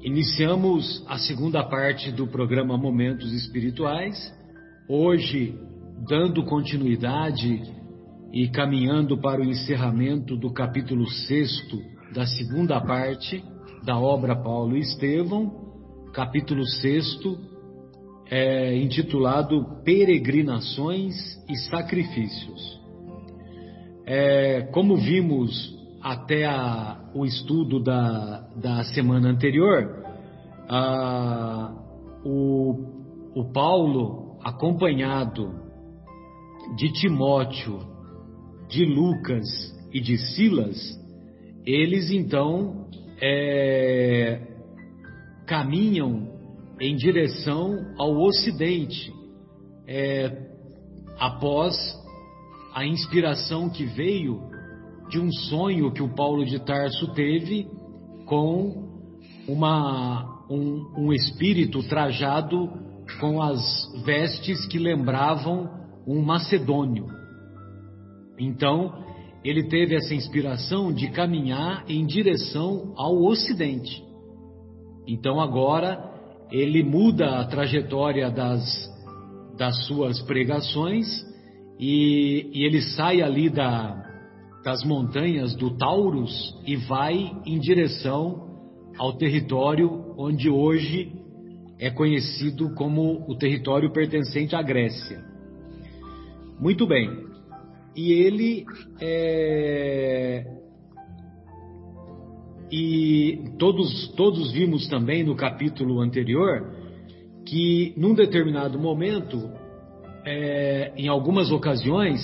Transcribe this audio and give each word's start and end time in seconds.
Iniciamos 0.00 1.04
a 1.08 1.18
segunda 1.18 1.64
parte 1.64 2.12
do 2.12 2.28
programa 2.28 2.78
Momentos 2.78 3.32
Espirituais, 3.32 4.32
hoje 4.88 5.58
dando 6.08 6.44
continuidade 6.44 7.60
e 8.32 8.48
caminhando 8.48 9.18
para 9.18 9.40
o 9.40 9.44
encerramento 9.44 10.36
do 10.36 10.52
capítulo 10.52 11.04
6 11.04 11.50
da 12.14 12.24
segunda 12.26 12.80
parte 12.80 13.42
da 13.84 13.98
obra 13.98 14.36
Paulo 14.36 14.76
e 14.76 14.80
Estevão, 14.80 15.50
capítulo 16.14 16.64
6, 16.64 17.18
é, 18.30 18.76
intitulado 18.76 19.82
Peregrinações 19.84 21.14
e 21.48 21.56
Sacrifícios. 21.68 22.80
É, 24.06 24.62
como 24.72 24.96
vimos 24.96 25.76
até 26.00 26.46
a, 26.46 26.98
o 27.14 27.24
estudo 27.24 27.82
da, 27.82 28.48
da 28.56 28.84
semana 28.84 29.28
anterior, 29.28 29.97
a, 30.68 31.72
o, 32.24 33.32
o 33.34 33.52
Paulo, 33.52 34.38
acompanhado 34.42 35.50
de 36.76 36.92
Timóteo, 36.92 37.80
de 38.68 38.84
Lucas 38.84 39.46
e 39.92 40.00
de 40.00 40.18
Silas, 40.18 40.76
eles 41.64 42.10
então 42.10 42.86
é, 43.20 44.40
caminham 45.46 46.28
em 46.80 46.94
direção 46.94 47.94
ao 47.98 48.16
Ocidente, 48.20 49.12
é, 49.86 50.46
após 51.18 51.74
a 52.74 52.86
inspiração 52.86 53.68
que 53.70 53.84
veio 53.84 54.40
de 55.08 55.18
um 55.18 55.32
sonho 55.32 55.90
que 55.90 56.02
o 56.02 56.14
Paulo 56.14 56.44
de 56.44 56.58
Tarso 56.60 57.12
teve 57.14 57.66
com 58.26 58.86
uma, 59.48 60.37
um, 60.50 61.06
um 61.06 61.12
espírito 61.12 61.82
trajado 61.88 62.70
com 63.20 63.40
as 63.40 63.60
vestes 64.04 64.66
que 64.66 64.78
lembravam 64.78 65.70
um 66.06 66.20
macedônio. 66.22 67.06
Então, 68.38 68.92
ele 69.44 69.68
teve 69.68 69.94
essa 69.94 70.14
inspiração 70.14 70.92
de 70.92 71.08
caminhar 71.10 71.84
em 71.88 72.06
direção 72.06 72.92
ao 72.96 73.22
Ocidente. 73.24 74.02
Então, 75.06 75.40
agora, 75.40 76.08
ele 76.50 76.82
muda 76.82 77.40
a 77.40 77.44
trajetória 77.46 78.30
das, 78.30 78.62
das 79.56 79.86
suas 79.86 80.20
pregações 80.22 81.06
e, 81.78 82.50
e 82.52 82.64
ele 82.64 82.80
sai 82.82 83.22
ali 83.22 83.48
da, 83.48 83.96
das 84.64 84.84
montanhas 84.84 85.54
do 85.54 85.76
Taurus 85.76 86.54
e 86.66 86.76
vai 86.76 87.32
em 87.46 87.58
direção 87.58 88.48
ao 88.98 89.12
território 89.14 89.97
onde 90.18 90.50
hoje 90.50 91.12
é 91.78 91.90
conhecido 91.90 92.74
como 92.74 93.24
o 93.28 93.36
território 93.36 93.92
pertencente 93.92 94.56
à 94.56 94.60
Grécia. 94.60 95.22
Muito 96.58 96.88
bem. 96.88 97.08
E 97.94 98.12
ele 98.12 98.66
é... 99.00 100.44
e 102.70 103.44
todos 103.58 104.08
todos 104.16 104.50
vimos 104.50 104.88
também 104.88 105.22
no 105.22 105.36
capítulo 105.36 106.00
anterior 106.00 106.76
que 107.46 107.94
num 107.96 108.12
determinado 108.12 108.78
momento, 108.78 109.50
é, 110.26 110.92
em 110.96 111.08
algumas 111.08 111.50
ocasiões, 111.50 112.20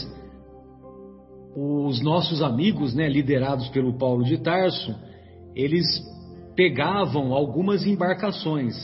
os 1.57 2.03
nossos 2.03 2.43
amigos, 2.43 2.93
né, 2.93 3.09
liderados 3.09 3.69
pelo 3.69 3.97
Paulo 3.97 4.25
de 4.25 4.37
Tarso, 4.39 4.95
eles 5.55 5.87
pegavam 6.57 7.33
algumas 7.33 7.87
embarcações. 7.87 8.75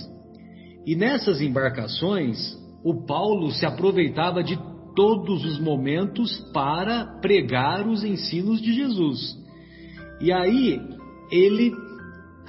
E 0.86 0.96
nessas 0.96 1.40
embarcações, 1.40 2.38
o 2.84 3.04
Paulo 3.06 3.50
se 3.50 3.66
aproveitava 3.66 4.42
de 4.42 4.58
todos 4.94 5.44
os 5.44 5.58
momentos 5.60 6.40
para 6.52 7.18
pregar 7.20 7.86
os 7.86 8.02
ensinos 8.02 8.60
de 8.60 8.72
Jesus. 8.72 9.36
E 10.20 10.32
aí 10.32 10.80
ele 11.30 11.72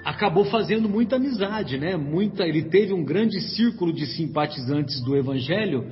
acabou 0.03 0.45
fazendo 0.45 0.89
muita 0.89 1.17
amizade, 1.17 1.77
né? 1.77 1.95
Muita, 1.95 2.45
ele 2.47 2.63
teve 2.63 2.93
um 2.93 3.03
grande 3.03 3.39
círculo 3.39 3.93
de 3.93 4.05
simpatizantes 4.07 5.01
do 5.01 5.15
evangelho 5.15 5.85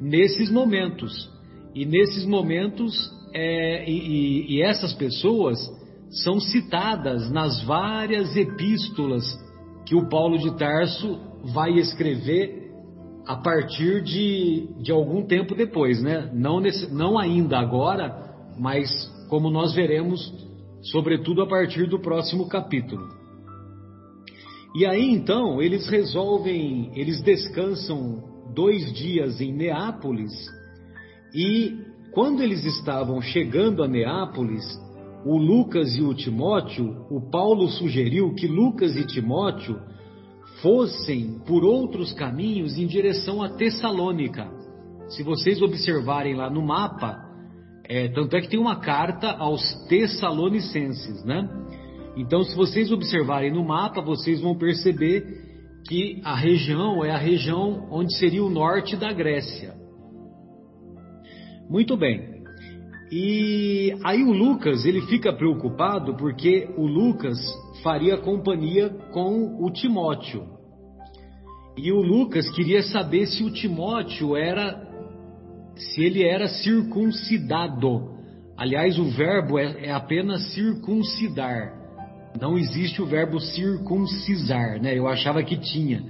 nesses 0.00 0.50
momentos. 0.50 1.28
E 1.74 1.84
nesses 1.84 2.24
momentos 2.24 2.94
é, 3.34 3.88
e, 3.88 4.56
e 4.56 4.62
essas 4.62 4.92
pessoas 4.92 5.58
são 6.10 6.40
citadas 6.40 7.30
nas 7.30 7.62
várias 7.62 8.36
epístolas 8.36 9.24
que 9.86 9.94
o 9.94 10.08
Paulo 10.08 10.38
de 10.38 10.56
Tarso 10.56 11.18
vai 11.54 11.72
escrever 11.78 12.70
a 13.26 13.36
partir 13.36 14.02
de, 14.02 14.68
de 14.82 14.90
algum 14.90 15.24
tempo 15.24 15.54
depois, 15.54 16.02
né? 16.02 16.30
Não, 16.34 16.60
nesse, 16.60 16.92
não 16.92 17.18
ainda 17.18 17.58
agora, 17.58 18.34
mas 18.58 18.90
como 19.28 19.50
nós 19.50 19.72
veremos, 19.72 20.20
sobretudo 20.82 21.42
a 21.42 21.46
partir 21.46 21.88
do 21.88 22.00
próximo 22.00 22.48
capítulo. 22.48 23.08
E 24.74 24.86
aí 24.86 25.10
então 25.10 25.62
eles 25.62 25.88
resolvem, 25.88 26.90
eles 26.94 27.22
descansam 27.22 28.22
dois 28.54 28.92
dias 28.92 29.40
em 29.40 29.52
Neápolis 29.52 30.32
e 31.34 31.78
quando 32.12 32.42
eles 32.42 32.64
estavam 32.64 33.20
chegando 33.22 33.82
a 33.84 33.88
Neápolis, 33.88 34.64
o 35.24 35.36
Lucas 35.36 35.96
e 35.96 36.02
o 36.02 36.14
Timóteo, 36.14 37.06
o 37.10 37.30
Paulo 37.30 37.68
sugeriu 37.68 38.34
que 38.34 38.46
Lucas 38.46 38.96
e 38.96 39.06
Timóteo 39.06 39.78
fossem 40.62 41.38
por 41.46 41.64
outros 41.64 42.12
caminhos 42.12 42.78
em 42.78 42.86
direção 42.86 43.42
a 43.42 43.48
Tessalônica. 43.50 44.48
Se 45.08 45.22
vocês 45.22 45.60
observarem 45.60 46.34
lá 46.34 46.48
no 46.48 46.62
mapa, 46.62 47.18
é, 47.84 48.08
tanto 48.08 48.36
é 48.36 48.40
que 48.40 48.48
tem 48.48 48.60
uma 48.60 48.76
carta 48.76 49.30
aos 49.32 49.62
Tessalonicenses, 49.88 51.24
né? 51.24 51.48
Então, 52.16 52.42
se 52.44 52.54
vocês 52.54 52.92
observarem 52.92 53.52
no 53.52 53.64
mapa, 53.64 54.00
vocês 54.00 54.40
vão 54.40 54.56
perceber 54.56 55.24
que 55.88 56.20
a 56.24 56.34
região 56.34 57.04
é 57.04 57.10
a 57.10 57.18
região 57.18 57.88
onde 57.90 58.16
seria 58.16 58.44
o 58.44 58.50
norte 58.50 58.96
da 58.96 59.12
Grécia. 59.12 59.74
Muito 61.68 61.96
bem. 61.96 62.29
E 63.10 63.92
aí 64.04 64.22
o 64.22 64.30
Lucas, 64.30 64.84
ele 64.84 65.02
fica 65.02 65.32
preocupado 65.32 66.14
porque 66.16 66.68
o 66.76 66.86
Lucas 66.86 67.38
faria 67.82 68.16
companhia 68.18 68.88
com 69.12 69.64
o 69.64 69.70
Timóteo. 69.70 70.44
E 71.76 71.90
o 71.90 72.00
Lucas 72.00 72.48
queria 72.50 72.82
saber 72.82 73.26
se 73.26 73.42
o 73.42 73.50
Timóteo 73.50 74.36
era 74.36 74.88
se 75.76 76.02
ele 76.02 76.22
era 76.22 76.46
circuncidado. 76.46 78.10
Aliás, 78.56 78.98
o 78.98 79.04
verbo 79.10 79.58
é, 79.58 79.86
é 79.86 79.90
apenas 79.90 80.52
circuncidar. 80.52 81.72
Não 82.38 82.58
existe 82.58 83.00
o 83.02 83.06
verbo 83.06 83.40
circuncisar, 83.40 84.80
né? 84.80 84.96
Eu 84.96 85.08
achava 85.08 85.42
que 85.42 85.56
tinha, 85.56 86.04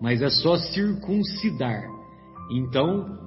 mas 0.00 0.22
é 0.22 0.30
só 0.30 0.56
circuncidar. 0.56 1.82
Então, 2.52 3.18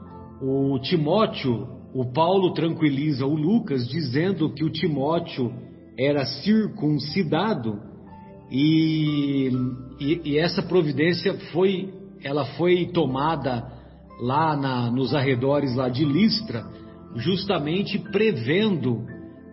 o 0.42 0.80
Timóteo, 0.80 1.68
o 1.94 2.06
Paulo 2.12 2.54
tranquiliza 2.54 3.26
o 3.26 3.36
Lucas 3.36 3.88
dizendo 3.88 4.54
que 4.54 4.64
o 4.64 4.70
Timóteo 4.70 5.52
era 5.98 6.26
circuncidado 6.26 7.80
e, 8.50 9.50
e, 10.00 10.22
e 10.32 10.38
essa 10.38 10.62
providência 10.62 11.34
foi, 11.52 11.94
ela 12.24 12.46
foi 12.58 12.88
tomada 12.88 13.66
lá 14.22 14.56
na, 14.56 14.92
nos 14.92 15.14
arredores 15.14 15.76
lá 15.76 15.90
de 15.90 16.06
Listra, 16.06 16.66
justamente 17.16 17.98
prevendo 18.12 19.06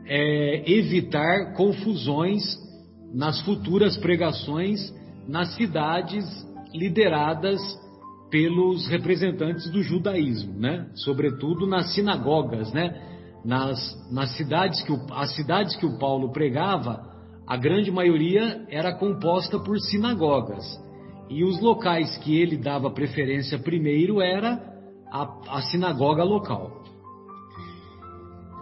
é, 0.06 0.70
evitar 0.70 1.55
confusões 1.55 2.43
nas 3.12 3.41
futuras 3.41 3.96
pregações 3.96 4.93
nas 5.26 5.55
cidades 5.55 6.25
lideradas 6.75 7.61
pelos 8.31 8.87
representantes 8.89 9.71
do 9.71 9.83
judaísmo, 9.83 10.59
né? 10.59 10.87
Sobretudo 10.95 11.67
nas 11.67 11.95
sinagogas, 11.95 12.73
né? 12.73 12.95
Nas, 13.45 13.79
nas 14.11 14.37
cidades 14.37 14.83
que 14.83 14.93
o, 14.93 15.07
as 15.13 15.35
cidades 15.35 15.77
que 15.77 15.87
o 15.87 15.99
Paulo 15.99 16.33
pregava, 16.33 17.09
a 17.47 17.57
grande 17.57 17.91
maioria 17.91 18.67
era 18.69 18.93
composta 18.93 19.59
por 19.59 19.79
sinagogas. 19.79 20.65
E 21.31 21.45
os 21.45 21.61
locais 21.61 22.17
que 22.19 22.39
ele 22.39 22.57
dava 22.57 22.91
preferência 22.91 23.59
primeiro 23.59 24.21
era 24.21 24.61
a, 25.11 25.57
a 25.57 25.63
sinagoga 25.63 26.23
local. 26.25 26.79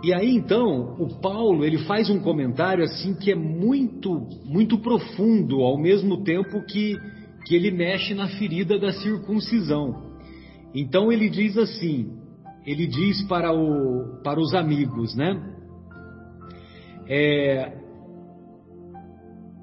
E 0.05 0.13
aí 0.13 0.37
então, 0.37 0.95
o 0.99 1.21
Paulo, 1.21 1.65
ele 1.65 1.79
faz 1.79 2.09
um 2.11 2.21
comentário 2.21 2.85
assim 2.85 3.15
que 3.15 3.33
é 3.33 3.35
muito 3.35 4.29
muito 4.45 4.79
profundo, 4.79 5.63
ao 5.63 5.79
mesmo 5.79 6.23
tempo 6.23 6.65
que 6.67 6.97
que 7.46 7.54
ele 7.54 7.70
mexe 7.70 8.12
na 8.12 8.26
ferida 8.26 8.76
da 8.76 8.93
circuncisão. 8.93 10.19
Então 10.75 11.12
ele 11.12 11.31
diz 11.31 11.56
assim, 11.56 12.10
ele 12.66 12.88
diz 12.88 13.22
para, 13.28 13.52
o, 13.52 14.20
para 14.22 14.40
os 14.40 14.52
amigos, 14.52 15.14
né? 15.14 15.54
É, 17.08 17.72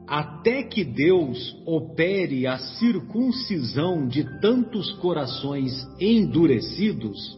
até 0.08 0.64
que 0.64 0.86
Deus 0.86 1.62
opere 1.66 2.48
a 2.48 2.58
circuncisão 2.58 4.08
de 4.08 4.24
tantos 4.40 4.94
corações 4.94 5.74
endurecidos, 6.00 7.38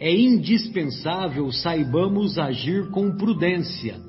é 0.00 0.12
indispensável 0.12 1.52
saibamos 1.52 2.38
agir 2.38 2.90
com 2.90 3.16
prudência, 3.16 4.00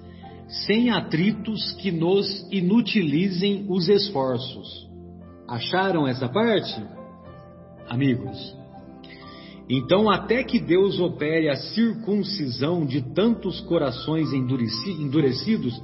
sem 0.66 0.90
atritos 0.90 1.74
que 1.74 1.92
nos 1.92 2.48
inutilizem 2.52 3.68
os 3.70 3.88
esforços. 3.88 4.87
Acharam 5.48 6.08
essa 6.08 6.28
parte? 6.28 6.84
Amigos. 7.88 8.56
Então, 9.70 10.10
até 10.10 10.44
que 10.44 10.60
Deus 10.60 11.00
opere 11.00 11.50
a 11.50 11.56
circuncisão 11.56 12.86
de 12.86 13.02
tantos 13.14 13.60
corações 13.62 14.32
endurecidos, 14.34 15.82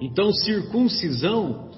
então 0.00 0.32
circuncisão, 0.32 1.70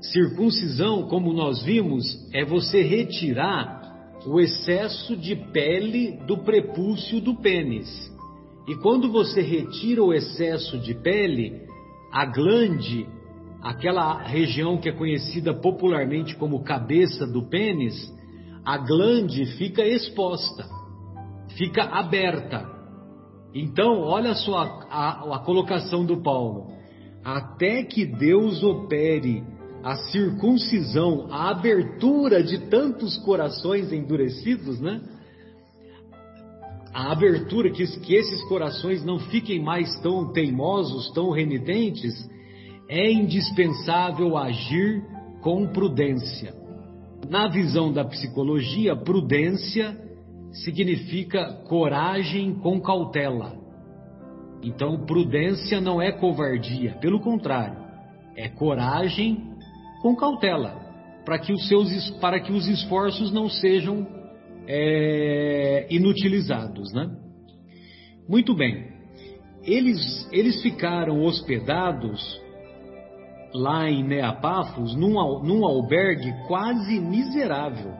circuncisão, 0.00 1.08
como 1.08 1.32
nós 1.32 1.62
vimos, 1.62 2.04
é 2.32 2.44
você 2.44 2.82
retirar 2.82 3.80
o 4.26 4.38
excesso 4.38 5.16
de 5.16 5.34
pele 5.34 6.18
do 6.26 6.38
prepúcio 6.38 7.20
do 7.20 7.34
pênis. 7.36 7.88
E 8.68 8.74
quando 8.76 9.10
você 9.10 9.40
retira 9.40 10.02
o 10.02 10.12
excesso 10.12 10.78
de 10.78 10.94
pele, 10.94 11.62
a 12.12 12.26
glande, 12.26 13.06
aquela 13.62 14.22
região 14.22 14.78
que 14.78 14.88
é 14.88 14.92
conhecida 14.92 15.52
popularmente 15.52 16.34
como 16.36 16.64
cabeça 16.64 17.26
do 17.26 17.48
pênis, 17.48 17.94
a 18.64 18.78
glande 18.78 19.46
fica 19.56 19.86
exposta, 19.86 20.66
fica 21.56 21.82
aberta. 21.84 22.66
Então, 23.54 24.00
olha 24.00 24.34
só 24.34 24.58
a, 24.58 24.86
a, 24.90 25.36
a 25.36 25.38
colocação 25.40 26.04
do 26.04 26.22
Paulo. 26.22 26.72
Até 27.24 27.82
que 27.82 28.06
Deus 28.06 28.62
opere 28.62 29.44
a 29.82 29.96
circuncisão, 29.96 31.26
a 31.30 31.50
abertura 31.50 32.42
de 32.42 32.58
tantos 32.68 33.16
corações 33.18 33.92
endurecidos, 33.92 34.80
né? 34.80 35.00
A 36.92 37.12
abertura, 37.12 37.70
que, 37.70 37.86
que 38.00 38.14
esses 38.14 38.42
corações 38.48 39.04
não 39.04 39.18
fiquem 39.18 39.62
mais 39.62 39.98
tão 40.00 40.32
teimosos, 40.32 41.10
tão 41.12 41.30
renitentes, 41.30 42.28
é 42.90 43.08
indispensável 43.08 44.36
agir 44.36 45.00
com 45.40 45.64
prudência. 45.68 46.52
Na 47.28 47.46
visão 47.46 47.92
da 47.92 48.04
psicologia, 48.04 48.96
prudência 48.96 49.96
significa 50.64 51.62
coragem 51.68 52.52
com 52.54 52.80
cautela. 52.80 53.56
Então, 54.60 55.06
prudência 55.06 55.80
não 55.80 56.02
é 56.02 56.10
covardia, 56.10 56.96
pelo 57.00 57.20
contrário, 57.20 57.78
é 58.36 58.48
coragem 58.48 59.54
com 60.02 60.16
cautela, 60.16 60.74
para 61.24 61.38
que 61.38 61.52
os 61.52 61.68
seus 61.68 62.10
para 62.18 62.40
que 62.40 62.52
os 62.52 62.66
esforços 62.66 63.32
não 63.32 63.48
sejam 63.48 64.04
é, 64.66 65.86
inutilizados, 65.88 66.92
né? 66.92 67.08
Muito 68.28 68.52
bem. 68.52 68.88
Eles 69.62 70.28
eles 70.32 70.60
ficaram 70.60 71.22
hospedados 71.22 72.49
lá 73.52 73.90
em 73.90 74.04
Neapafos 74.04 74.94
num, 74.94 75.14
num 75.42 75.64
albergue 75.64 76.32
quase 76.46 76.98
miserável. 77.00 77.92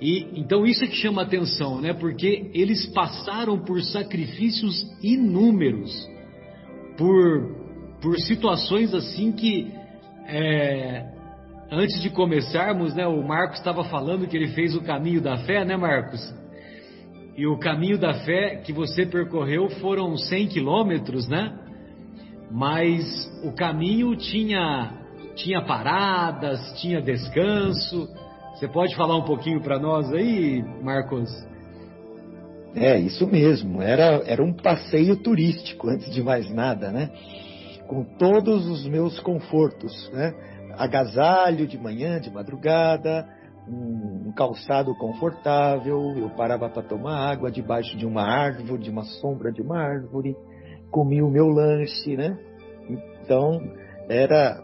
E 0.00 0.28
então 0.38 0.66
isso 0.66 0.84
é 0.84 0.86
que 0.86 0.96
chama 0.96 1.22
atenção, 1.22 1.80
né? 1.80 1.94
Porque 1.94 2.50
eles 2.52 2.86
passaram 2.92 3.58
por 3.58 3.82
sacrifícios 3.82 4.84
inúmeros, 5.02 5.90
por 6.98 7.66
por 8.02 8.18
situações 8.20 8.92
assim 8.92 9.32
que 9.32 9.72
é, 10.28 11.04
antes 11.70 12.00
de 12.02 12.10
começarmos, 12.10 12.94
né, 12.94 13.06
o 13.06 13.26
Marcos 13.26 13.58
estava 13.58 13.84
falando 13.84 14.26
que 14.26 14.36
ele 14.36 14.48
fez 14.48 14.74
o 14.74 14.82
caminho 14.82 15.20
da 15.20 15.38
fé, 15.38 15.64
né, 15.64 15.76
Marcos? 15.76 16.20
E 17.36 17.46
o 17.46 17.58
caminho 17.58 17.98
da 17.98 18.14
fé 18.24 18.56
que 18.64 18.72
você 18.72 19.04
percorreu 19.04 19.68
foram 19.80 20.16
100 20.16 20.48
quilômetros, 20.48 21.28
né? 21.28 21.65
Mas 22.50 23.04
o 23.44 23.52
caminho 23.52 24.16
tinha, 24.16 24.92
tinha 25.34 25.62
paradas, 25.62 26.60
tinha 26.80 27.02
descanso. 27.02 28.08
Você 28.54 28.68
pode 28.68 28.94
falar 28.96 29.16
um 29.16 29.24
pouquinho 29.24 29.60
para 29.60 29.78
nós 29.78 30.12
aí, 30.12 30.62
Marcos? 30.82 31.30
É, 32.74 32.98
isso 32.98 33.26
mesmo. 33.26 33.82
Era, 33.82 34.22
era 34.26 34.42
um 34.42 34.52
passeio 34.52 35.16
turístico, 35.16 35.88
antes 35.88 36.12
de 36.12 36.22
mais 36.22 36.50
nada, 36.52 36.90
né? 36.90 37.10
com 37.86 38.04
todos 38.04 38.66
os 38.68 38.86
meus 38.86 39.18
confortos, 39.20 40.10
né? 40.12 40.34
Agasalho 40.76 41.66
de 41.66 41.78
manhã, 41.78 42.20
de 42.20 42.30
madrugada, 42.30 43.26
um, 43.66 44.28
um 44.28 44.32
calçado 44.32 44.94
confortável, 44.96 46.14
eu 46.16 46.28
parava 46.30 46.68
para 46.68 46.82
tomar 46.82 47.30
água 47.30 47.50
debaixo 47.50 47.96
de 47.96 48.04
uma 48.04 48.22
árvore, 48.22 48.82
de 48.82 48.90
uma 48.90 49.04
sombra 49.04 49.50
de 49.50 49.62
uma 49.62 49.78
árvore, 49.78 50.36
comia 50.90 51.24
o 51.24 51.30
meu 51.30 51.46
lanche, 51.46 52.16
né? 52.16 52.38
Então, 52.88 53.60
era 54.08 54.62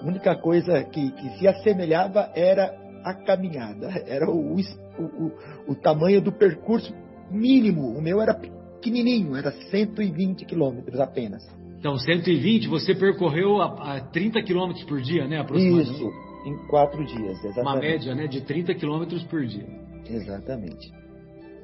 a 0.00 0.06
única 0.06 0.36
coisa 0.36 0.82
que, 0.84 1.10
que 1.12 1.38
se 1.38 1.48
assemelhava 1.48 2.30
era 2.34 2.74
a 3.02 3.14
caminhada, 3.14 3.88
era 4.06 4.30
o, 4.30 4.56
o, 4.56 5.32
o, 5.68 5.74
tamanho 5.74 6.20
do 6.20 6.32
percurso 6.32 6.92
mínimo. 7.30 7.96
O 7.96 8.02
meu 8.02 8.20
era 8.20 8.34
pequenininho, 8.34 9.36
era 9.36 9.52
120 9.52 10.44
quilômetros 10.44 11.00
apenas. 11.00 11.42
Então, 11.78 11.98
120 11.98 12.68
você 12.68 12.94
percorreu 12.94 13.60
a, 13.60 13.96
a 13.96 14.00
30 14.00 14.42
km 14.42 14.72
por 14.88 15.00
dia, 15.02 15.26
né? 15.26 15.38
Aproximadamente. 15.40 15.92
Isso, 15.92 16.10
em 16.46 16.56
quatro 16.66 17.04
dias, 17.04 17.44
exatamente. 17.44 17.60
Uma 17.60 17.76
média, 17.76 18.14
né? 18.14 18.26
De 18.26 18.40
30 18.40 18.74
km 18.74 19.04
por 19.28 19.44
dia. 19.44 19.66
Exatamente. 20.08 20.90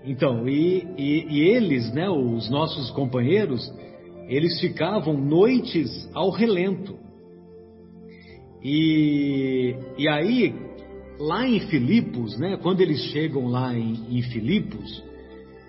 Então, 0.05 0.49
e, 0.49 0.87
e, 0.97 1.27
e 1.29 1.41
eles, 1.41 1.93
né? 1.93 2.09
Os 2.09 2.51
nossos 2.51 2.91
companheiros, 2.91 3.73
eles 4.31 4.59
ficavam 4.61 5.15
noites 5.15 6.09
ao 6.15 6.31
relento. 6.31 6.99
E, 8.63 9.75
e 9.99 10.09
aí, 10.09 10.55
lá 11.19 11.47
em 11.47 11.61
Filipos, 11.61 12.39
né? 12.39 12.57
Quando 12.63 12.81
eles 12.81 13.01
chegam 13.13 13.47
lá 13.47 13.75
em, 13.75 14.19
em 14.19 14.23
Filipos, 14.23 15.05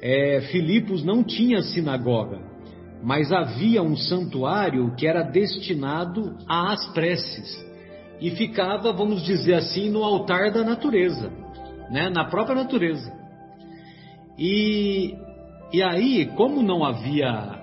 é, 0.01 0.41
Filipos 0.51 1.03
não 1.03 1.23
tinha 1.23 1.61
sinagoga 1.61 2.51
mas 3.03 3.31
havia 3.31 3.81
um 3.81 3.95
santuário 3.95 4.93
que 4.95 5.07
era 5.07 5.23
destinado 5.23 6.37
às 6.47 6.85
preces 6.93 7.65
e 8.19 8.29
ficava, 8.31 8.93
vamos 8.93 9.23
dizer 9.23 9.55
assim, 9.55 9.89
no 9.89 10.03
altar 10.03 10.51
da 10.51 10.63
natureza, 10.63 11.31
né? 11.89 12.09
na 12.09 12.25
própria 12.25 12.55
natureza. 12.55 13.11
E, 14.37 15.15
e 15.73 15.81
aí, 15.81 16.27
como 16.35 16.61
não 16.61 16.85
havia, 16.85 17.59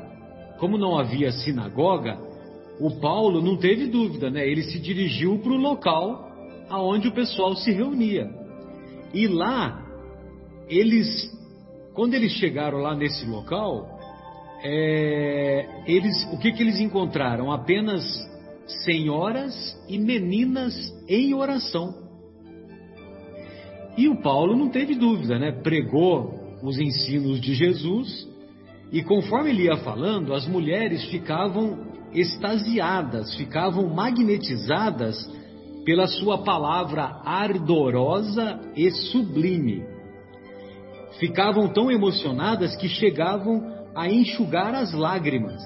como 0.58 0.76
não 0.76 0.98
havia 0.98 1.30
sinagoga, 1.32 2.18
o 2.80 2.90
Paulo 3.00 3.42
não 3.42 3.56
teve 3.56 3.86
dúvida, 3.86 4.30
né? 4.30 4.46
Ele 4.46 4.62
se 4.62 4.78
dirigiu 4.78 5.38
para 5.38 5.52
o 5.52 5.56
local 5.56 6.28
aonde 6.68 7.08
o 7.08 7.14
pessoal 7.14 7.56
se 7.56 7.72
reunia. 7.72 8.30
E 9.12 9.26
lá, 9.26 9.84
eles, 10.68 11.08
quando 11.94 12.14
eles 12.14 12.32
chegaram 12.32 12.78
lá 12.78 12.94
nesse 12.94 13.26
local, 13.26 13.98
é, 14.62 15.82
eles, 15.86 16.14
o 16.32 16.38
que, 16.38 16.52
que 16.52 16.62
eles 16.62 16.78
encontraram? 16.80 17.50
Apenas 17.50 18.04
senhoras 18.84 19.54
e 19.88 19.98
meninas 19.98 20.74
em 21.08 21.34
oração. 21.34 21.94
E 23.96 24.08
o 24.08 24.20
Paulo 24.22 24.56
não 24.56 24.68
teve 24.68 24.94
dúvida, 24.94 25.38
né? 25.38 25.50
Pregou 25.50 26.34
os 26.62 26.78
ensinos 26.78 27.40
de 27.40 27.54
Jesus 27.54 28.28
e 28.90 29.02
conforme 29.02 29.50
ele 29.50 29.64
ia 29.64 29.76
falando, 29.78 30.32
as 30.32 30.46
mulheres 30.46 31.04
ficavam 31.06 31.86
extasiadas, 32.12 33.34
ficavam 33.36 33.88
magnetizadas 33.88 35.30
pela 35.84 36.06
sua 36.06 36.38
palavra 36.38 37.20
ardorosa 37.24 38.60
e 38.74 38.90
sublime. 38.90 39.84
Ficavam 41.18 41.68
tão 41.68 41.90
emocionadas 41.90 42.76
que 42.76 42.88
chegavam 42.88 43.62
a 43.94 44.08
enxugar 44.08 44.74
as 44.74 44.92
lágrimas. 44.92 45.62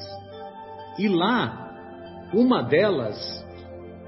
E 0.98 1.08
lá, 1.08 2.30
uma 2.32 2.62
delas, 2.62 3.44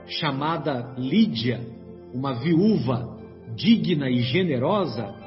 chamada 0.06 0.94
Lídia, 0.97 1.61
uma 2.12 2.35
viúva 2.35 3.14
digna 3.54 4.11
e 4.11 4.21
generosa, 4.21 5.24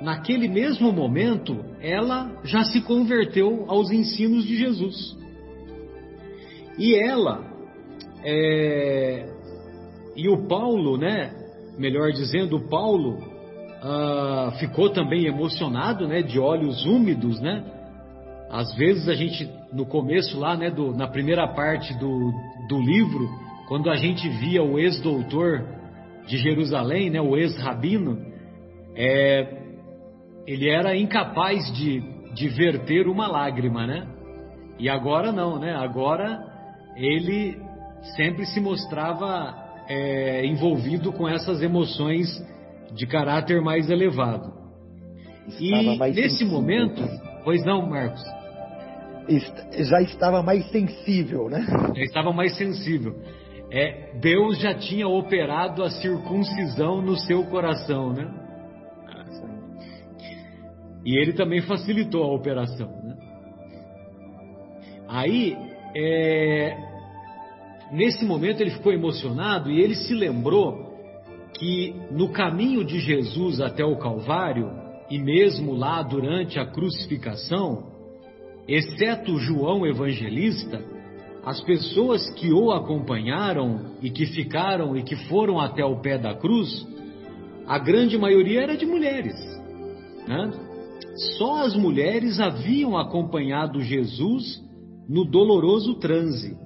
naquele 0.00 0.48
mesmo 0.48 0.92
momento, 0.92 1.64
ela 1.80 2.40
já 2.44 2.64
se 2.64 2.80
converteu 2.82 3.64
aos 3.68 3.90
ensinos 3.90 4.44
de 4.44 4.56
Jesus. 4.56 5.16
E 6.78 6.94
ela, 6.94 7.44
é, 8.24 9.26
e 10.14 10.28
o 10.28 10.46
Paulo, 10.46 10.96
né? 10.96 11.32
Melhor 11.78 12.10
dizendo, 12.10 12.56
o 12.56 12.68
Paulo 12.68 13.18
ah, 13.82 14.52
ficou 14.58 14.90
também 14.90 15.26
emocionado, 15.26 16.08
né? 16.08 16.22
De 16.22 16.38
olhos 16.38 16.84
úmidos, 16.86 17.40
né? 17.40 17.64
Às 18.50 18.74
vezes 18.76 19.08
a 19.08 19.14
gente, 19.14 19.48
no 19.72 19.86
começo 19.86 20.38
lá, 20.38 20.56
né, 20.56 20.70
do, 20.70 20.92
na 20.92 21.08
primeira 21.08 21.46
parte 21.48 21.92
do, 21.98 22.32
do 22.68 22.80
livro, 22.80 23.28
quando 23.68 23.90
a 23.90 23.96
gente 23.96 24.28
via 24.28 24.62
o 24.62 24.78
ex-doutor 24.78 25.64
de 26.26 26.38
Jerusalém, 26.38 27.10
né, 27.10 27.20
o 27.20 27.36
ex-rabino, 27.36 28.18
é, 28.94 29.65
ele 30.46 30.68
era 30.68 30.96
incapaz 30.96 31.72
de, 31.72 32.00
de 32.34 32.48
verter 32.48 33.08
uma 33.08 33.26
lágrima, 33.26 33.86
né? 33.86 34.06
E 34.78 34.88
agora 34.88 35.32
não, 35.32 35.58
né? 35.58 35.74
Agora 35.74 36.38
ele 36.96 37.58
sempre 38.14 38.46
se 38.46 38.60
mostrava 38.60 39.54
é, 39.88 40.46
envolvido 40.46 41.12
com 41.12 41.28
essas 41.28 41.62
emoções 41.62 42.28
de 42.92 43.06
caráter 43.06 43.60
mais 43.60 43.90
elevado. 43.90 44.52
Estava 45.48 46.08
e 46.08 46.12
nesse 46.12 46.38
sensível. 46.38 46.52
momento, 46.52 47.02
pois 47.44 47.64
não, 47.64 47.88
Marcos? 47.88 48.22
Já 49.72 50.00
estava 50.02 50.42
mais 50.42 50.70
sensível, 50.70 51.48
né? 51.48 51.64
Já 51.96 52.02
estava 52.02 52.32
mais 52.32 52.56
sensível. 52.56 53.16
É, 53.70 54.16
Deus 54.20 54.58
já 54.60 54.74
tinha 54.74 55.08
operado 55.08 55.82
a 55.82 55.90
circuncisão 55.90 57.02
no 57.02 57.16
seu 57.16 57.44
coração, 57.44 58.12
né? 58.12 58.45
E 61.06 61.16
ele 61.16 61.32
também 61.32 61.62
facilitou 61.62 62.24
a 62.24 62.34
operação, 62.34 62.88
né? 63.04 63.16
Aí, 65.08 65.56
é, 65.94 66.76
nesse 67.92 68.24
momento 68.24 68.60
ele 68.60 68.72
ficou 68.72 68.92
emocionado 68.92 69.70
e 69.70 69.80
ele 69.80 69.94
se 69.94 70.12
lembrou 70.12 70.84
que 71.54 71.94
no 72.10 72.30
caminho 72.30 72.84
de 72.84 72.98
Jesus 72.98 73.60
até 73.60 73.84
o 73.84 73.96
Calvário, 73.98 74.68
e 75.08 75.16
mesmo 75.16 75.74
lá 75.74 76.02
durante 76.02 76.58
a 76.58 76.66
crucificação, 76.66 77.84
exceto 78.66 79.38
João 79.38 79.86
Evangelista, 79.86 80.82
as 81.44 81.60
pessoas 81.60 82.28
que 82.30 82.52
o 82.52 82.72
acompanharam 82.72 83.92
e 84.02 84.10
que 84.10 84.26
ficaram 84.26 84.96
e 84.96 85.04
que 85.04 85.14
foram 85.28 85.60
até 85.60 85.84
o 85.84 86.00
pé 86.00 86.18
da 86.18 86.34
cruz, 86.34 86.84
a 87.64 87.78
grande 87.78 88.18
maioria 88.18 88.62
era 88.62 88.76
de 88.76 88.84
mulheres. 88.84 89.36
Né? 90.26 90.75
Só 91.38 91.64
as 91.64 91.74
mulheres 91.74 92.38
haviam 92.38 92.96
acompanhado 92.96 93.80
Jesus 93.80 94.62
no 95.08 95.24
doloroso 95.24 95.94
transe. 95.94 96.56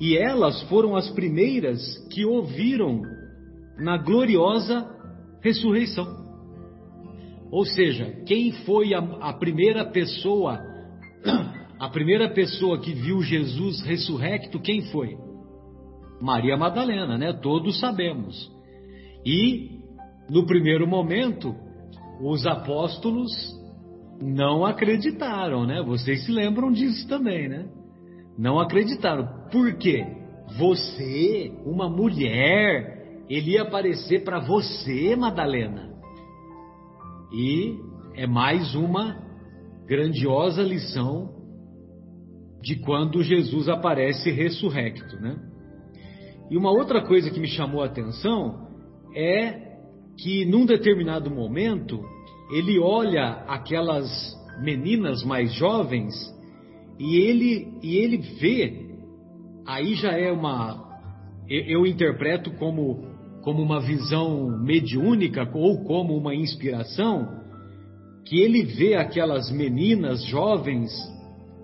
E 0.00 0.16
elas 0.16 0.62
foram 0.64 0.96
as 0.96 1.08
primeiras 1.10 1.80
que 2.12 2.24
ouviram 2.24 3.02
na 3.78 3.96
gloriosa 3.96 4.88
ressurreição. 5.40 6.24
Ou 7.50 7.64
seja, 7.64 8.22
quem 8.26 8.52
foi 8.64 8.94
a, 8.94 8.98
a, 8.98 9.32
primeira 9.32 9.84
pessoa, 9.84 10.60
a 11.78 11.88
primeira 11.88 12.28
pessoa 12.30 12.80
que 12.80 12.92
viu 12.92 13.22
Jesus 13.22 13.80
ressurrecto, 13.82 14.60
quem 14.60 14.82
foi? 14.90 15.16
Maria 16.20 16.56
Madalena, 16.56 17.18
né? 17.18 17.32
Todos 17.32 17.78
sabemos. 17.78 18.50
E 19.24 19.80
no 20.28 20.46
primeiro 20.46 20.86
momento, 20.86 21.54
os 22.20 22.46
apóstolos 22.46 23.30
não 24.20 24.64
acreditaram, 24.64 25.66
né? 25.66 25.82
Vocês 25.82 26.24
se 26.24 26.32
lembram 26.32 26.72
disso 26.72 27.08
também, 27.08 27.48
né? 27.48 27.68
Não 28.38 28.58
acreditaram. 28.58 29.48
Por 29.50 29.74
quê? 29.76 30.06
Você, 30.58 31.52
uma 31.64 31.88
mulher, 31.88 33.22
ele 33.28 33.52
ia 33.52 33.62
aparecer 33.62 34.24
para 34.24 34.40
você, 34.40 35.16
Madalena. 35.16 35.90
E 37.32 37.76
é 38.14 38.26
mais 38.26 38.74
uma 38.74 39.16
grandiosa 39.86 40.62
lição 40.62 41.34
de 42.62 42.76
quando 42.76 43.22
Jesus 43.22 43.68
aparece 43.68 44.30
ressurrecto, 44.30 45.16
né? 45.20 45.36
E 46.50 46.56
uma 46.56 46.70
outra 46.70 47.04
coisa 47.04 47.30
que 47.30 47.40
me 47.40 47.48
chamou 47.48 47.82
a 47.82 47.86
atenção 47.86 48.68
é 49.14 49.73
que 50.18 50.44
num 50.44 50.66
determinado 50.66 51.30
momento 51.30 52.00
ele 52.52 52.78
olha 52.78 53.44
aquelas 53.48 54.08
meninas 54.62 55.24
mais 55.24 55.52
jovens 55.54 56.14
e 56.98 57.16
ele 57.16 57.78
e 57.82 57.96
ele 57.96 58.18
vê 58.40 58.84
aí 59.66 59.94
já 59.94 60.12
é 60.12 60.30
uma 60.30 60.84
eu, 61.48 61.86
interpreto 61.86 62.50
como 62.52 63.14
como 63.44 63.62
uma 63.62 63.78
visão 63.78 64.48
mediúnica 64.58 65.46
ou 65.52 65.84
como 65.84 66.16
uma 66.16 66.34
inspiração, 66.34 67.28
que 68.24 68.40
ele 68.40 68.62
vê 68.62 68.94
aquelas 68.94 69.52
meninas 69.52 70.24
jovens 70.24 70.90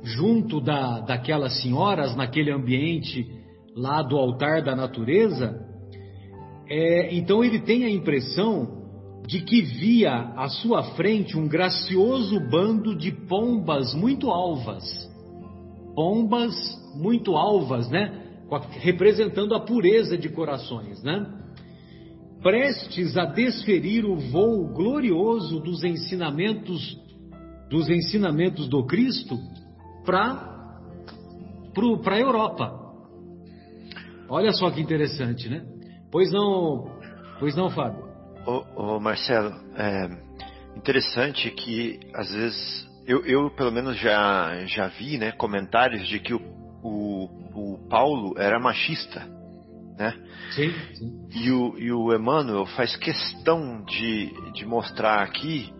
junto 0.02 0.60
da, 0.60 1.00
daquelas 1.00 1.62
senhoras 1.62 2.14
naquele 2.14 2.52
ambiente 2.52 3.26
lá 3.74 4.02
do 4.02 4.18
altar 4.18 4.62
da 4.62 4.76
natureza, 4.76 5.58
é, 6.70 7.14
então 7.14 7.42
ele 7.42 7.60
tem 7.60 7.84
a 7.84 7.90
impressão 7.90 8.78
de 9.26 9.42
que 9.42 9.60
via 9.60 10.32
à 10.36 10.48
sua 10.48 10.82
frente 10.94 11.36
um 11.36 11.46
gracioso 11.46 12.40
bando 12.48 12.96
de 12.96 13.10
pombas 13.10 13.94
muito 13.94 14.30
alvas. 14.30 14.84
Pombas 15.94 16.54
muito 16.94 17.36
alvas, 17.36 17.90
né? 17.90 18.22
Representando 18.80 19.54
a 19.54 19.60
pureza 19.60 20.16
de 20.16 20.28
corações, 20.28 21.02
né? 21.02 21.40
prestes 22.42 23.16
a 23.16 23.26
desferir 23.26 24.04
o 24.04 24.16
voo 24.16 24.72
glorioso 24.72 25.60
dos 25.60 25.84
ensinamentos 25.84 26.98
dos 27.68 27.88
ensinamentos 27.88 28.68
do 28.68 28.84
Cristo 28.84 29.38
para 30.04 30.48
para 32.02 32.16
a 32.16 32.20
Europa. 32.20 32.72
Olha 34.28 34.52
só 34.52 34.70
que 34.70 34.80
interessante, 34.80 35.48
né? 35.48 35.64
Pois 36.10 36.32
não, 36.32 36.90
pois 37.38 37.54
não, 37.54 37.70
Fábio. 37.70 38.08
Ô, 38.46 38.94
ô 38.94 39.00
Marcelo, 39.00 39.54
é 39.76 40.08
interessante 40.76 41.50
que 41.50 42.00
às 42.14 42.30
vezes 42.32 42.88
eu, 43.06 43.24
eu, 43.24 43.50
pelo 43.50 43.70
menos 43.70 43.98
já 43.98 44.64
já 44.66 44.88
vi, 44.88 45.18
né, 45.18 45.32
comentários 45.32 46.06
de 46.08 46.18
que 46.18 46.34
o, 46.34 46.40
o, 46.82 47.74
o 47.74 47.88
Paulo 47.88 48.34
era 48.38 48.58
machista 48.58 49.40
né? 50.00 50.14
Sim, 50.52 50.72
sim. 50.94 51.28
E 51.30 51.50
o, 51.50 51.78
e 51.78 51.92
o 51.92 52.14
Emmanuel 52.14 52.64
faz 52.64 52.96
questão 52.96 53.84
de, 53.84 54.32
de 54.54 54.64
mostrar 54.64 55.22
aqui 55.22 55.70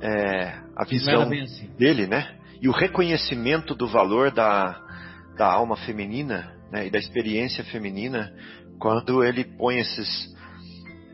é, 0.00 0.56
a 0.76 0.84
visão 0.84 1.22
assim. 1.22 1.68
dele, 1.76 2.06
né? 2.06 2.36
E 2.62 2.68
o 2.68 2.72
reconhecimento 2.72 3.74
do 3.74 3.88
valor 3.88 4.30
da, 4.30 4.80
da 5.36 5.52
alma 5.52 5.76
feminina 5.78 6.54
né? 6.70 6.86
e 6.86 6.90
da 6.90 6.98
experiência 6.98 7.64
feminina 7.64 8.32
quando 8.80 9.22
ele 9.22 9.44
põe 9.44 9.78
esses, 9.78 10.34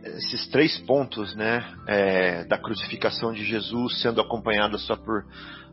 esses 0.05 0.47
três 0.49 0.79
pontos, 0.79 1.35
né? 1.35 1.63
É, 1.87 2.45
da 2.45 2.57
crucificação 2.57 3.33
de 3.33 3.45
Jesus 3.45 4.01
sendo 4.01 4.21
acompanhada 4.21 4.79
só 4.79 4.97
por 4.97 5.27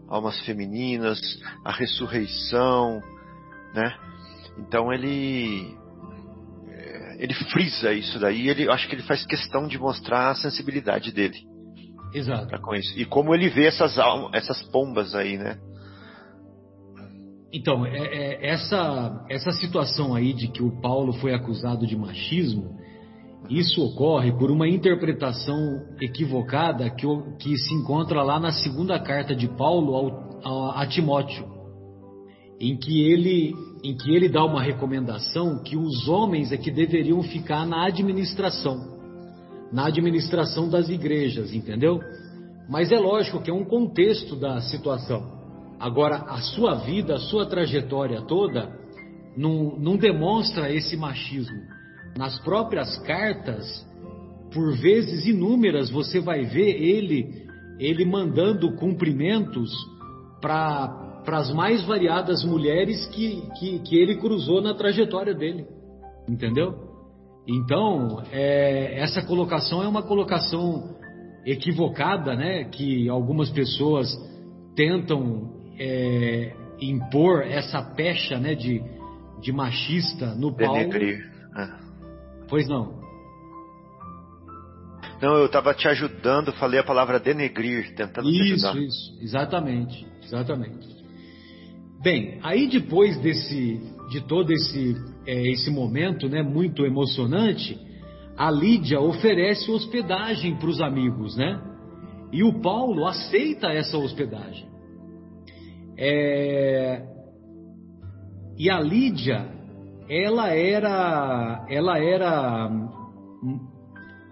almas 0.07 0.39
femininas, 0.41 1.19
a 1.63 1.71
ressurreição, 1.71 3.01
né? 3.73 3.95
Então 4.57 4.91
ele 4.91 5.77
ele 7.17 7.33
frisa 7.33 7.93
isso 7.93 8.19
daí, 8.19 8.49
ele 8.49 8.69
acho 8.69 8.87
que 8.87 8.95
ele 8.95 9.03
faz 9.03 9.25
questão 9.25 9.67
de 9.67 9.77
mostrar 9.77 10.29
a 10.29 10.35
sensibilidade 10.35 11.11
dele. 11.11 11.37
Exato. 12.13 12.59
Com 12.61 12.75
isso. 12.75 12.99
E 12.99 13.05
como 13.05 13.33
ele 13.33 13.49
vê 13.49 13.65
essas 13.65 13.95
essas 14.33 14.61
pombas 14.71 15.15
aí, 15.15 15.37
né? 15.37 15.57
Então, 17.53 17.85
é, 17.85 17.97
é, 17.97 18.49
essa, 18.49 19.25
essa 19.29 19.51
situação 19.51 20.15
aí 20.15 20.33
de 20.33 20.47
que 20.47 20.63
o 20.63 20.81
Paulo 20.81 21.13
foi 21.13 21.35
acusado 21.35 21.85
de 21.85 21.95
machismo, 21.95 22.79
isso 23.47 23.85
ocorre 23.85 24.31
por 24.31 24.49
uma 24.49 24.67
interpretação 24.67 25.57
equivocada 26.01 26.89
que, 26.89 27.05
que 27.39 27.55
se 27.55 27.75
encontra 27.75 28.23
lá 28.23 28.39
na 28.39 28.51
segunda 28.51 28.99
carta 28.99 29.35
de 29.35 29.47
Paulo 29.49 29.93
ao, 30.43 30.71
a, 30.73 30.81
a 30.81 30.87
Timóteo, 30.87 31.45
em 32.59 32.75
que 32.75 33.03
ele 33.03 33.53
em 33.83 33.97
que 33.97 34.15
ele 34.15 34.29
dá 34.29 34.45
uma 34.45 34.61
recomendação 34.61 35.61
que 35.61 35.75
os 35.75 36.07
homens 36.07 36.53
é 36.53 36.57
que 36.57 36.71
deveriam 36.71 37.21
ficar 37.21 37.65
na 37.65 37.85
administração, 37.85 38.97
na 39.73 39.87
administração 39.87 40.69
das 40.69 40.87
igrejas, 40.87 41.53
entendeu? 41.53 41.99
Mas 42.69 42.93
é 42.93 42.97
lógico 42.97 43.41
que 43.41 43.51
é 43.51 43.53
um 43.53 43.65
contexto 43.65 44.37
da 44.37 44.61
situação. 44.61 45.42
Agora, 45.79 46.17
a 46.27 46.37
sua 46.41 46.75
vida, 46.75 47.15
a 47.15 47.19
sua 47.19 47.45
trajetória 47.45 48.21
toda, 48.21 48.71
não, 49.35 49.77
não 49.77 49.97
demonstra 49.97 50.71
esse 50.71 50.95
machismo. 50.95 51.57
Nas 52.17 52.39
próprias 52.39 52.97
cartas, 52.99 53.65
por 54.53 54.75
vezes 54.77 55.25
inúmeras, 55.25 55.89
você 55.89 56.19
vai 56.19 56.43
ver 56.43 56.81
ele, 56.81 57.45
ele 57.79 58.05
mandando 58.05 58.75
cumprimentos 58.75 59.71
para 60.41 61.01
para 61.23 61.37
as 61.37 61.53
mais 61.53 61.83
variadas 61.85 62.43
mulheres 62.43 63.05
que, 63.07 63.41
que, 63.57 63.79
que, 63.79 63.97
ele 63.97 64.17
cruzou 64.17 64.61
na 64.61 64.73
trajetória 64.73 65.33
dele. 65.33 65.65
Entendeu? 66.27 66.73
Então, 67.47 68.21
é, 68.31 68.99
essa 68.99 69.21
colocação 69.25 69.81
é 69.81 69.87
uma 69.87 70.03
colocação 70.03 70.95
equivocada, 71.45 72.35
né? 72.35 72.65
Que 72.65 73.09
algumas 73.09 73.49
pessoas 73.49 74.07
tentam 74.75 75.62
é, 75.79 76.55
impor 76.79 77.43
essa 77.43 77.81
pecha 77.81 78.39
né, 78.39 78.55
de, 78.55 78.81
de 79.41 79.51
machista 79.51 80.33
no 80.35 80.51
Denegrir. 80.51 81.29
Paulo. 81.53 81.69
É. 81.69 81.83
Pois 82.49 82.67
não. 82.67 83.01
Não, 85.21 85.37
eu 85.37 85.45
estava 85.45 85.73
te 85.73 85.87
ajudando, 85.87 86.51
falei 86.53 86.79
a 86.79 86.83
palavra 86.83 87.19
denegrir, 87.19 87.95
tentando 87.95 88.29
isso, 88.29 88.43
te 88.43 88.53
ajudar. 88.53 88.77
Isso, 88.77 88.83
isso, 88.83 89.23
exatamente, 89.23 90.07
exatamente. 90.21 90.87
Bem, 92.01 92.39
aí 92.43 92.67
depois 92.67 93.17
desse, 93.19 93.79
de 94.09 94.19
todo 94.27 94.51
esse, 94.51 94.95
é, 95.25 95.51
esse 95.51 95.71
momento, 95.71 96.27
né, 96.27 96.43
muito 96.43 96.85
emocionante, 96.85 97.79
a 98.37 98.51
Lídia 98.51 98.99
oferece 98.99 99.71
hospedagem 99.71 100.57
para 100.57 100.67
os 100.67 100.81
amigos, 100.81 101.37
né? 101.37 101.61
E 102.31 102.43
o 102.43 102.59
Paulo 102.61 103.05
aceita 103.05 103.67
essa 103.67 103.97
hospedagem. 103.97 104.72
É... 105.97 107.01
E 108.57 108.69
a 108.69 108.79
Lídia, 108.79 109.49
ela 110.09 110.49
era, 110.49 111.65
ela 111.69 111.97
era, 111.97 112.69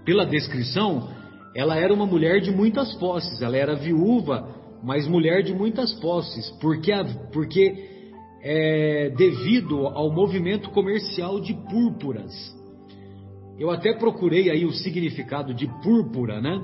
pela 0.05 0.25
descrição, 0.25 1.09
ela 1.55 1.75
era 1.75 1.93
uma 1.93 2.05
mulher 2.05 2.39
de 2.39 2.51
muitas 2.51 2.93
posses. 2.95 3.41
Ela 3.41 3.57
era 3.57 3.75
viúva, 3.75 4.47
mas 4.83 5.07
mulher 5.07 5.43
de 5.43 5.53
muitas 5.53 5.93
posses, 5.99 6.49
porque, 6.61 6.91
porque 7.33 7.89
é, 8.43 9.09
devido 9.15 9.87
ao 9.87 10.11
movimento 10.11 10.69
comercial 10.69 11.39
de 11.39 11.53
púrpuras. 11.53 12.31
Eu 13.59 13.69
até 13.69 13.93
procurei 13.93 14.49
aí 14.49 14.65
o 14.65 14.71
significado 14.71 15.53
de 15.53 15.67
púrpura, 15.83 16.41
né? 16.41 16.59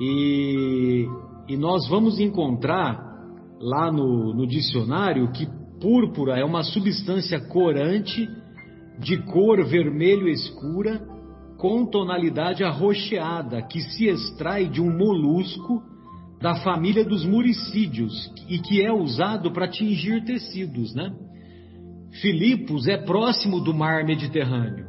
E, 0.00 1.06
e 1.48 1.56
nós 1.56 1.88
vamos 1.88 2.18
encontrar 2.18 3.11
lá 3.62 3.92
no, 3.92 4.34
no 4.34 4.46
dicionário 4.46 5.30
que 5.30 5.46
púrpura 5.80 6.38
é 6.38 6.44
uma 6.44 6.64
substância 6.64 7.40
corante 7.48 8.28
de 8.98 9.16
cor 9.22 9.64
vermelho 9.64 10.28
escura 10.28 11.00
com 11.58 11.86
tonalidade 11.86 12.64
arroxeada 12.64 13.62
que 13.62 13.80
se 13.80 14.06
extrai 14.06 14.68
de 14.68 14.80
um 14.80 14.90
molusco 14.90 15.80
da 16.40 16.56
família 16.56 17.04
dos 17.04 17.24
muricídios 17.24 18.12
e 18.48 18.58
que 18.58 18.82
é 18.82 18.92
usado 18.92 19.52
para 19.52 19.68
tingir 19.68 20.24
tecidos, 20.24 20.92
né? 20.92 21.14
Filipos 22.20 22.88
é 22.88 22.96
próximo 22.96 23.60
do 23.60 23.72
mar 23.72 24.04
Mediterrâneo. 24.04 24.86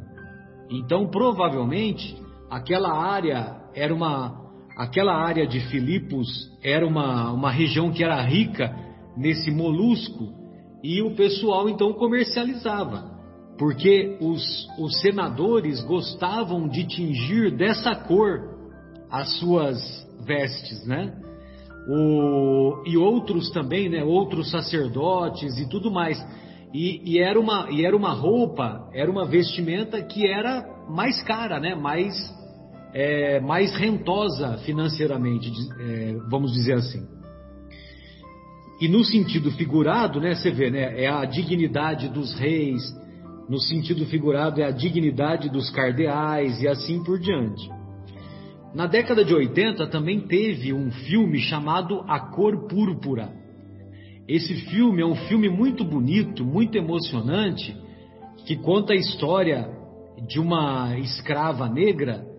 Então, 0.68 1.06
provavelmente, 1.08 2.16
aquela 2.50 2.92
área 2.92 3.56
era 3.72 3.94
uma 3.94 4.43
aquela 4.76 5.14
área 5.14 5.46
de 5.46 5.60
Filipos 5.68 6.50
era 6.62 6.86
uma, 6.86 7.32
uma 7.32 7.50
região 7.50 7.92
que 7.92 8.02
era 8.02 8.20
rica 8.22 8.74
nesse 9.16 9.50
molusco 9.50 10.32
e 10.82 11.00
o 11.02 11.14
pessoal 11.14 11.68
então 11.68 11.92
comercializava, 11.92 13.10
porque 13.58 14.18
os, 14.20 14.68
os 14.78 15.00
senadores 15.00 15.80
gostavam 15.82 16.68
de 16.68 16.86
tingir 16.86 17.56
dessa 17.56 17.94
cor 17.94 18.54
as 19.10 19.38
suas 19.38 19.78
vestes, 20.26 20.84
né? 20.86 21.14
O, 21.88 22.82
e 22.86 22.96
outros 22.96 23.50
também, 23.50 23.88
né? 23.88 24.02
Outros 24.02 24.50
sacerdotes 24.50 25.58
e 25.58 25.68
tudo 25.68 25.90
mais. 25.90 26.18
E, 26.72 27.00
e, 27.04 27.18
era 27.18 27.38
uma, 27.38 27.70
e 27.70 27.84
era 27.84 27.96
uma 27.96 28.12
roupa, 28.12 28.90
era 28.92 29.08
uma 29.08 29.24
vestimenta 29.24 30.02
que 30.02 30.26
era 30.26 30.66
mais 30.88 31.22
cara, 31.22 31.60
né? 31.60 31.74
Mais 31.74 32.14
é, 32.94 33.40
mais 33.40 33.74
rentosa 33.76 34.58
financeiramente, 34.58 35.50
é, 35.80 36.16
vamos 36.30 36.52
dizer 36.52 36.74
assim. 36.74 37.04
E 38.80 38.86
no 38.86 39.04
sentido 39.04 39.50
figurado, 39.50 40.20
né, 40.20 40.34
você 40.36 40.50
vê, 40.52 40.70
né, 40.70 41.02
é 41.02 41.08
a 41.08 41.24
dignidade 41.24 42.08
dos 42.08 42.34
reis, 42.38 42.82
no 43.48 43.58
sentido 43.58 44.06
figurado 44.06 44.60
é 44.60 44.64
a 44.64 44.70
dignidade 44.70 45.50
dos 45.50 45.68
cardeais 45.70 46.62
e 46.62 46.68
assim 46.68 47.02
por 47.02 47.18
diante. 47.18 47.68
Na 48.74 48.86
década 48.86 49.24
de 49.24 49.34
80 49.34 49.86
também 49.88 50.20
teve 50.20 50.72
um 50.72 50.90
filme 50.90 51.38
chamado 51.40 52.04
A 52.08 52.18
Cor 52.18 52.66
Púrpura. 52.68 53.32
Esse 54.26 54.54
filme 54.70 55.02
é 55.02 55.06
um 55.06 55.14
filme 55.14 55.48
muito 55.48 55.84
bonito, 55.84 56.44
muito 56.44 56.76
emocionante, 56.78 57.76
que 58.46 58.56
conta 58.56 58.92
a 58.92 58.96
história 58.96 59.68
de 60.26 60.40
uma 60.40 60.98
escrava 60.98 61.68
negra 61.68 62.33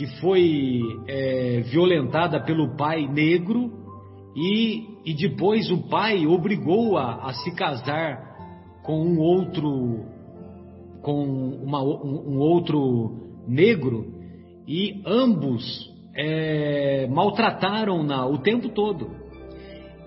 que 0.00 0.06
foi 0.18 0.80
é, 1.06 1.60
violentada 1.60 2.40
pelo 2.40 2.74
pai 2.74 3.06
negro 3.06 3.70
e, 4.34 4.82
e 5.04 5.12
depois 5.12 5.70
o 5.70 5.90
pai 5.90 6.26
obrigou-a 6.26 7.28
a 7.28 7.34
se 7.34 7.54
casar 7.54 8.18
com 8.82 8.98
um 8.98 9.18
outro 9.18 10.06
com 11.02 11.22
uma, 11.62 11.82
um, 11.82 12.30
um, 12.30 12.38
outro 12.38 13.44
negro 13.46 14.06
e 14.66 15.02
ambos 15.04 15.62
é, 16.16 17.06
maltrataram-na 17.08 18.26
o 18.26 18.38
tempo 18.38 18.70
todo. 18.70 19.10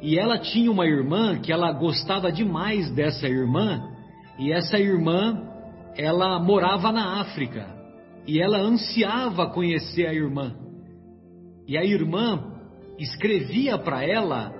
E 0.01 0.17
ela 0.17 0.39
tinha 0.39 0.71
uma 0.71 0.87
irmã 0.87 1.39
que 1.39 1.53
ela 1.53 1.71
gostava 1.71 2.31
demais 2.31 2.89
dessa 2.95 3.27
irmã 3.27 3.91
e 4.39 4.51
essa 4.51 4.79
irmã 4.79 5.39
ela 5.95 6.39
morava 6.39 6.91
na 6.91 7.21
África 7.21 7.72
e 8.27 8.41
ela 8.41 8.57
ansiava 8.57 9.49
conhecer 9.49 10.07
a 10.07 10.13
irmã. 10.13 10.55
E 11.67 11.77
a 11.77 11.83
irmã 11.83 12.51
escrevia 12.97 13.77
para 13.77 14.03
ela 14.03 14.53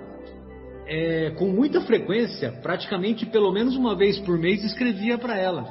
é, 0.86 1.30
com 1.38 1.46
muita 1.46 1.80
frequência, 1.82 2.52
praticamente 2.62 3.24
pelo 3.26 3.52
menos 3.52 3.76
uma 3.76 3.96
vez 3.96 4.18
por 4.20 4.38
mês 4.38 4.62
escrevia 4.64 5.18
para 5.18 5.36
ela. 5.36 5.64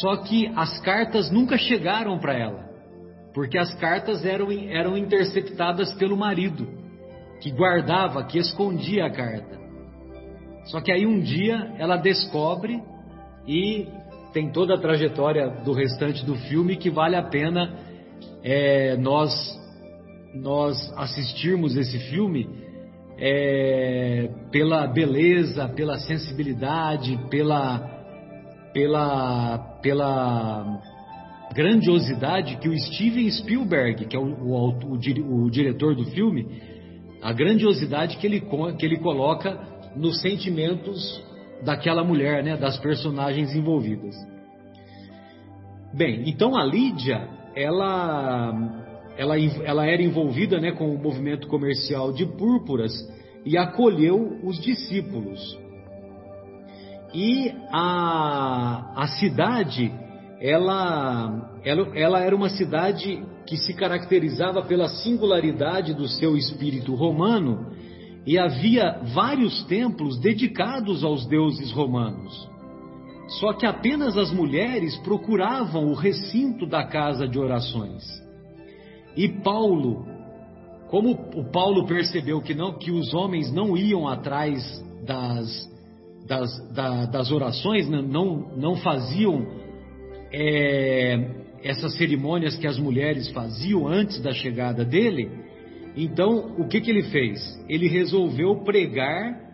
Só 0.00 0.16
que 0.18 0.46
as 0.54 0.78
cartas 0.80 1.30
nunca 1.30 1.56
chegaram 1.56 2.18
para 2.18 2.34
ela, 2.38 2.70
porque 3.34 3.58
as 3.58 3.74
cartas 3.74 4.24
eram, 4.24 4.50
eram 4.50 4.96
interceptadas 4.96 5.94
pelo 5.94 6.16
marido, 6.16 6.68
que 7.40 7.50
guardava, 7.50 8.24
que 8.24 8.38
escondia 8.38 9.06
a 9.06 9.10
carta. 9.10 9.58
Só 10.66 10.80
que 10.80 10.92
aí 10.92 11.06
um 11.06 11.20
dia 11.20 11.74
ela 11.78 11.96
descobre 11.96 12.82
e 13.46 13.88
tem 14.32 14.50
toda 14.50 14.74
a 14.74 14.78
trajetória 14.78 15.48
do 15.64 15.72
restante 15.72 16.24
do 16.24 16.34
filme 16.34 16.76
que 16.76 16.90
vale 16.90 17.16
a 17.16 17.22
pena 17.22 17.74
é, 18.42 18.96
nós 18.96 19.32
nós 20.34 20.76
assistirmos 20.96 21.76
esse 21.76 21.98
filme 22.10 22.48
é, 23.18 24.30
pela 24.52 24.86
beleza, 24.86 25.68
pela 25.68 25.98
sensibilidade, 25.98 27.18
pela 27.28 27.78
pela 28.72 29.58
pela 29.82 30.80
grandiosidade 31.52 32.56
que 32.58 32.68
o 32.68 32.78
Steven 32.78 33.28
Spielberg, 33.30 34.06
que 34.06 34.16
é 34.16 34.18
o, 34.18 34.22
o, 34.22 34.70
o, 34.70 35.44
o 35.44 35.50
diretor 35.50 35.96
do 35.96 36.04
filme, 36.06 36.46
a 37.20 37.32
grandiosidade 37.32 38.16
que 38.18 38.26
ele, 38.26 38.40
que 38.78 38.86
ele 38.86 38.98
coloca 38.98 39.58
nos 39.96 40.20
sentimentos 40.20 41.22
daquela 41.64 42.04
mulher, 42.04 42.42
né, 42.42 42.56
das 42.56 42.78
personagens 42.78 43.54
envolvidas. 43.54 44.16
Bem, 45.92 46.22
então 46.26 46.56
a 46.56 46.64
Lídia, 46.64 47.28
ela, 47.54 48.54
ela, 49.16 49.36
ela 49.38 49.86
era 49.86 50.02
envolvida 50.02 50.60
né, 50.60 50.72
com 50.72 50.94
o 50.94 50.98
movimento 50.98 51.48
comercial 51.48 52.12
de 52.12 52.24
púrpuras 52.24 52.92
e 53.44 53.58
acolheu 53.58 54.38
os 54.44 54.60
discípulos. 54.60 55.40
E 57.12 57.52
a, 57.72 58.92
a 58.94 59.06
cidade, 59.18 59.92
ela, 60.40 61.58
ela, 61.64 61.98
ela 61.98 62.20
era 62.20 62.36
uma 62.36 62.50
cidade 62.50 63.20
que 63.46 63.56
se 63.56 63.74
caracterizava 63.74 64.62
pela 64.62 64.88
singularidade 64.88 65.92
do 65.92 66.06
seu 66.06 66.36
espírito 66.36 66.94
romano 66.94 67.72
e 68.26 68.38
havia 68.38 69.00
vários 69.14 69.64
templos 69.64 70.18
dedicados 70.18 71.02
aos 71.02 71.26
deuses 71.26 71.70
romanos. 71.72 72.48
Só 73.38 73.52
que 73.52 73.64
apenas 73.64 74.16
as 74.16 74.32
mulheres 74.32 74.96
procuravam 74.98 75.86
o 75.86 75.94
recinto 75.94 76.66
da 76.66 76.84
casa 76.84 77.28
de 77.28 77.38
orações. 77.38 78.04
E 79.16 79.28
Paulo, 79.28 80.04
como 80.88 81.12
o 81.12 81.44
Paulo 81.50 81.86
percebeu 81.86 82.40
que 82.40 82.54
não 82.54 82.76
que 82.76 82.90
os 82.90 83.14
homens 83.14 83.52
não 83.52 83.76
iam 83.76 84.08
atrás 84.08 84.84
das, 85.06 85.70
das, 86.26 86.74
da, 86.74 87.06
das 87.06 87.30
orações, 87.30 87.88
né, 87.88 88.02
não, 88.02 88.50
não 88.56 88.76
faziam 88.76 89.46
é, 90.32 91.40
essas 91.62 91.96
cerimônias 91.96 92.56
que 92.56 92.66
as 92.66 92.78
mulheres 92.78 93.30
faziam 93.30 93.86
antes 93.86 94.20
da 94.20 94.32
chegada 94.32 94.84
dele, 94.84 95.30
então, 95.96 96.54
o 96.58 96.68
que, 96.68 96.80
que 96.80 96.90
ele 96.90 97.04
fez? 97.04 97.40
Ele 97.68 97.88
resolveu 97.88 98.62
pregar 98.64 99.50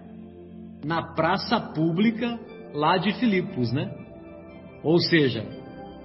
na 0.84 1.02
praça 1.14 1.58
pública 1.58 2.38
lá 2.74 2.98
de 2.98 3.12
Filipos, 3.18 3.72
né? 3.72 3.90
Ou 4.82 4.98
seja, 4.98 5.44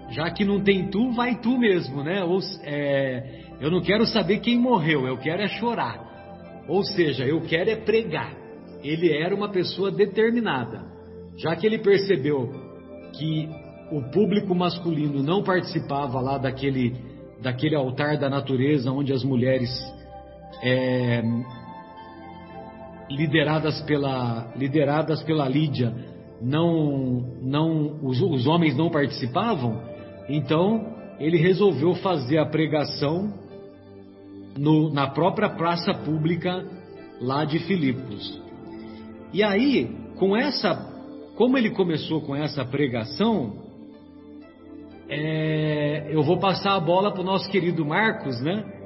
já 0.10 0.30
que 0.32 0.46
não 0.46 0.62
tem 0.62 0.90
tu, 0.90 1.12
vai 1.12 1.40
tu 1.40 1.58
mesmo, 1.58 2.04
né? 2.04 2.24
Ou, 2.24 2.40
é, 2.64 3.42
eu 3.60 3.70
não 3.70 3.82
quero 3.82 4.06
saber 4.06 4.40
quem 4.40 4.58
morreu, 4.58 5.06
eu 5.06 5.18
quero 5.18 5.42
é 5.42 5.48
chorar. 5.48 6.64
Ou 6.68 6.84
seja, 6.84 7.26
eu 7.26 7.42
quero 7.42 7.70
é 7.70 7.76
pregar. 7.76 8.34
Ele 8.84 9.12
era 9.12 9.36
uma 9.36 9.50
pessoa 9.50 9.92
determinada. 9.92 10.86
Já 11.38 11.56
que 11.56 11.68
ele 11.68 11.78
percebeu 11.78 12.50
que 13.14 13.50
o 13.92 14.02
público 14.12 14.56
masculino 14.56 15.22
não 15.22 15.44
participava 15.44 16.20
lá 16.22 16.38
daquele, 16.38 16.96
daquele 17.42 17.76
altar 17.76 18.18
da 18.18 18.30
natureza 18.30 18.92
onde 18.92 19.12
as 19.12 19.24
mulheres 19.24 19.70
é, 20.62 21.24
lideradas 23.10 23.82
pela 23.82 24.52
lideradas 24.56 25.24
pela 25.24 25.48
Lídia 25.48 25.94
não 26.42 27.26
não 27.42 28.00
os, 28.04 28.22
os 28.22 28.48
homens 28.48 28.76
não 28.76 28.90
participavam 28.90 29.82
então 30.30 30.96
ele 31.20 31.38
resolveu 31.38 31.94
fazer 31.96 32.40
a 32.40 32.46
pregação 32.46 33.42
no, 34.58 34.92
na 34.92 35.08
própria 35.08 35.50
praça 35.50 35.94
pública 35.94 36.66
lá 37.20 37.46
de 37.46 37.60
Filipos. 37.60 38.42
E 39.34 39.44
aí, 39.44 39.96
com 40.18 40.36
essa, 40.36 40.76
como 41.36 41.58
ele 41.58 41.72
começou 41.72 42.22
com 42.22 42.36
essa 42.36 42.66
pregação, 42.66 43.54
é, 45.08 46.08
eu 46.10 46.24
vou 46.24 46.40
passar 46.40 46.76
a 46.76 46.80
bola 46.80 47.12
para 47.12 47.22
o 47.22 47.26
nosso 47.26 47.50
querido 47.50 47.86
Marcos, 47.86 48.42
né? 48.42 48.81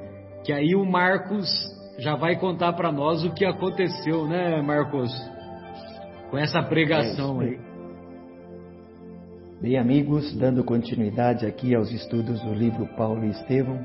Que 0.46 0.52
aí 0.52 0.76
o 0.76 0.84
Marcos 0.84 1.50
já 1.98 2.14
vai 2.14 2.36
contar 2.36 2.72
para 2.74 2.92
nós 2.92 3.24
o 3.24 3.34
que 3.34 3.44
aconteceu, 3.44 4.28
né, 4.28 4.62
Marcos? 4.62 5.10
Com 6.30 6.38
essa 6.38 6.62
pregação 6.62 7.42
é 7.42 7.46
aí. 7.46 7.60
Bem, 9.60 9.76
amigos, 9.76 10.32
dando 10.36 10.62
continuidade 10.62 11.44
aqui 11.44 11.74
aos 11.74 11.90
estudos 11.90 12.40
do 12.42 12.54
livro 12.54 12.86
Paulo 12.96 13.24
e 13.24 13.30
Estevão, 13.30 13.84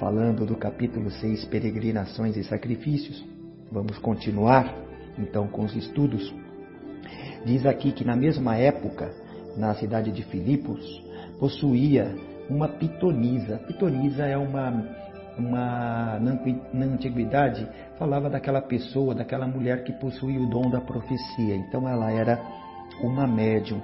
falando 0.00 0.44
do 0.44 0.56
capítulo 0.56 1.08
6, 1.08 1.44
Peregrinações 1.44 2.36
e 2.36 2.42
Sacrifícios. 2.42 3.24
Vamos 3.70 3.96
continuar 3.98 4.74
então 5.16 5.46
com 5.46 5.62
os 5.62 5.76
estudos. 5.76 6.34
Diz 7.44 7.64
aqui 7.64 7.92
que 7.92 8.04
na 8.04 8.16
mesma 8.16 8.56
época, 8.56 9.14
na 9.56 9.72
cidade 9.76 10.10
de 10.10 10.24
Filipos, 10.24 10.84
possuía 11.38 12.12
uma 12.50 12.66
pitonisa. 12.66 13.58
Pitonisa 13.68 14.26
é 14.26 14.36
uma, 14.36 14.84
uma 15.38 16.18
na 16.18 16.84
antiguidade 16.84 17.66
falava 17.98 18.28
daquela 18.28 18.60
pessoa, 18.60 19.14
daquela 19.14 19.46
mulher 19.46 19.84
que 19.84 19.92
possuía 19.92 20.40
o 20.40 20.48
dom 20.48 20.70
da 20.70 20.80
profecia. 20.80 21.56
Então 21.56 21.88
ela 21.88 22.10
era 22.10 22.40
uma 23.02 23.26
médium 23.26 23.80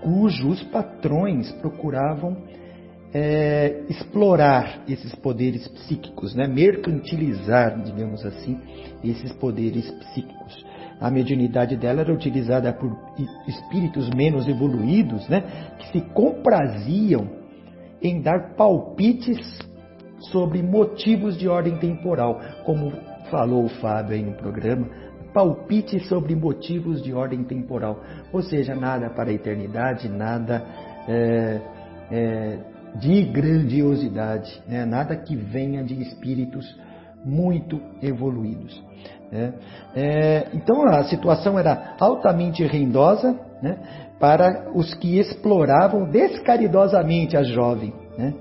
cujos 0.00 0.62
patrões 0.64 1.50
procuravam 1.52 2.36
é, 3.12 3.82
explorar 3.88 4.82
esses 4.88 5.14
poderes 5.14 5.66
psíquicos, 5.68 6.34
né? 6.34 6.46
mercantilizar, 6.46 7.80
digamos 7.82 8.24
assim, 8.24 8.60
esses 9.02 9.32
poderes 9.32 9.90
psíquicos. 9.90 10.64
A 11.00 11.10
mediunidade 11.10 11.76
dela 11.76 12.00
era 12.00 12.12
utilizada 12.12 12.72
por 12.72 12.96
espíritos 13.46 14.08
menos 14.10 14.48
evoluídos, 14.48 15.28
né? 15.28 15.42
que 15.78 15.92
se 15.92 16.00
compraziam 16.12 17.28
em 18.02 18.20
dar 18.20 18.54
palpites 18.54 19.58
sobre 20.18 20.62
motivos 20.62 21.36
de 21.36 21.48
ordem 21.48 21.76
temporal, 21.78 22.40
como 22.64 22.92
falou 23.30 23.64
o 23.64 23.68
Fábio 23.68 24.14
aí 24.14 24.22
no 24.22 24.34
programa, 24.34 24.86
palpite 25.32 26.00
sobre 26.08 26.34
motivos 26.34 27.02
de 27.02 27.12
ordem 27.12 27.44
temporal, 27.44 28.00
ou 28.32 28.42
seja, 28.42 28.74
nada 28.74 29.10
para 29.10 29.30
a 29.30 29.34
eternidade, 29.34 30.08
nada 30.08 30.64
é, 31.06 31.60
é, 32.10 32.58
de 32.98 33.22
grandiosidade, 33.24 34.62
né? 34.66 34.86
nada 34.86 35.14
que 35.16 35.36
venha 35.36 35.84
de 35.84 36.00
espíritos 36.00 36.64
muito 37.24 37.80
evoluídos. 38.00 38.82
Né? 39.30 39.52
É, 39.94 40.48
então 40.54 40.86
a 40.86 41.04
situação 41.04 41.58
era 41.58 41.96
altamente 41.98 42.64
rendosa 42.64 43.38
né? 43.60 43.78
para 44.18 44.70
os 44.74 44.94
que 44.94 45.18
exploravam 45.18 46.08
descaridosamente 46.08 47.36
a 47.36 47.42
jovem. 47.42 47.92
Né? 48.16 48.32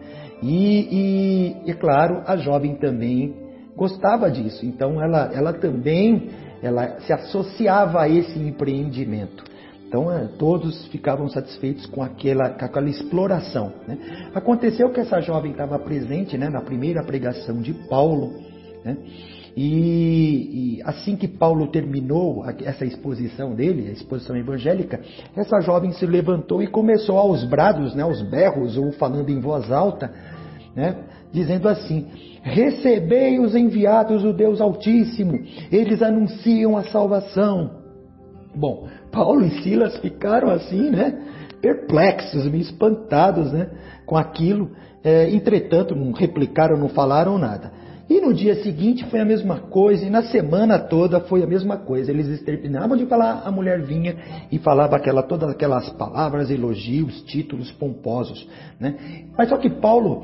E, 0.47 1.57
e, 1.65 1.73
claro, 1.73 2.21
a 2.27 2.37
jovem 2.37 2.75
também 2.75 3.33
gostava 3.75 4.29
disso, 4.29 4.65
então 4.65 5.01
ela, 5.01 5.31
ela 5.33 5.53
também 5.53 6.29
ela 6.61 6.99
se 7.01 7.11
associava 7.11 8.01
a 8.01 8.09
esse 8.09 8.37
empreendimento. 8.39 9.43
Então 9.87 10.11
é, 10.11 10.27
todos 10.37 10.87
ficavam 10.87 11.27
satisfeitos 11.29 11.85
com 11.87 12.01
aquela, 12.01 12.49
com 12.49 12.65
aquela 12.65 12.89
exploração. 12.89 13.73
Né? 13.87 13.97
Aconteceu 14.33 14.89
que 14.91 14.99
essa 14.99 15.19
jovem 15.19 15.51
estava 15.51 15.79
presente 15.79 16.37
né, 16.37 16.49
na 16.49 16.61
primeira 16.61 17.03
pregação 17.03 17.61
de 17.61 17.73
Paulo. 17.87 18.33
Né? 18.83 18.97
E, 19.55 20.77
e, 20.77 20.81
assim 20.83 21.15
que 21.15 21.27
Paulo 21.27 21.67
terminou 21.67 22.43
essa 22.63 22.83
exposição 22.83 23.55
dele, 23.55 23.87
a 23.87 23.93
exposição 23.93 24.35
evangélica, 24.35 24.99
essa 25.35 25.61
jovem 25.61 25.91
se 25.93 26.05
levantou 26.05 26.61
e 26.61 26.67
começou 26.67 27.17
aos 27.17 27.45
brados, 27.45 27.95
né, 27.95 28.03
aos 28.03 28.21
berros, 28.23 28.77
ou 28.77 28.91
falando 28.93 29.29
em 29.29 29.39
voz 29.39 29.71
alta, 29.71 30.11
né, 30.75 30.95
dizendo 31.31 31.67
assim: 31.67 32.07
Recebei 32.43 33.39
os 33.39 33.55
enviados 33.55 34.21
do 34.21 34.31
Deus 34.31 34.61
Altíssimo, 34.61 35.39
eles 35.71 36.01
anunciam 36.03 36.77
a 36.77 36.83
salvação. 36.83 37.83
Bom, 38.53 38.87
Paulo 39.11 39.43
e 39.43 39.63
Silas 39.63 39.97
ficaram 39.97 40.49
assim, 40.49 40.91
né? 40.91 41.21
Perplexos, 41.59 42.45
meio 42.45 42.61
espantados, 42.61 43.51
né? 43.51 43.69
Com 44.05 44.15
aquilo. 44.15 44.69
É, 45.03 45.29
entretanto, 45.29 45.95
não 45.95 46.11
replicaram, 46.11 46.77
não 46.77 46.89
falaram 46.89 47.37
nada. 47.37 47.71
E 48.07 48.21
no 48.21 48.33
dia 48.33 48.61
seguinte 48.61 49.03
foi 49.05 49.19
a 49.19 49.25
mesma 49.25 49.57
coisa, 49.57 50.05
e 50.05 50.09
na 50.11 50.21
semana 50.21 50.77
toda 50.77 51.21
foi 51.21 51.41
a 51.41 51.47
mesma 51.47 51.77
coisa. 51.77 52.11
Eles 52.11 52.43
terminavam 52.43 52.95
de 52.95 53.07
falar, 53.07 53.41
a 53.43 53.51
mulher 53.51 53.81
vinha 53.81 54.15
e 54.51 54.59
falava 54.59 54.95
aquela, 54.95 55.23
todas 55.23 55.49
aquelas 55.49 55.89
palavras, 55.91 56.51
elogios, 56.51 57.23
títulos 57.23 57.71
pomposos. 57.71 58.47
Né? 58.79 58.95
Mas 59.35 59.49
só 59.49 59.57
que 59.57 59.69
Paulo 59.69 60.23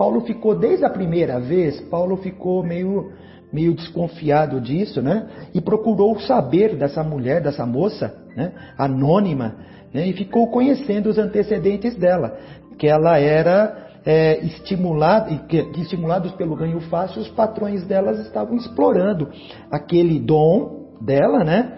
Paulo 0.00 0.22
ficou, 0.22 0.54
desde 0.58 0.82
a 0.82 0.88
primeira 0.88 1.38
vez, 1.38 1.78
Paulo 1.78 2.16
ficou 2.16 2.64
meio, 2.64 3.12
meio 3.52 3.74
desconfiado 3.74 4.58
disso, 4.58 5.02
né? 5.02 5.28
E 5.52 5.60
procurou 5.60 6.18
saber 6.20 6.74
dessa 6.74 7.04
mulher, 7.04 7.42
dessa 7.42 7.66
moça, 7.66 8.16
né? 8.34 8.50
Anônima, 8.78 9.56
né? 9.92 10.06
E 10.08 10.14
ficou 10.14 10.46
conhecendo 10.46 11.10
os 11.10 11.18
antecedentes 11.18 11.94
dela, 11.96 12.38
que 12.78 12.86
ela 12.86 13.18
era 13.18 13.88
é, 14.06 14.42
estimulada, 14.42 15.36
que, 15.46 15.64
que 15.64 15.82
estimulados 15.82 16.32
pelo 16.32 16.56
ganho 16.56 16.80
fácil, 16.80 17.20
os 17.20 17.28
patrões 17.28 17.84
delas 17.86 18.20
estavam 18.20 18.56
explorando 18.56 19.28
aquele 19.70 20.18
dom 20.18 20.94
dela, 20.98 21.44
né? 21.44 21.76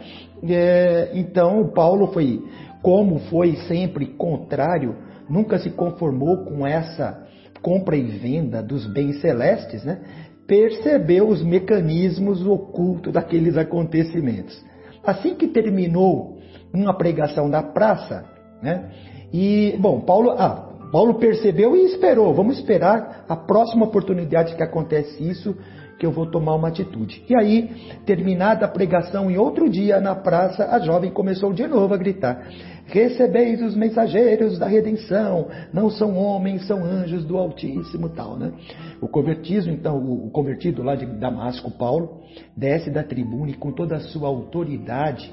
É, 0.48 1.10
então 1.14 1.72
Paulo 1.74 2.12
foi, 2.12 2.40
como 2.82 3.18
foi 3.30 3.56
sempre 3.66 4.06
contrário, 4.06 4.94
nunca 5.28 5.58
se 5.58 5.70
conformou 5.70 6.44
com 6.44 6.64
essa 6.64 7.31
compra 7.62 7.96
e 7.96 8.02
venda 8.02 8.62
dos 8.62 8.86
bens 8.86 9.20
celestes, 9.20 9.84
né, 9.84 10.00
percebeu 10.46 11.28
os 11.28 11.42
mecanismos 11.42 12.44
ocultos 12.44 13.12
daqueles 13.12 13.56
acontecimentos. 13.56 14.62
Assim 15.04 15.34
que 15.34 15.46
terminou 15.46 16.38
uma 16.74 16.92
pregação 16.92 17.48
da 17.48 17.62
praça, 17.62 18.24
né, 18.62 18.90
e, 19.32 19.76
bom, 19.80 20.00
Paulo, 20.00 20.32
ah, 20.32 20.71
Paulo 20.92 21.14
percebeu 21.14 21.74
e 21.74 21.86
esperou. 21.86 22.34
Vamos 22.34 22.58
esperar 22.58 23.24
a 23.26 23.34
próxima 23.34 23.86
oportunidade 23.86 24.54
que 24.54 24.62
acontece 24.62 25.26
isso, 25.26 25.56
que 25.98 26.04
eu 26.04 26.12
vou 26.12 26.26
tomar 26.26 26.54
uma 26.54 26.68
atitude. 26.68 27.24
E 27.30 27.34
aí, 27.34 27.70
terminada 28.04 28.66
a 28.66 28.68
pregação 28.68 29.30
em 29.30 29.38
outro 29.38 29.70
dia 29.70 29.98
na 30.00 30.14
praça, 30.14 30.66
a 30.66 30.78
jovem 30.80 31.10
começou 31.10 31.50
de 31.54 31.66
novo 31.66 31.94
a 31.94 31.96
gritar: 31.96 32.46
Recebeis 32.84 33.62
os 33.62 33.74
mensageiros 33.74 34.58
da 34.58 34.66
redenção, 34.66 35.48
não 35.72 35.88
são 35.88 36.14
homens, 36.14 36.66
são 36.66 36.84
anjos 36.84 37.24
do 37.24 37.38
Altíssimo, 37.38 38.10
tal, 38.10 38.36
né? 38.36 38.52
O 39.00 39.08
convertido, 39.08 39.70
então, 39.70 39.96
o 39.96 40.30
convertido 40.30 40.82
lá 40.82 40.94
de 40.94 41.06
Damasco, 41.06 41.70
Paulo, 41.70 42.20
desce 42.54 42.90
da 42.90 43.02
tribuna 43.02 43.50
e 43.50 43.54
com 43.54 43.72
toda 43.72 43.96
a 43.96 44.00
sua 44.00 44.28
autoridade, 44.28 45.32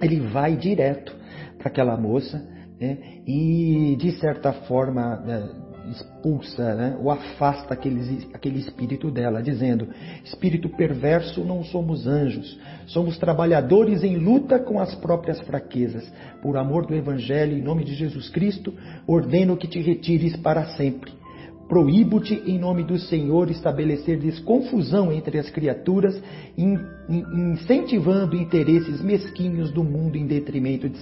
ele 0.00 0.20
vai 0.20 0.56
direto 0.56 1.14
para 1.58 1.68
aquela 1.68 1.96
moça, 1.96 2.42
né? 2.80 2.98
E 3.26 3.96
de 3.98 4.12
certa 4.12 4.52
forma 4.52 5.16
né, 5.16 5.48
expulsa 5.90 6.74
né, 6.74 6.96
ou 7.00 7.10
afasta 7.10 7.74
aquele, 7.74 8.28
aquele 8.32 8.58
espírito 8.58 9.10
dela, 9.10 9.42
dizendo: 9.42 9.88
Espírito 10.24 10.68
perverso, 10.68 11.44
não 11.44 11.64
somos 11.64 12.06
anjos, 12.06 12.58
somos 12.86 13.18
trabalhadores 13.18 14.02
em 14.02 14.16
luta 14.16 14.58
com 14.58 14.80
as 14.80 14.94
próprias 14.94 15.40
fraquezas. 15.40 16.10
Por 16.42 16.56
amor 16.56 16.86
do 16.86 16.94
Evangelho, 16.94 17.56
em 17.56 17.62
nome 17.62 17.84
de 17.84 17.94
Jesus 17.94 18.28
Cristo, 18.28 18.72
ordeno 19.06 19.56
que 19.56 19.66
te 19.66 19.80
retires 19.80 20.36
para 20.36 20.64
sempre. 20.76 21.18
Proíbo-te, 21.68 22.42
em 22.46 22.58
nome 22.58 22.82
do 22.82 22.98
Senhor, 22.98 23.50
estabelecer-lhes 23.50 24.38
confusão 24.40 25.12
entre 25.12 25.38
as 25.38 25.50
criaturas, 25.50 26.18
incentivando 27.06 28.34
interesses 28.34 29.02
mesquinhos 29.02 29.70
do 29.70 29.84
mundo 29.84 30.16
em 30.16 30.26
detrimento 30.26 30.88
de 30.88 30.96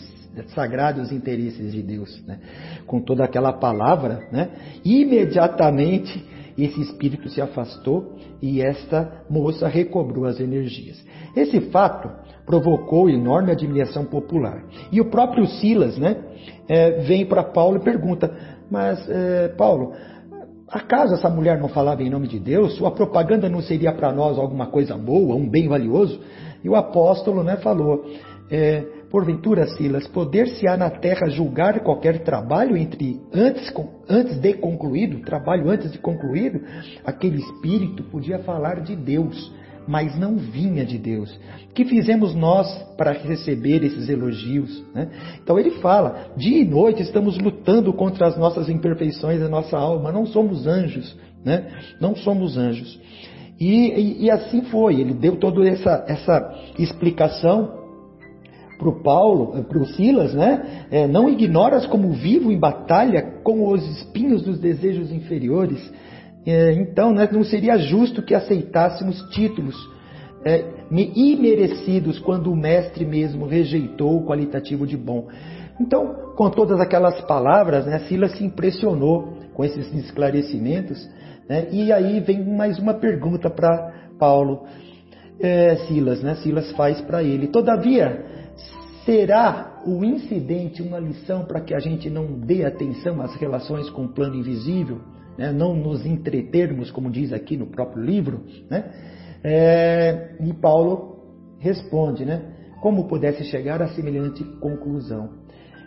sagrados 0.48 1.12
interesses 1.12 1.72
de 1.72 1.82
Deus. 1.82 2.22
Né? 2.26 2.38
Com 2.86 3.00
toda 3.00 3.24
aquela 3.24 3.52
palavra, 3.52 4.28
né? 4.30 4.50
imediatamente 4.84 6.24
esse 6.56 6.80
espírito 6.80 7.28
se 7.28 7.40
afastou 7.40 8.16
e 8.40 8.62
esta 8.62 9.24
moça 9.28 9.68
recobrou 9.68 10.24
as 10.24 10.40
energias. 10.40 11.04
Esse 11.36 11.60
fato 11.70 12.10
provocou 12.46 13.10
enorme 13.10 13.52
admiração 13.52 14.04
popular. 14.06 14.64
E 14.90 15.00
o 15.00 15.10
próprio 15.10 15.46
Silas 15.46 15.98
né, 15.98 16.16
é, 16.66 17.02
vem 17.02 17.26
para 17.26 17.42
Paulo 17.42 17.76
e 17.76 17.84
pergunta: 17.84 18.34
Mas, 18.70 19.06
é, 19.08 19.48
Paulo, 19.48 19.92
Acaso 20.68 21.14
essa 21.14 21.30
mulher 21.30 21.60
não 21.60 21.68
falava 21.68 22.02
em 22.02 22.10
nome 22.10 22.26
de 22.26 22.40
Deus? 22.40 22.74
Sua 22.76 22.90
propaganda 22.90 23.48
não 23.48 23.62
seria 23.62 23.92
para 23.92 24.12
nós 24.12 24.36
alguma 24.36 24.66
coisa 24.66 24.96
boa, 24.96 25.36
um 25.36 25.48
bem 25.48 25.68
valioso? 25.68 26.20
E 26.64 26.68
o 26.68 26.74
apóstolo 26.74 27.44
né, 27.44 27.56
falou: 27.58 28.04
é, 28.50 28.84
Porventura, 29.10 29.66
Silas, 29.68 30.06
poder-se-á 30.08 30.76
na 30.76 30.90
terra 30.90 31.28
julgar 31.28 31.80
qualquer 31.80 32.24
trabalho 32.24 32.76
entre 32.76 33.20
antes, 33.32 33.72
antes 34.08 34.38
de 34.38 34.54
concluído, 34.54 35.20
trabalho 35.20 35.70
antes 35.70 35.92
de 35.92 35.98
concluído? 35.98 36.60
Aquele 37.04 37.38
espírito 37.38 38.02
podia 38.04 38.40
falar 38.40 38.80
de 38.80 38.96
Deus 38.96 39.54
mas 39.86 40.18
não 40.18 40.36
vinha 40.36 40.84
de 40.84 40.98
Deus. 40.98 41.38
Que 41.74 41.84
fizemos 41.84 42.34
nós 42.34 42.66
para 42.96 43.12
receber 43.12 43.84
esses 43.84 44.08
elogios? 44.08 44.84
Né? 44.92 45.08
Então 45.42 45.58
ele 45.58 45.72
fala: 45.80 46.32
dia 46.36 46.60
e 46.60 46.64
noite 46.64 47.02
estamos 47.02 47.38
lutando 47.38 47.92
contra 47.92 48.26
as 48.26 48.36
nossas 48.36 48.68
imperfeições 48.68 49.40
da 49.40 49.48
nossa 49.48 49.78
alma. 49.78 50.10
Não 50.10 50.26
somos 50.26 50.66
anjos, 50.66 51.16
né? 51.44 51.70
Não 52.00 52.16
somos 52.16 52.58
anjos. 52.58 52.98
E, 53.58 53.66
e, 53.70 54.24
e 54.24 54.30
assim 54.30 54.62
foi. 54.62 55.00
Ele 55.00 55.14
deu 55.14 55.36
toda 55.36 55.66
essa, 55.66 56.04
essa 56.08 56.54
explicação 56.78 57.75
para 58.78 58.88
o 58.88 59.02
Paulo, 59.02 59.64
para 59.64 59.78
o 59.78 59.86
Silas, 59.86 60.34
né? 60.34 60.86
É, 60.90 61.06
não 61.06 61.28
ignoras 61.28 61.86
como 61.86 62.12
vivo 62.12 62.52
em 62.52 62.58
batalha 62.58 63.22
com 63.42 63.68
os 63.68 63.82
espinhos 63.98 64.42
dos 64.42 64.58
desejos 64.58 65.10
inferiores 65.12 65.92
é, 66.46 66.72
então, 66.74 67.12
né, 67.12 67.28
não 67.30 67.42
seria 67.42 67.76
justo 67.76 68.22
que 68.22 68.32
aceitássemos 68.32 69.20
títulos 69.30 69.74
é, 70.44 70.64
imerecidos 70.92 72.20
quando 72.20 72.52
o 72.52 72.56
mestre 72.56 73.04
mesmo 73.04 73.46
rejeitou 73.46 74.16
o 74.16 74.24
qualitativo 74.24 74.86
de 74.86 74.96
bom. 74.96 75.26
Então, 75.80 76.34
com 76.36 76.48
todas 76.48 76.78
aquelas 76.78 77.20
palavras, 77.22 77.84
né, 77.84 77.98
Silas 78.08 78.38
se 78.38 78.44
impressionou 78.44 79.36
com 79.54 79.64
esses 79.64 79.92
esclarecimentos. 79.92 81.10
Né, 81.48 81.66
e 81.72 81.92
aí 81.92 82.20
vem 82.20 82.44
mais 82.44 82.78
uma 82.78 82.94
pergunta 82.94 83.50
para 83.50 83.92
Paulo. 84.16 84.66
É, 85.40 85.74
Silas, 85.88 86.22
né, 86.22 86.36
Silas 86.36 86.70
faz 86.72 87.00
para 87.00 87.24
ele. 87.24 87.48
Todavia, 87.48 88.24
será 89.06 89.82
o 89.86 90.04
incidente 90.04 90.82
uma 90.82 90.98
lição 90.98 91.46
para 91.46 91.62
que 91.62 91.74
a 91.74 91.78
gente 91.78 92.10
não 92.10 92.26
dê 92.40 92.64
atenção 92.64 93.22
às 93.22 93.34
relações 93.36 93.88
com 93.88 94.04
o 94.04 94.12
plano 94.12 94.34
invisível? 94.34 95.00
né? 95.36 95.52
não 95.52 95.74
nos 95.74 96.04
entretermos, 96.06 96.90
como 96.90 97.10
diz 97.10 97.32
aqui 97.32 97.56
no 97.56 97.66
próprio 97.66 98.02
livro. 98.02 98.44
Né? 98.70 98.84
É, 99.44 100.36
e 100.40 100.52
Paulo 100.54 101.16
responde, 101.58 102.24
né? 102.24 102.42
como 102.80 103.08
pudesse 103.08 103.44
chegar 103.44 103.82
a 103.82 103.88
semelhante 103.88 104.44
conclusão. 104.60 105.30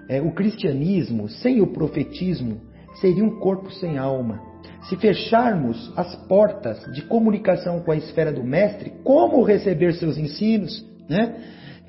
É, 0.07 0.21
o 0.21 0.31
cristianismo, 0.31 1.29
sem 1.29 1.61
o 1.61 1.67
profetismo, 1.67 2.61
seria 2.99 3.23
um 3.23 3.39
corpo 3.39 3.71
sem 3.71 3.97
alma. 3.97 4.41
Se 4.83 4.95
fecharmos 4.95 5.91
as 5.95 6.15
portas 6.27 6.79
de 6.93 7.03
comunicação 7.03 7.81
com 7.81 7.91
a 7.91 7.95
esfera 7.95 8.31
do 8.31 8.43
Mestre, 8.43 8.91
como 9.03 9.43
receber 9.43 9.93
seus 9.93 10.17
ensinos? 10.17 10.85
Né? 11.07 11.35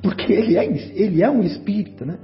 Porque 0.03 0.33
ele 0.33 0.57
é, 0.57 0.65
ele 0.65 1.23
é 1.23 1.31
um 1.31 1.43
espírito. 1.43 2.05
Né? 2.05 2.19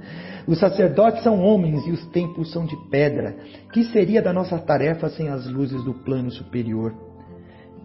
Os 0.47 0.59
sacerdotes 0.59 1.23
são 1.23 1.39
homens 1.41 1.85
e 1.85 1.91
os 1.91 2.05
templos 2.07 2.51
são 2.51 2.65
de 2.65 2.75
pedra. 2.89 3.35
Que 3.71 3.83
seria 3.83 4.21
da 4.21 4.33
nossa 4.33 4.57
tarefa 4.57 5.09
sem 5.09 5.29
as 5.29 5.47
luzes 5.47 5.83
do 5.83 5.93
plano 5.93 6.31
superior? 6.31 6.93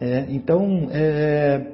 É, 0.01 0.27
então, 0.31 0.89
é, 0.91 1.67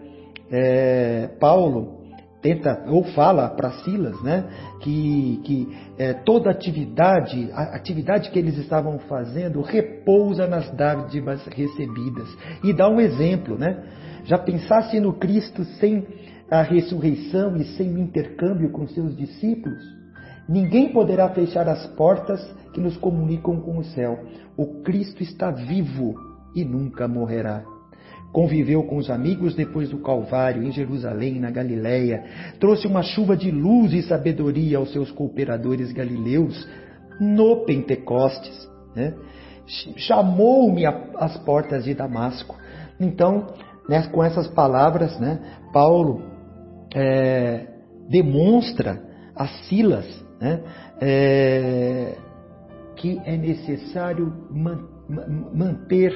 é, 0.50 1.30
Paulo 1.38 1.98
tenta 2.40 2.84
ou 2.88 3.02
fala 3.02 3.48
para 3.48 3.70
Silas, 3.82 4.20
né, 4.22 4.44
que, 4.80 5.40
que 5.44 5.68
é, 5.98 6.12
toda 6.12 6.50
atividade, 6.50 7.50
a 7.52 7.74
atividade 7.74 8.30
que 8.30 8.38
eles 8.38 8.56
estavam 8.58 8.98
fazendo 9.00 9.60
repousa 9.60 10.46
nas 10.46 10.70
dádivas 10.70 11.44
recebidas 11.46 12.28
e 12.62 12.72
dá 12.72 12.88
um 12.88 13.00
exemplo, 13.00 13.58
né? 13.58 13.82
Já 14.24 14.38
pensasse 14.38 15.00
no 15.00 15.14
Cristo 15.14 15.64
sem 15.64 16.06
a 16.50 16.62
ressurreição 16.62 17.56
e 17.56 17.64
sem 17.76 17.94
o 17.94 17.98
intercâmbio 17.98 18.70
com 18.70 18.86
seus 18.88 19.16
discípulos? 19.16 19.82
Ninguém 20.48 20.92
poderá 20.92 21.28
fechar 21.28 21.68
as 21.68 21.86
portas 21.88 22.40
que 22.72 22.80
nos 22.80 22.96
comunicam 22.96 23.60
com 23.60 23.78
o 23.78 23.84
céu. 23.84 24.18
O 24.56 24.82
Cristo 24.82 25.22
está 25.22 25.50
vivo 25.50 26.14
e 26.54 26.64
nunca 26.64 27.06
morrerá. 27.06 27.62
Conviveu 28.32 28.82
com 28.84 28.96
os 28.96 29.10
amigos 29.10 29.54
depois 29.54 29.90
do 29.90 29.98
Calvário, 29.98 30.62
em 30.62 30.72
Jerusalém, 30.72 31.38
na 31.38 31.50
Galiléia. 31.50 32.24
Trouxe 32.58 32.86
uma 32.86 33.02
chuva 33.02 33.36
de 33.36 33.50
luz 33.50 33.92
e 33.92 34.02
sabedoria 34.02 34.78
aos 34.78 34.92
seus 34.92 35.10
cooperadores 35.10 35.92
galileus 35.92 36.66
no 37.20 37.64
Pentecostes. 37.64 38.68
Né? 38.94 39.14
Chamou-me 39.96 40.84
às 40.86 41.36
portas 41.38 41.84
de 41.84 41.94
Damasco. 41.94 42.56
Então, 43.00 43.46
né, 43.88 44.06
com 44.08 44.22
essas 44.22 44.48
palavras, 44.48 45.18
né, 45.18 45.40
Paulo 45.72 46.22
é, 46.94 47.66
demonstra 48.08 49.02
a 49.34 49.46
Silas 49.46 50.28
né? 50.40 50.62
É, 51.00 52.16
que 52.96 53.20
é 53.24 53.36
necessário 53.36 54.32
man, 54.50 54.88
manter 55.54 56.12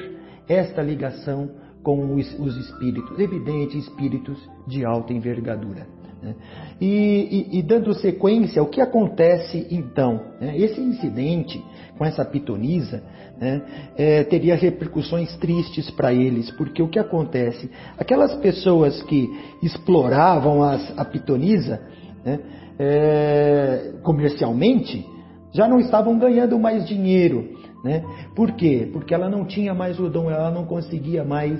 esta 0.47 0.81
ligação 0.81 1.49
com 1.81 2.15
os, 2.15 2.39
os, 2.39 2.55
espíritos, 2.57 3.17
evidente, 3.19 3.77
espíritos 3.77 4.37
de 4.67 4.85
alta 4.85 5.13
envergadura. 5.13 5.85
Né? 6.23 6.35
E, 6.79 7.47
e, 7.51 7.59
e, 7.59 7.61
dando 7.61 7.93
sequência, 7.93 8.63
o 8.63 8.67
que 8.67 8.79
acontece 8.79 9.67
então? 9.69 10.21
Né? 10.39 10.57
Esse 10.57 10.79
incidente 10.79 11.61
com 11.97 12.05
essa 12.05 12.23
pitonisa 12.23 13.03
né, 13.39 13.61
é, 13.97 14.23
teria 14.23 14.55
repercussões 14.55 15.35
tristes 15.37 15.91
para 15.91 16.13
eles, 16.13 16.49
porque 16.51 16.81
o 16.81 16.87
que 16.87 16.97
acontece? 16.97 17.69
Aquelas 17.97 18.33
pessoas 18.35 19.03
que 19.03 19.29
exploravam 19.61 20.63
as, 20.63 20.97
a 20.97 21.03
pitonisa, 21.03 21.81
né, 22.23 22.39
é, 22.79 23.91
comercialmente, 24.01 25.05
já 25.51 25.67
não 25.67 25.79
estavam 25.79 26.17
ganhando 26.17 26.57
mais 26.57 26.87
dinheiro. 26.87 27.49
Né? 27.83 28.01
Por 28.33 28.53
quê? 28.53 28.89
Porque 28.93 29.13
ela 29.13 29.29
não 29.29 29.45
tinha 29.45 29.73
mais 29.73 29.99
o 29.99 30.09
dom, 30.09 30.31
ela 30.31 30.49
não 30.49 30.65
conseguia 30.65 31.23
mais 31.23 31.59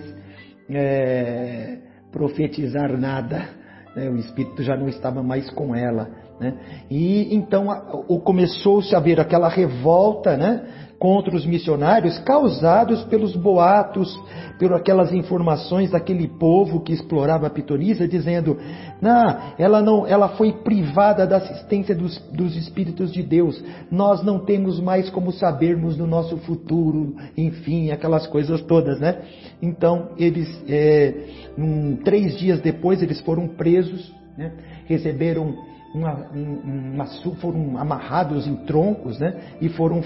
é, 0.69 1.79
profetizar 2.11 2.97
nada. 2.97 3.62
Né? 3.95 4.09
O 4.09 4.15
Espírito 4.17 4.63
já 4.63 4.75
não 4.75 4.87
estava 4.87 5.21
mais 5.21 5.49
com 5.51 5.75
ela. 5.75 6.09
Né? 6.39 6.57
E 6.89 7.35
então 7.35 7.67
começou-se 8.23 8.95
a 8.95 8.99
ver 8.99 9.19
aquela 9.19 9.49
revolta, 9.49 10.35
né? 10.35 10.67
Contra 11.03 11.35
os 11.35 11.45
missionários 11.45 12.17
causados 12.19 13.03
pelos 13.03 13.35
boatos, 13.35 14.17
por 14.57 14.71
aquelas 14.71 15.11
informações 15.11 15.91
daquele 15.91 16.29
povo 16.29 16.79
que 16.79 16.93
explorava 16.93 17.45
a 17.45 17.49
pitonisa, 17.49 18.07
dizendo: 18.07 18.57
não, 19.01 19.37
ela 19.59 19.81
não, 19.81 20.07
ela 20.07 20.29
foi 20.29 20.53
privada 20.53 21.27
da 21.27 21.35
assistência 21.35 21.93
dos, 21.93 22.17
dos 22.31 22.55
espíritos 22.55 23.11
de 23.11 23.21
Deus. 23.21 23.61
Nós 23.91 24.23
não 24.23 24.39
temos 24.45 24.79
mais 24.79 25.09
como 25.09 25.33
sabermos 25.33 25.97
do 25.97 26.07
nosso 26.07 26.37
futuro, 26.37 27.13
enfim, 27.35 27.91
aquelas 27.91 28.25
coisas 28.25 28.61
todas, 28.61 28.97
né? 29.01 29.23
Então 29.61 30.11
eles, 30.17 30.47
é, 30.69 31.13
um, 31.57 31.97
três 31.97 32.37
dias 32.37 32.61
depois, 32.61 33.03
eles 33.03 33.19
foram 33.19 33.45
presos, 33.49 34.09
né? 34.37 34.53
receberam 34.85 35.53
uma, 35.93 36.29
uma, 36.33 37.05
foram 37.41 37.77
amarrados 37.77 38.47
em 38.47 38.55
troncos, 38.55 39.19
né? 39.19 39.35
E 39.59 39.67
foram 39.67 40.01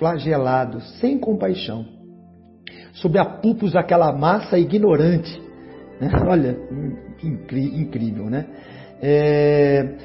flagelados, 0.00 0.98
sem 0.98 1.18
compaixão, 1.18 1.84
sob 2.94 3.18
a 3.18 3.24
pupos 3.24 3.72
daquela 3.72 4.10
massa 4.12 4.58
ignorante. 4.58 5.40
Olha, 6.26 6.58
que 7.18 7.58
incrível, 7.58 8.30
né? 8.30 8.46
É, 9.02 9.96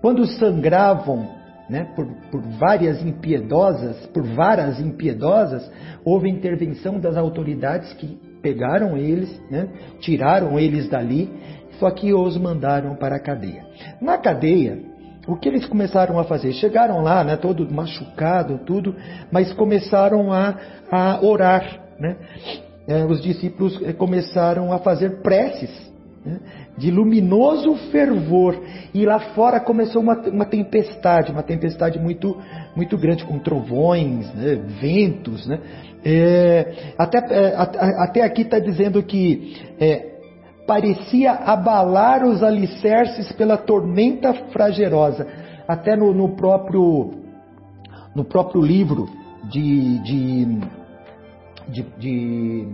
quando 0.00 0.26
sangravam 0.26 1.28
né, 1.70 1.84
por, 1.94 2.06
por, 2.30 2.42
várias 2.58 3.00
impiedosas, 3.02 4.04
por 4.06 4.24
varas 4.24 4.80
impiedosas, 4.80 5.70
houve 6.04 6.28
intervenção 6.28 6.98
das 6.98 7.16
autoridades 7.16 7.92
que 7.94 8.18
pegaram 8.42 8.96
eles, 8.96 9.40
né, 9.50 9.68
tiraram 10.00 10.58
eles 10.58 10.88
dali, 10.88 11.32
só 11.78 11.90
que 11.90 12.12
os 12.12 12.36
mandaram 12.36 12.96
para 12.96 13.16
a 13.16 13.20
cadeia. 13.20 13.64
Na 14.00 14.18
cadeia, 14.18 14.78
o 15.26 15.36
que 15.36 15.48
eles 15.48 15.66
começaram 15.66 16.18
a 16.18 16.24
fazer? 16.24 16.52
Chegaram 16.52 17.00
lá, 17.00 17.24
né, 17.24 17.36
todo 17.36 17.72
machucado, 17.72 18.60
tudo, 18.66 18.94
mas 19.30 19.52
começaram 19.52 20.32
a, 20.32 20.54
a 20.90 21.24
orar 21.24 21.80
né, 21.98 22.16
é, 22.86 23.04
os 23.04 23.22
discípulos 23.22 23.80
é, 23.82 23.92
começaram 23.92 24.72
a 24.72 24.78
fazer 24.78 25.22
preces 25.22 25.70
né, 26.24 26.40
de 26.76 26.90
luminoso 26.90 27.74
fervor. 27.90 28.60
E 28.92 29.04
lá 29.06 29.18
fora 29.34 29.60
começou 29.60 30.02
uma, 30.02 30.14
uma 30.28 30.44
tempestade, 30.44 31.32
uma 31.32 31.42
tempestade 31.42 31.98
muito, 31.98 32.36
muito 32.76 32.98
grande, 32.98 33.24
com 33.24 33.38
trovões, 33.38 34.32
né, 34.34 34.56
ventos. 34.80 35.46
Né? 35.46 35.58
É, 36.04 36.92
até, 36.98 37.18
é, 37.30 37.54
até 37.56 38.22
aqui 38.22 38.42
está 38.42 38.58
dizendo 38.58 39.02
que 39.02 39.56
é, 39.80 40.13
parecia 40.66 41.32
abalar 41.32 42.24
os 42.24 42.42
alicerces 42.42 43.30
pela 43.32 43.56
tormenta 43.56 44.32
fragerosa. 44.52 45.26
Até 45.66 45.96
no, 45.96 46.12
no 46.12 46.36
próprio, 46.36 47.12
no 48.14 48.24
próprio 48.24 48.60
livro 48.60 49.08
de, 49.50 49.98
de, 50.00 50.58
de, 51.68 51.82
de, 51.98 52.68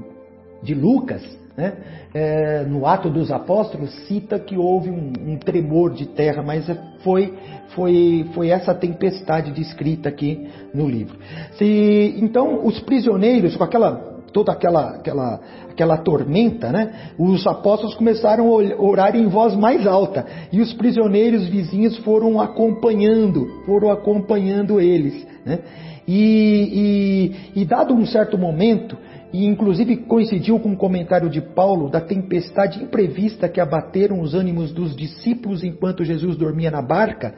de 0.62 0.74
Lucas, 0.74 1.22
né? 1.56 1.74
É, 2.14 2.64
no 2.64 2.86
Ato 2.86 3.10
dos 3.10 3.30
Apóstolos, 3.30 3.90
cita 4.06 4.38
que 4.38 4.56
houve 4.56 4.90
um, 4.90 5.12
um, 5.32 5.36
tremor 5.36 5.92
de 5.92 6.06
terra, 6.06 6.42
mas 6.42 6.66
foi, 7.02 7.34
foi, 7.74 8.26
foi 8.34 8.48
essa 8.48 8.74
tempestade 8.74 9.52
descrita 9.52 10.08
aqui 10.08 10.48
no 10.72 10.88
livro. 10.88 11.18
Se, 11.52 12.14
então, 12.18 12.64
os 12.64 12.80
prisioneiros, 12.80 13.56
com 13.56 13.64
aquela 13.64 14.09
toda 14.32 14.52
aquela, 14.52 14.96
aquela, 14.96 15.40
aquela 15.70 15.96
tormenta, 15.98 16.70
né? 16.70 17.12
os 17.18 17.46
apóstolos 17.46 17.94
começaram 17.94 18.48
a 18.48 18.82
orar 18.82 19.16
em 19.16 19.26
voz 19.26 19.54
mais 19.54 19.86
alta 19.86 20.26
e 20.52 20.60
os 20.60 20.72
prisioneiros 20.72 21.48
vizinhos 21.48 21.96
foram 21.98 22.40
acompanhando, 22.40 23.46
foram 23.66 23.90
acompanhando 23.90 24.80
eles. 24.80 25.26
Né? 25.44 25.60
E, 26.06 27.32
e, 27.54 27.60
e 27.60 27.64
dado 27.64 27.94
um 27.94 28.04
certo 28.04 28.36
momento, 28.36 28.96
e 29.32 29.46
inclusive 29.46 29.96
coincidiu 29.98 30.58
com 30.58 30.70
o 30.70 30.72
um 30.72 30.76
comentário 30.76 31.30
de 31.30 31.40
Paulo 31.40 31.88
da 31.88 32.00
tempestade 32.00 32.82
imprevista 32.82 33.48
que 33.48 33.60
abateram 33.60 34.20
os 34.20 34.34
ânimos 34.34 34.72
dos 34.72 34.96
discípulos 34.96 35.62
enquanto 35.62 36.04
Jesus 36.04 36.36
dormia 36.36 36.70
na 36.70 36.82
barca, 36.82 37.34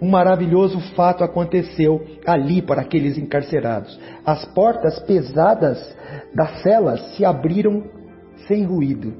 um 0.00 0.08
maravilhoso 0.08 0.80
fato 0.94 1.22
aconteceu 1.22 2.04
ali 2.26 2.62
para 2.62 2.82
aqueles 2.82 3.18
encarcerados. 3.18 3.98
As 4.24 4.44
portas 4.46 4.98
pesadas 5.00 5.96
das 6.34 6.62
celas 6.62 7.00
se 7.16 7.24
abriram 7.24 7.84
sem 8.46 8.64
ruído. 8.64 9.12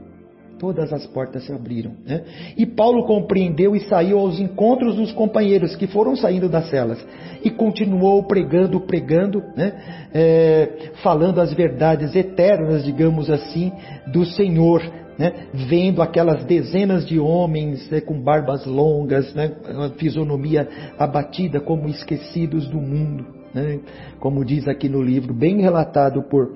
Todas 0.58 0.92
as 0.92 1.06
portas 1.06 1.44
se 1.44 1.52
abriram. 1.52 1.92
Né? 2.04 2.22
E 2.56 2.66
Paulo 2.66 3.06
compreendeu 3.06 3.74
e 3.74 3.80
saiu 3.80 4.18
aos 4.18 4.38
encontros 4.38 4.94
dos 4.96 5.10
companheiros 5.12 5.74
que 5.74 5.86
foram 5.86 6.14
saindo 6.14 6.50
das 6.50 6.68
celas. 6.68 7.02
E 7.42 7.50
continuou 7.50 8.22
pregando, 8.24 8.78
pregando, 8.80 9.42
né? 9.56 9.72
é, 10.12 10.90
falando 11.02 11.40
as 11.40 11.54
verdades 11.54 12.14
eternas, 12.14 12.84
digamos 12.84 13.30
assim, 13.30 13.72
do 14.12 14.26
Senhor 14.26 14.82
né, 15.20 15.48
vendo 15.52 16.00
aquelas 16.00 16.44
dezenas 16.44 17.06
de 17.06 17.20
homens 17.20 17.90
né, 17.90 18.00
com 18.00 18.18
barbas 18.18 18.64
longas, 18.64 19.34
né, 19.34 19.52
fisionomia 19.98 20.66
abatida 20.98 21.60
como 21.60 21.88
esquecidos 21.88 22.66
do 22.68 22.80
mundo, 22.80 23.26
né, 23.52 23.80
como 24.18 24.42
diz 24.42 24.66
aqui 24.66 24.88
no 24.88 25.02
livro, 25.02 25.34
bem 25.34 25.60
relatado 25.60 26.22
por, 26.22 26.54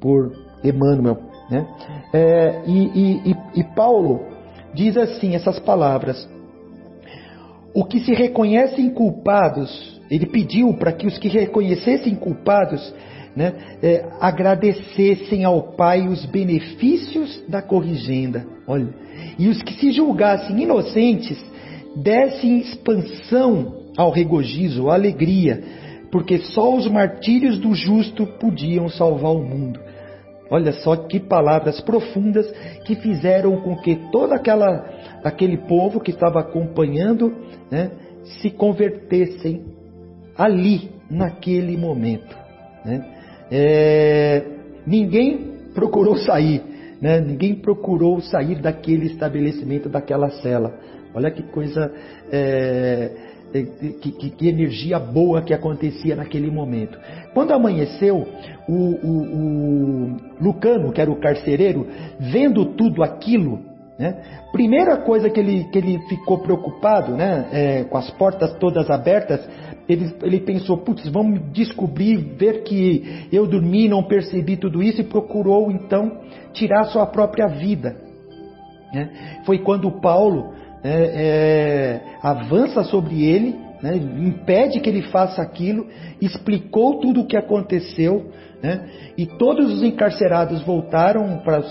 por 0.00 0.32
Emmanuel. 0.64 1.18
Né. 1.48 1.64
É, 2.12 2.62
e, 2.66 3.30
e, 3.30 3.36
e 3.60 3.64
Paulo 3.76 4.22
diz 4.74 4.96
assim 4.96 5.36
essas 5.36 5.60
palavras: 5.60 6.28
o 7.72 7.84
que 7.84 8.00
se 8.00 8.12
reconhecem 8.12 8.90
culpados, 8.90 10.00
ele 10.10 10.26
pediu 10.26 10.74
para 10.74 10.92
que 10.92 11.06
os 11.06 11.16
que 11.16 11.28
reconhecessem 11.28 12.16
culpados 12.16 12.92
né, 13.40 13.54
é, 13.82 14.04
agradecessem 14.20 15.44
ao 15.44 15.72
Pai 15.72 16.06
os 16.06 16.26
benefícios 16.26 17.42
da 17.48 17.62
corrigenda. 17.62 18.44
Olha, 18.66 18.88
e 19.38 19.48
os 19.48 19.62
que 19.62 19.72
se 19.80 19.92
julgassem 19.92 20.62
inocentes 20.62 21.42
dessem 21.96 22.58
expansão 22.58 23.76
ao 23.96 24.10
regozijo, 24.10 24.90
à 24.90 24.94
alegria, 24.94 25.64
porque 26.12 26.36
só 26.36 26.76
os 26.76 26.86
martírios 26.86 27.58
do 27.58 27.74
justo 27.74 28.26
podiam 28.26 28.90
salvar 28.90 29.32
o 29.32 29.42
mundo. 29.42 29.80
Olha 30.50 30.72
só 30.72 30.94
que 30.94 31.18
palavras 31.18 31.80
profundas 31.80 32.46
que 32.84 32.94
fizeram 32.96 33.56
com 33.62 33.74
que 33.76 33.96
todo 34.12 34.34
aquela, 34.34 34.84
aquele 35.24 35.56
povo 35.56 35.98
que 35.98 36.10
estava 36.10 36.40
acompanhando 36.40 37.34
né, 37.70 37.90
se 38.22 38.50
convertessem 38.50 39.64
ali, 40.36 40.90
naquele 41.10 41.76
momento. 41.76 42.36
Né? 42.84 43.19
É, 43.50 44.44
ninguém 44.86 45.50
procurou 45.74 46.16
sair, 46.16 46.62
né? 47.00 47.20
ninguém 47.20 47.54
procurou 47.54 48.20
sair 48.20 48.56
daquele 48.56 49.06
estabelecimento, 49.06 49.88
daquela 49.88 50.30
cela. 50.30 50.74
Olha 51.14 51.30
que 51.30 51.42
coisa, 51.42 51.92
é, 52.30 53.10
é, 53.52 53.62
que, 54.00 54.12
que, 54.12 54.30
que, 54.30 54.48
energia 54.48 54.98
boa 54.98 55.42
que 55.42 55.52
acontecia 55.52 56.14
naquele 56.14 56.50
momento. 56.50 56.98
Quando 57.34 57.52
amanheceu, 57.52 58.26
o, 58.68 58.72
o, 58.72 59.22
o 59.34 60.16
Lucano, 60.40 60.92
que 60.92 61.00
era 61.00 61.10
o 61.10 61.18
carcereiro, 61.18 61.86
vendo 62.20 62.64
tudo 62.64 63.02
aquilo, 63.02 63.70
né? 63.98 64.16
Primeira 64.50 64.96
coisa 64.96 65.28
que 65.28 65.38
ele, 65.38 65.64
que 65.64 65.78
ele 65.78 65.98
ficou 66.08 66.38
preocupado, 66.38 67.14
né? 67.14 67.48
É, 67.52 67.84
com 67.84 67.98
as 67.98 68.10
portas 68.12 68.54
todas 68.54 68.88
abertas, 68.88 69.46
ele, 69.90 70.14
ele 70.22 70.40
pensou, 70.40 70.78
putz, 70.78 71.08
vamos 71.08 71.40
descobrir, 71.52 72.16
ver 72.16 72.62
que 72.62 73.26
eu 73.32 73.46
dormi, 73.46 73.88
não 73.88 74.04
percebi 74.04 74.56
tudo 74.56 74.82
isso, 74.82 75.00
e 75.00 75.04
procurou 75.04 75.70
então 75.70 76.20
tirar 76.52 76.84
sua 76.84 77.06
própria 77.06 77.48
vida. 77.48 77.96
Né? 78.94 79.40
Foi 79.44 79.58
quando 79.58 79.90
Paulo 80.00 80.52
é, 80.84 80.92
é, 80.92 82.00
avança 82.22 82.84
sobre 82.84 83.24
ele, 83.24 83.56
né? 83.82 83.96
impede 83.96 84.78
que 84.78 84.88
ele 84.88 85.02
faça 85.02 85.42
aquilo, 85.42 85.86
explicou 86.20 87.00
tudo 87.00 87.22
o 87.22 87.26
que 87.26 87.36
aconteceu, 87.36 88.30
né? 88.62 88.88
e 89.18 89.26
todos 89.26 89.72
os 89.72 89.82
encarcerados 89.82 90.62
voltaram 90.62 91.38
para, 91.38 91.62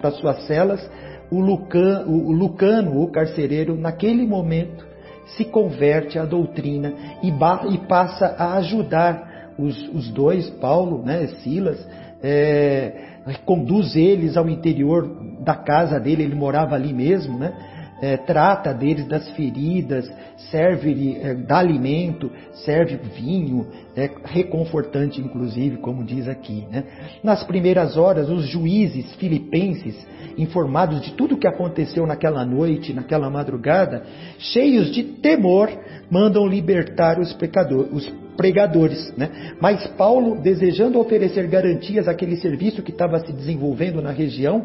para 0.00 0.10
suas 0.12 0.46
celas. 0.46 0.90
O, 1.30 1.40
Lucan, 1.40 2.06
o 2.06 2.32
Lucano, 2.32 3.02
o 3.02 3.10
carcereiro, 3.10 3.76
naquele 3.76 4.26
momento, 4.26 4.87
se 5.36 5.44
converte 5.44 6.18
à 6.18 6.24
doutrina 6.24 6.92
e, 7.22 7.28
e 7.28 7.78
passa 7.86 8.26
a 8.38 8.56
ajudar 8.56 9.52
os, 9.58 9.88
os 9.88 10.10
dois, 10.10 10.48
Paulo, 10.50 11.02
né, 11.04 11.26
Silas, 11.42 11.86
é, 12.22 13.08
conduz 13.44 13.96
eles 13.96 14.36
ao 14.36 14.48
interior 14.48 15.08
da 15.40 15.54
casa 15.54 15.98
dele, 16.00 16.22
ele 16.22 16.34
morava 16.34 16.74
ali 16.74 16.92
mesmo, 16.92 17.38
né? 17.38 17.52
É, 18.00 18.16
trata 18.16 18.72
deles 18.72 19.08
das 19.08 19.28
feridas, 19.30 20.08
serve, 20.50 21.18
é, 21.20 21.34
dá 21.34 21.58
alimento, 21.58 22.30
serve 22.64 22.96
vinho, 23.16 23.66
é 23.96 24.08
reconfortante 24.24 25.20
inclusive, 25.20 25.78
como 25.78 26.04
diz 26.04 26.28
aqui. 26.28 26.64
Né? 26.70 26.84
Nas 27.24 27.42
primeiras 27.42 27.96
horas, 27.96 28.30
os 28.30 28.46
juízes 28.46 29.14
filipenses 29.16 30.06
informados 30.36 31.02
de 31.02 31.12
tudo 31.14 31.34
o 31.34 31.38
que 31.38 31.48
aconteceu 31.48 32.06
naquela 32.06 32.44
noite, 32.44 32.92
naquela 32.92 33.28
madrugada, 33.28 34.04
cheios 34.38 34.92
de 34.92 35.02
temor, 35.02 35.68
mandam 36.08 36.46
libertar 36.46 37.18
os, 37.18 37.32
pecadores, 37.32 37.92
os 37.92 38.08
pregadores. 38.36 39.12
Né? 39.16 39.54
Mas 39.60 39.84
Paulo, 39.88 40.40
desejando 40.40 41.00
oferecer 41.00 41.48
garantias 41.48 42.06
àquele 42.06 42.36
serviço 42.36 42.82
que 42.82 42.92
estava 42.92 43.18
se 43.18 43.32
desenvolvendo 43.32 44.00
na 44.00 44.12
região, 44.12 44.64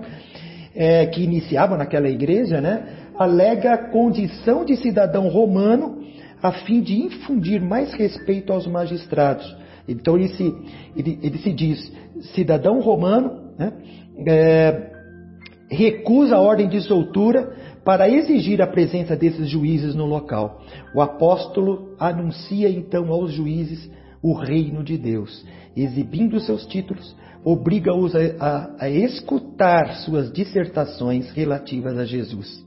é, 0.75 1.05
que 1.07 1.23
iniciava 1.23 1.77
naquela 1.77 2.09
igreja, 2.09 2.59
né? 2.59 3.02
Alega 3.17 3.73
a 3.73 3.89
condição 3.89 4.65
de 4.65 4.75
cidadão 4.77 5.27
romano 5.27 6.01
a 6.41 6.51
fim 6.51 6.81
de 6.81 6.99
infundir 6.99 7.61
mais 7.61 7.93
respeito 7.93 8.51
aos 8.51 8.67
magistrados. 8.67 9.55
Então 9.87 10.17
ele 10.17 10.27
se, 10.29 10.53
ele, 10.95 11.19
ele 11.21 11.37
se 11.37 11.53
diz 11.53 11.91
cidadão 12.33 12.81
romano, 12.81 13.53
né? 13.57 13.71
é, 14.27 14.91
recusa 15.69 16.35
a 16.35 16.41
ordem 16.41 16.67
de 16.67 16.81
soltura 16.81 17.55
para 17.83 18.09
exigir 18.09 18.61
a 18.61 18.67
presença 18.67 19.15
desses 19.15 19.49
juízes 19.49 19.95
no 19.95 20.05
local. 20.05 20.61
O 20.95 21.01
apóstolo 21.01 21.95
anuncia 21.99 22.69
então 22.69 23.11
aos 23.11 23.31
juízes 23.31 23.89
o 24.21 24.33
reino 24.33 24.83
de 24.83 24.97
Deus, 24.97 25.45
exibindo 25.75 26.39
seus 26.39 26.65
títulos, 26.65 27.13
obriga-os 27.43 28.15
a, 28.15 28.19
a, 28.39 28.85
a, 28.85 28.89
escutar 28.89 29.95
suas 29.97 30.31
dissertações 30.31 31.29
relativas 31.31 31.97
a 31.97 32.05
Jesus. 32.05 32.62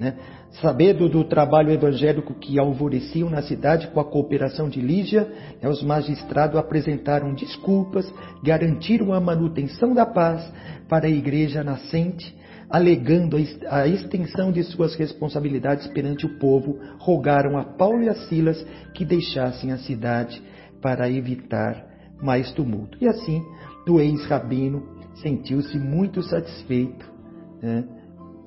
Né? 0.00 0.16
Sabendo 0.62 1.10
do 1.10 1.22
trabalho 1.24 1.70
evangélico 1.70 2.32
que 2.32 2.58
alvoreciam 2.58 3.28
na 3.28 3.42
cidade 3.42 3.88
com 3.88 4.00
a 4.00 4.04
cooperação 4.04 4.66
de 4.66 4.80
Lígia, 4.80 5.30
né, 5.62 5.68
os 5.68 5.82
magistrados 5.82 6.56
apresentaram 6.56 7.34
desculpas, 7.34 8.10
garantiram 8.42 9.12
a 9.12 9.20
manutenção 9.20 9.92
da 9.92 10.06
paz 10.06 10.50
para 10.88 11.06
a 11.06 11.10
igreja 11.10 11.62
nascente 11.62 12.34
alegando 12.70 13.36
a 13.68 13.88
extensão 13.88 14.52
de 14.52 14.62
suas 14.62 14.94
responsabilidades 14.94 15.88
perante 15.88 16.24
o 16.24 16.38
povo, 16.38 16.78
rogaram 17.00 17.58
a 17.58 17.64
Paulo 17.64 18.04
e 18.04 18.08
a 18.08 18.14
Silas 18.14 18.64
que 18.94 19.04
deixassem 19.04 19.72
a 19.72 19.78
cidade 19.78 20.40
para 20.80 21.10
evitar 21.10 21.84
mais 22.22 22.52
tumulto. 22.52 22.96
E 23.00 23.08
assim, 23.08 23.42
do 23.84 24.00
ex-rabino 24.00 24.86
sentiu-se 25.16 25.76
muito 25.78 26.22
satisfeito, 26.22 27.04
né, 27.60 27.84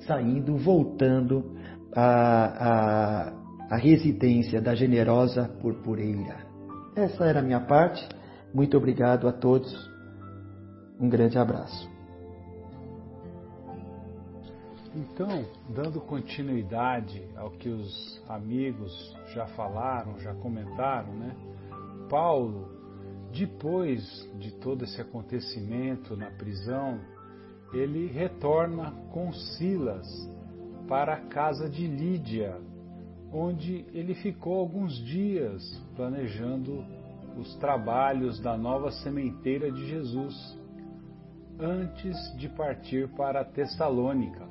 saindo, 0.05 0.57
voltando 0.57 1.55
à, 1.95 3.29
à, 3.29 3.75
à 3.75 3.77
residência 3.77 4.61
da 4.61 4.75
generosa 4.75 5.49
purpureira. 5.61 6.37
Essa 6.95 7.25
era 7.25 7.39
a 7.39 7.43
minha 7.43 7.61
parte. 7.61 8.07
Muito 8.53 8.77
obrigado 8.77 9.27
a 9.27 9.33
todos. 9.33 9.91
Um 10.99 11.09
grande 11.09 11.37
abraço. 11.37 11.91
Então, 14.95 15.43
dando 15.69 15.99
continuidade 15.99 17.27
ao 17.35 17.49
que 17.49 17.67
os 17.67 18.21
amigos 18.29 19.17
já 19.33 19.47
falaram, 19.47 20.19
já 20.19 20.35
comentaram, 20.35 21.13
né? 21.15 21.35
Paulo, 22.07 22.69
depois 23.31 24.03
de 24.37 24.51
todo 24.59 24.83
esse 24.83 25.01
acontecimento 25.01 26.15
na 26.15 26.29
prisão, 26.29 26.99
ele 27.73 28.07
retorna 28.07 28.93
com 29.11 29.33
Silas 29.33 30.07
para 30.87 31.15
a 31.15 31.21
casa 31.21 31.67
de 31.69 31.87
Lídia, 31.87 32.55
onde 33.31 33.85
ele 33.93 34.13
ficou 34.13 34.59
alguns 34.59 34.95
dias 35.05 35.61
planejando 35.95 36.85
os 37.37 37.55
trabalhos 37.55 38.39
da 38.39 38.55
nova 38.55 38.91
sementeira 38.91 39.71
de 39.71 39.87
Jesus, 39.87 40.59
antes 41.59 42.15
de 42.37 42.47
partir 42.49 43.07
para 43.09 43.43
Tessalônica. 43.43 44.47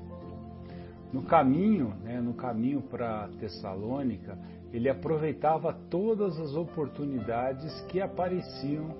No 1.12 1.22
caminho, 1.22 1.94
né, 2.02 2.20
no 2.20 2.34
caminho 2.34 2.80
para 2.80 3.28
Tessalônica, 3.38 4.36
ele 4.72 4.88
aproveitava 4.88 5.72
todas 5.90 6.40
as 6.40 6.54
oportunidades 6.54 7.80
que 7.82 8.00
apareciam 8.00 8.96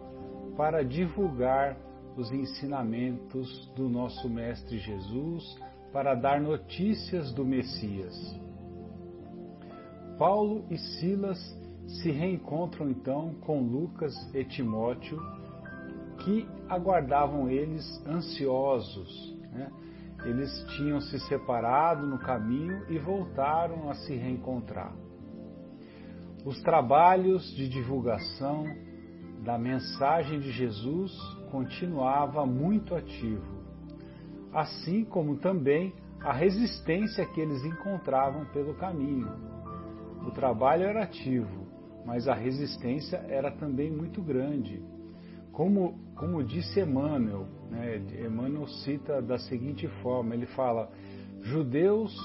para 0.57 0.85
divulgar 0.85 1.77
os 2.17 2.31
ensinamentos 2.31 3.67
do 3.75 3.89
nosso 3.89 4.29
Mestre 4.29 4.79
Jesus, 4.79 5.59
para 5.93 6.15
dar 6.15 6.41
notícias 6.41 7.33
do 7.33 7.45
Messias. 7.45 8.15
Paulo 10.19 10.65
e 10.71 10.79
Silas 10.79 11.39
se 11.87 12.11
reencontram 12.11 12.91
então 12.91 13.35
com 13.41 13.61
Lucas 13.61 14.15
e 14.35 14.45
Timóteo, 14.45 15.19
que 16.19 16.47
aguardavam 16.69 17.51
eles 17.51 17.85
ansiosos. 18.07 19.37
Né? 19.51 19.71
Eles 20.25 20.51
tinham 20.77 21.01
se 21.01 21.19
separado 21.27 22.07
no 22.07 22.19
caminho 22.19 22.85
e 22.89 22.99
voltaram 22.99 23.91
a 23.91 23.95
se 23.95 24.15
reencontrar. 24.15 24.95
Os 26.45 26.61
trabalhos 26.63 27.55
de 27.55 27.69
divulgação 27.69 28.65
da 29.45 29.59
mensagem 29.59 30.39
de 30.39 30.53
Jesus 30.53 31.13
continuava 31.53 32.47
muito 32.47 32.95
ativo, 32.95 33.63
assim 34.55 35.05
como 35.05 35.37
também 35.37 35.93
a 36.19 36.33
resistência 36.33 37.27
que 37.27 37.43
eles 37.43 37.63
encontravam 37.63 38.47
pelo 38.47 38.73
caminho. 38.75 39.29
O 40.27 40.31
trabalho 40.31 40.85
era 40.85 41.03
ativo, 41.03 41.67
mas 42.07 42.27
a 42.27 42.33
resistência 42.33 43.19
era 43.29 43.51
também 43.51 43.91
muito 43.91 44.23
grande. 44.23 44.83
Como, 45.53 45.99
como 46.17 46.43
disse 46.43 46.81
Emmanuel, 46.81 47.47
né, 47.71 48.01
Emmanuel 48.25 48.67
cita 48.67 49.21
da 49.21 49.39
seguinte 49.39 49.87
forma: 50.03 50.35
ele 50.35 50.47
fala, 50.47 50.91
judeus 51.43 52.17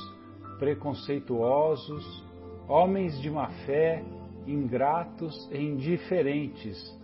preconceituosos, 0.58 2.24
homens 2.66 3.20
de 3.20 3.30
má 3.30 3.50
fé, 3.66 4.02
ingratos 4.48 5.50
e 5.52 5.58
indiferentes, 5.58 6.98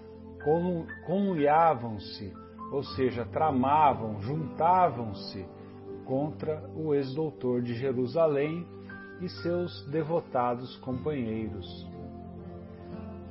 conluiavam-se, 1.06 2.34
ou 2.72 2.84
seja, 2.84 3.26
tramavam, 3.26 4.22
juntavam-se 4.22 5.46
contra 6.06 6.70
o 6.76 6.94
ex-doutor 6.94 7.62
de 7.62 7.74
Jerusalém 7.76 8.66
e 9.22 9.30
seus 9.30 9.86
devotados 9.88 10.76
companheiros. 10.78 11.88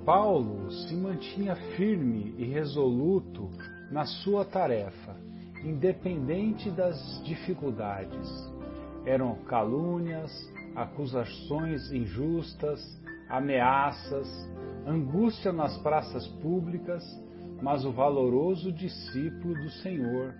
Paulo 0.04 0.70
se 0.70 0.94
mantinha 0.96 1.54
firme 1.76 2.34
e 2.36 2.44
resoluto 2.44 3.48
na 3.90 4.04
sua 4.04 4.44
tarefa, 4.44 5.16
independente 5.62 6.70
das 6.70 7.22
dificuldades. 7.24 8.28
Eram 9.04 9.36
calúnias, 9.44 10.32
acusações 10.74 11.92
injustas, 11.92 12.80
ameaças, 13.28 14.28
angústia 14.86 15.52
nas 15.52 15.76
praças 15.78 16.26
públicas, 16.42 17.02
mas 17.60 17.84
o 17.84 17.92
valoroso 17.92 18.72
discípulo 18.72 19.54
do 19.54 19.70
Senhor 19.82 20.34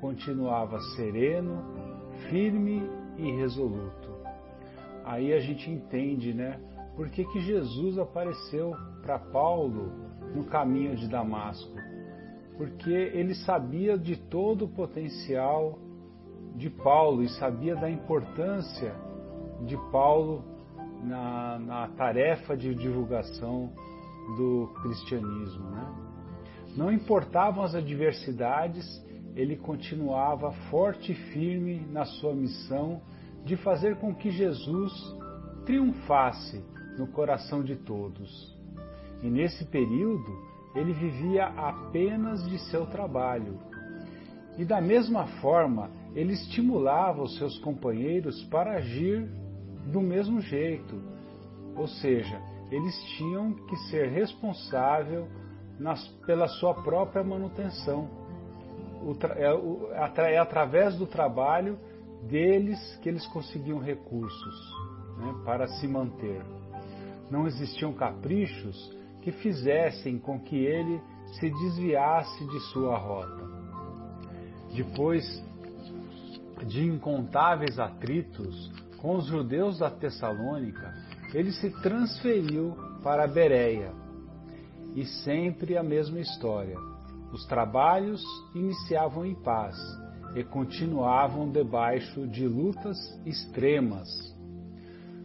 continuava 0.00 0.78
sereno, 0.96 1.62
firme 2.30 2.82
e 3.16 3.30
resoluto. 3.32 4.08
Aí 5.04 5.32
a 5.32 5.40
gente 5.40 5.70
entende, 5.70 6.32
né? 6.32 6.60
Por 6.94 7.08
que, 7.10 7.24
que 7.24 7.40
Jesus 7.40 7.98
apareceu 7.98 8.74
para 9.02 9.18
Paulo 9.18 9.92
no 10.34 10.44
caminho 10.44 10.96
de 10.96 11.08
Damasco? 11.08 11.76
Porque 12.56 12.90
ele 12.90 13.34
sabia 13.34 13.96
de 13.96 14.16
todo 14.16 14.64
o 14.64 14.68
potencial 14.68 15.78
de 16.56 16.68
Paulo 16.68 17.22
e 17.22 17.28
sabia 17.28 17.76
da 17.76 17.88
importância 17.88 18.94
de 19.64 19.76
Paulo 19.90 20.44
na, 21.02 21.58
na 21.58 21.88
tarefa 21.88 22.56
de 22.56 22.74
divulgação 22.74 23.72
do 24.36 24.68
cristianismo. 24.82 25.70
Né? 25.70 25.94
Não 26.76 26.92
importavam 26.92 27.62
as 27.64 27.74
adversidades, 27.74 28.84
ele 29.34 29.56
continuava 29.56 30.52
forte 30.70 31.12
e 31.12 31.32
firme 31.32 31.86
na 31.90 32.04
sua 32.04 32.34
missão 32.34 33.00
de 33.44 33.56
fazer 33.56 33.96
com 33.96 34.14
que 34.14 34.30
Jesus 34.30 34.92
triunfasse 35.64 36.62
no 36.98 37.06
coração 37.06 37.62
de 37.62 37.76
todos. 37.76 38.56
E 39.22 39.28
nesse 39.28 39.64
período, 39.64 40.30
ele 40.74 40.92
vivia 40.92 41.46
apenas 41.46 42.46
de 42.48 42.58
seu 42.70 42.86
trabalho. 42.86 43.58
E 44.56 44.64
da 44.64 44.80
mesma 44.80 45.26
forma, 45.40 45.90
ele 46.14 46.32
estimulava 46.32 47.22
os 47.22 47.36
seus 47.38 47.58
companheiros 47.60 48.42
para 48.44 48.76
agir 48.76 49.28
do 49.86 50.00
mesmo 50.00 50.40
jeito. 50.40 51.00
Ou 51.76 51.86
seja, 51.86 52.40
eles 52.70 52.94
tinham 53.16 53.52
que 53.52 53.76
ser 53.88 54.08
responsáveis 54.08 55.24
pela 56.26 56.48
sua 56.48 56.74
própria 56.74 57.22
manutenção. 57.22 58.08
É, 59.36 60.32
é, 60.32 60.38
através 60.38 60.96
do 60.96 61.06
trabalho 61.06 61.78
deles 62.28 62.96
que 63.00 63.08
eles 63.08 63.26
conseguiam 63.28 63.78
recursos 63.78 64.74
né, 65.18 65.34
para 65.44 65.68
se 65.68 65.86
manter. 65.86 66.42
Não 67.30 67.46
existiam 67.46 67.92
caprichos 67.92 68.96
que 69.22 69.30
fizessem 69.30 70.18
com 70.18 70.40
que 70.40 70.56
ele 70.56 71.00
se 71.38 71.48
desviasse 71.48 72.44
de 72.46 72.60
sua 72.72 72.98
rota. 72.98 73.46
Depois 74.74 75.24
de 76.66 76.84
incontáveis 76.84 77.78
atritos 77.78 78.70
com 78.98 79.16
os 79.16 79.26
judeus 79.26 79.78
da 79.78 79.90
Tessalônica, 79.90 80.94
ele 81.32 81.52
se 81.52 81.70
transferiu 81.82 82.76
para 83.02 83.26
Bereia. 83.26 83.92
E 84.94 85.04
sempre 85.04 85.76
a 85.76 85.82
mesma 85.82 86.18
história. 86.18 86.76
Os 87.32 87.44
trabalhos 87.46 88.22
iniciavam 88.54 89.24
em 89.24 89.34
paz 89.34 89.76
e 90.34 90.42
continuavam 90.42 91.50
debaixo 91.50 92.26
de 92.26 92.46
lutas 92.46 92.96
extremas. 93.24 94.08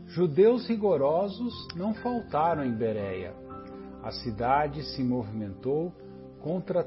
Judeus 0.07 0.67
rigorosos 0.67 1.53
não 1.75 1.93
faltaram 1.95 2.63
em 2.63 2.73
Bereia. 2.73 3.33
A 4.03 4.11
cidade 4.11 4.83
se 4.83 5.03
movimentou 5.03 5.93
contra, 6.41 6.85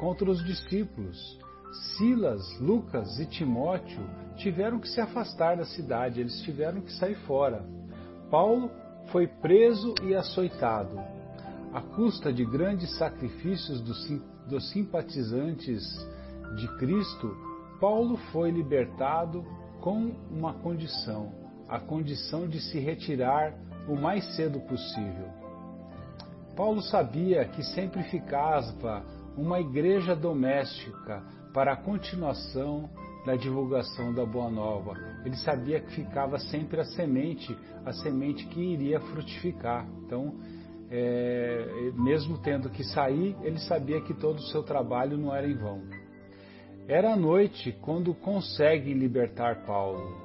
contra 0.00 0.30
os 0.30 0.42
discípulos. 0.44 1.38
Silas, 1.96 2.42
Lucas 2.58 3.18
e 3.20 3.26
Timóteo 3.26 4.02
tiveram 4.38 4.78
que 4.78 4.88
se 4.88 5.00
afastar 5.00 5.56
da 5.56 5.64
cidade, 5.64 6.20
eles 6.20 6.40
tiveram 6.42 6.80
que 6.80 6.92
sair 6.92 7.16
fora. 7.26 7.64
Paulo 8.30 8.70
foi 9.12 9.26
preso 9.26 9.94
e 10.02 10.14
açoitado. 10.14 10.98
À 11.72 11.80
custa 11.80 12.32
de 12.32 12.44
grandes 12.44 12.96
sacrifícios 12.96 13.80
dos 14.48 14.70
simpatizantes 14.70 15.84
de 16.56 16.68
Cristo, 16.78 17.36
Paulo 17.78 18.16
foi 18.32 18.50
libertado 18.50 19.44
com 19.80 20.14
uma 20.30 20.54
condição, 20.54 21.32
a 21.68 21.78
condição 21.78 22.48
de 22.48 22.60
se 22.60 22.78
retirar 22.78 23.54
o 23.86 23.94
mais 23.94 24.24
cedo 24.34 24.60
possível. 24.60 25.28
Paulo 26.56 26.82
sabia 26.82 27.44
que 27.44 27.62
sempre 27.62 28.02
ficava 28.04 29.04
uma 29.36 29.60
igreja 29.60 30.16
doméstica 30.16 31.22
para 31.54 31.72
a 31.72 31.76
continuação 31.76 32.90
da 33.28 33.36
divulgação 33.36 34.14
da 34.14 34.24
Boa 34.24 34.50
Nova. 34.50 34.94
Ele 35.22 35.36
sabia 35.36 35.80
que 35.80 35.92
ficava 35.92 36.38
sempre 36.38 36.80
a 36.80 36.84
semente, 36.84 37.54
a 37.84 37.92
semente 37.92 38.46
que 38.46 38.58
iria 38.58 38.98
frutificar. 39.00 39.86
Então, 39.98 40.34
é, 40.90 41.92
mesmo 41.94 42.38
tendo 42.38 42.70
que 42.70 42.82
sair, 42.82 43.36
ele 43.42 43.58
sabia 43.58 44.00
que 44.00 44.14
todo 44.14 44.38
o 44.38 44.44
seu 44.44 44.62
trabalho 44.62 45.18
não 45.18 45.34
era 45.34 45.46
em 45.46 45.54
vão. 45.54 45.82
Era 46.88 47.12
a 47.12 47.16
noite 47.16 47.76
quando 47.82 48.14
conseguem 48.14 48.94
libertar 48.94 49.66
Paulo. 49.66 50.16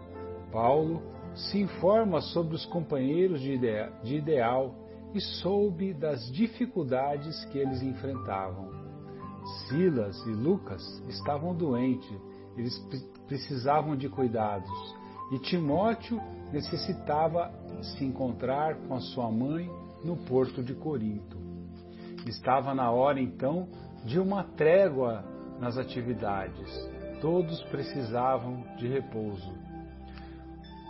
Paulo 0.50 1.04
se 1.36 1.60
informa 1.60 2.22
sobre 2.22 2.56
os 2.56 2.66
companheiros 2.68 3.42
de, 3.42 3.60
de 4.02 4.16
ideal 4.16 4.74
e 5.14 5.20
soube 5.20 5.94
das 5.94 6.32
dificuldades 6.32 7.44
que 7.52 7.58
eles 7.58 7.82
enfrentavam. 7.82 8.72
Silas 9.68 10.18
e 10.26 10.32
Lucas 10.32 10.82
estavam 11.10 11.54
doentes, 11.54 12.33
eles 12.58 12.78
precisavam 13.28 13.96
de 13.96 14.10
cuidados, 14.10 14.72
e 15.32 15.40
Timóteo 15.40 16.22
necessitava 16.52 17.52
se 17.82 18.06
encontrar 18.06 18.76
com 18.88 18.96
a 18.96 19.00
sua 19.00 19.32
mãe 19.32 19.70
no 20.04 20.18
porto 20.18 20.62
de 20.62 20.74
Corinto. 20.76 21.38
Estava 22.28 22.74
na 22.74 22.92
hora 22.92 23.20
então 23.20 23.68
de 24.06 24.20
uma 24.20 24.44
trégua 24.44 25.24
nas 25.60 25.78
atividades. 25.78 26.70
Todos 27.22 27.62
precisavam 27.64 28.64
de 28.78 28.88
repouso. 28.88 29.54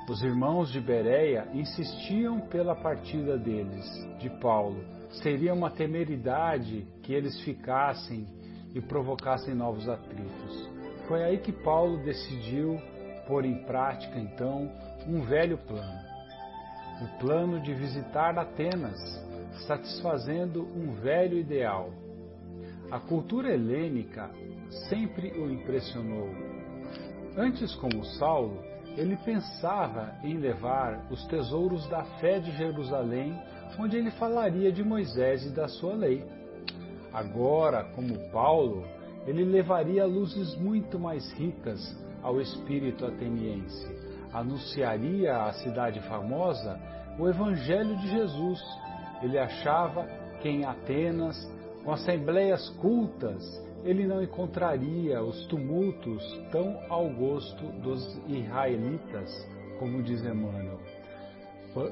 Os 0.10 0.22
irmãos 0.22 0.72
de 0.72 0.82
Bereia 0.82 1.48
insistiam 1.54 2.42
pela 2.42 2.76
partida 2.76 3.38
deles, 3.38 3.86
de 4.20 4.30
Paulo. 4.42 4.84
Seria 5.22 5.54
uma 5.54 5.70
temeridade 5.70 6.86
que 7.04 7.14
eles 7.14 7.40
ficassem 7.42 8.28
e 8.74 8.82
provocassem 8.82 9.54
novos 9.54 9.88
atritos. 9.88 10.73
Foi 11.08 11.24
aí 11.24 11.38
que 11.38 11.52
Paulo 11.52 11.98
decidiu 12.04 12.80
pôr 13.28 13.46
em 13.46 13.64
prática, 13.64 14.18
então, 14.20 14.72
um 15.08 15.22
velho 15.22 15.58
plano. 15.58 16.02
O 17.02 17.20
plano 17.20 17.60
de 17.60 17.74
visitar 17.74 18.38
Atenas, 18.38 19.00
satisfazendo 19.68 20.64
um 20.64 20.94
velho 20.94 21.38
ideal. 21.38 21.92
A 22.92 23.00
cultura 23.00 23.54
helênica 23.54 24.30
sempre 24.90 25.32
o 25.32 25.52
impressionou. 25.52 26.30
Antes, 27.36 27.74
como 27.76 28.06
Saulo, 28.06 28.64
ele 28.96 29.18
pensava 29.18 30.16
em 30.24 30.38
levar 30.38 31.08
os 31.10 31.26
tesouros 31.26 31.88
da 31.90 32.04
fé 32.20 32.40
de 32.40 32.52
Jerusalém, 32.52 33.36
onde 33.80 33.98
ele 33.98 34.12
falaria 34.12 34.72
de 34.72 34.84
Moisés 34.84 35.46
e 35.46 35.50
da 35.50 35.68
sua 35.68 35.96
lei. 35.96 36.24
Agora, 37.12 37.84
como 37.96 38.30
Paulo, 38.30 38.86
ele 39.26 39.46
levaria 39.46 40.06
luzes 40.06 40.56
muito 40.58 41.00
mais 41.00 41.32
ricas 41.34 41.80
ao 42.22 42.42
espírito 42.42 43.06
ateniense. 43.06 43.88
Anunciaria 44.34 45.44
à 45.44 45.54
cidade 45.54 46.00
famosa 46.02 46.80
o 47.20 47.28
Evangelho 47.28 47.96
de 47.98 48.10
Jesus. 48.10 48.60
Ele 49.22 49.38
achava 49.38 50.06
que 50.42 50.50
em 50.50 50.66
Atenas, 50.66 51.38
com 51.84 51.92
assembleias 51.92 52.70
cultas, 52.82 53.44
ele 53.84 54.08
não 54.08 54.22
encontraria 54.22 55.22
os 55.22 55.46
tumultos 55.48 56.24
tão 56.52 56.80
ao 56.90 57.10
gosto 57.10 57.66
dos 57.82 58.02
israelitas, 58.28 59.30
como 59.80 60.02
diz 60.02 60.24
Emmanuel. 60.24 60.80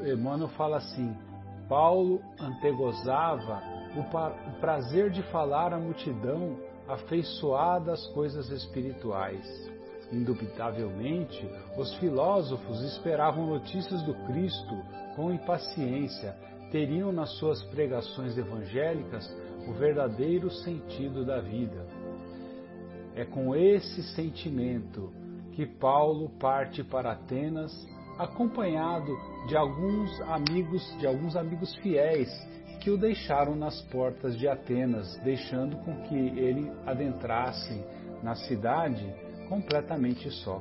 Emmanuel 0.06 0.50
fala 0.50 0.78
assim: 0.78 1.16
Paulo 1.68 2.22
antegozava 2.40 3.62
o 3.96 4.60
prazer 4.60 5.10
de 5.10 5.22
falar 5.24 5.74
à 5.74 5.80
multidão 5.80 6.58
afeiçoada 6.94 7.94
às 7.94 8.06
coisas 8.08 8.50
espirituais. 8.50 9.46
Indubitavelmente, 10.12 11.50
os 11.78 11.94
filósofos 11.96 12.82
esperavam 12.82 13.48
notícias 13.48 14.02
do 14.04 14.14
Cristo 14.26 14.76
com 15.16 15.32
impaciência, 15.32 16.36
teriam 16.70 17.12
nas 17.12 17.30
suas 17.38 17.64
pregações 17.64 18.38
evangélicas 18.38 19.30
o 19.68 19.74
verdadeiro 19.74 20.50
sentido 20.52 21.26
da 21.26 21.40
vida. 21.40 21.88
É 23.16 23.24
com 23.24 23.56
esse 23.56 24.04
sentimento 24.16 25.12
que 25.54 25.66
Paulo 25.66 26.30
parte 26.40 26.84
para 26.84 27.12
Atenas, 27.12 27.72
acompanhado 28.18 29.12
de 29.48 29.56
alguns 29.56 30.22
amigos, 30.22 30.98
de 31.00 31.08
alguns 31.08 31.36
amigos 31.36 31.74
fiéis 31.78 32.30
que 32.82 32.90
o 32.90 32.98
deixaram 32.98 33.56
nas 33.56 33.80
portas 33.84 34.36
de 34.38 34.48
Atenas, 34.48 35.16
deixando 35.24 35.78
com 35.78 36.02
que 36.02 36.16
ele 36.16 36.72
adentrasse 36.86 37.80
na 38.24 38.36
cidade 38.36 39.06
completamente 39.48 40.30
só. 40.32 40.60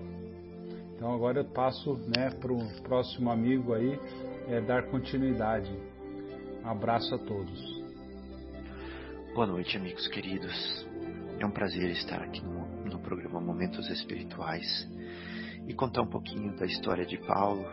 Então 0.94 1.14
agora 1.14 1.40
eu 1.40 1.44
passo 1.46 1.96
né, 2.14 2.30
para 2.38 2.52
o 2.52 2.82
próximo 2.82 3.30
amigo 3.30 3.72
aí 3.72 3.98
é, 4.48 4.60
dar 4.60 4.90
continuidade. 4.90 5.74
Um 6.62 6.68
abraço 6.68 7.14
a 7.14 7.18
todos. 7.18 7.82
Boa 9.34 9.46
noite, 9.46 9.78
amigos 9.78 10.06
queridos. 10.08 10.86
É 11.38 11.46
um 11.46 11.50
prazer 11.50 11.90
estar 11.90 12.20
aqui 12.20 12.44
no, 12.44 12.84
no, 12.84 12.98
programa 12.98 13.40
Momentos 13.40 13.88
Espirituais 13.88 14.86
e 15.66 15.72
contar 15.72 16.02
um 16.02 16.10
pouquinho 16.10 16.54
da 16.54 16.66
história 16.66 17.06
de 17.06 17.16
Paulo 17.16 17.64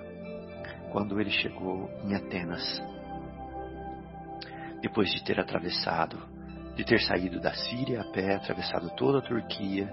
quando 0.93 1.19
ele 1.19 1.31
chegou 1.31 1.89
em 2.05 2.15
Atenas. 2.15 2.96
Depois 4.81 5.11
de 5.11 5.23
ter 5.23 5.39
atravessado, 5.39 6.17
de 6.75 6.83
ter 6.83 7.01
saído 7.01 7.39
da 7.39 7.53
Síria 7.53 8.01
a 8.01 8.11
pé, 8.11 8.35
atravessado 8.35 8.89
toda 8.95 9.19
a 9.19 9.21
Turquia, 9.21 9.91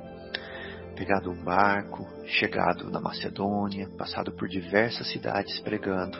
pegado 0.95 1.30
um 1.30 1.43
barco, 1.43 2.07
chegado 2.26 2.91
na 2.91 3.01
Macedônia, 3.01 3.89
passado 3.97 4.32
por 4.32 4.49
diversas 4.49 5.11
cidades 5.11 5.59
pregando, 5.61 6.18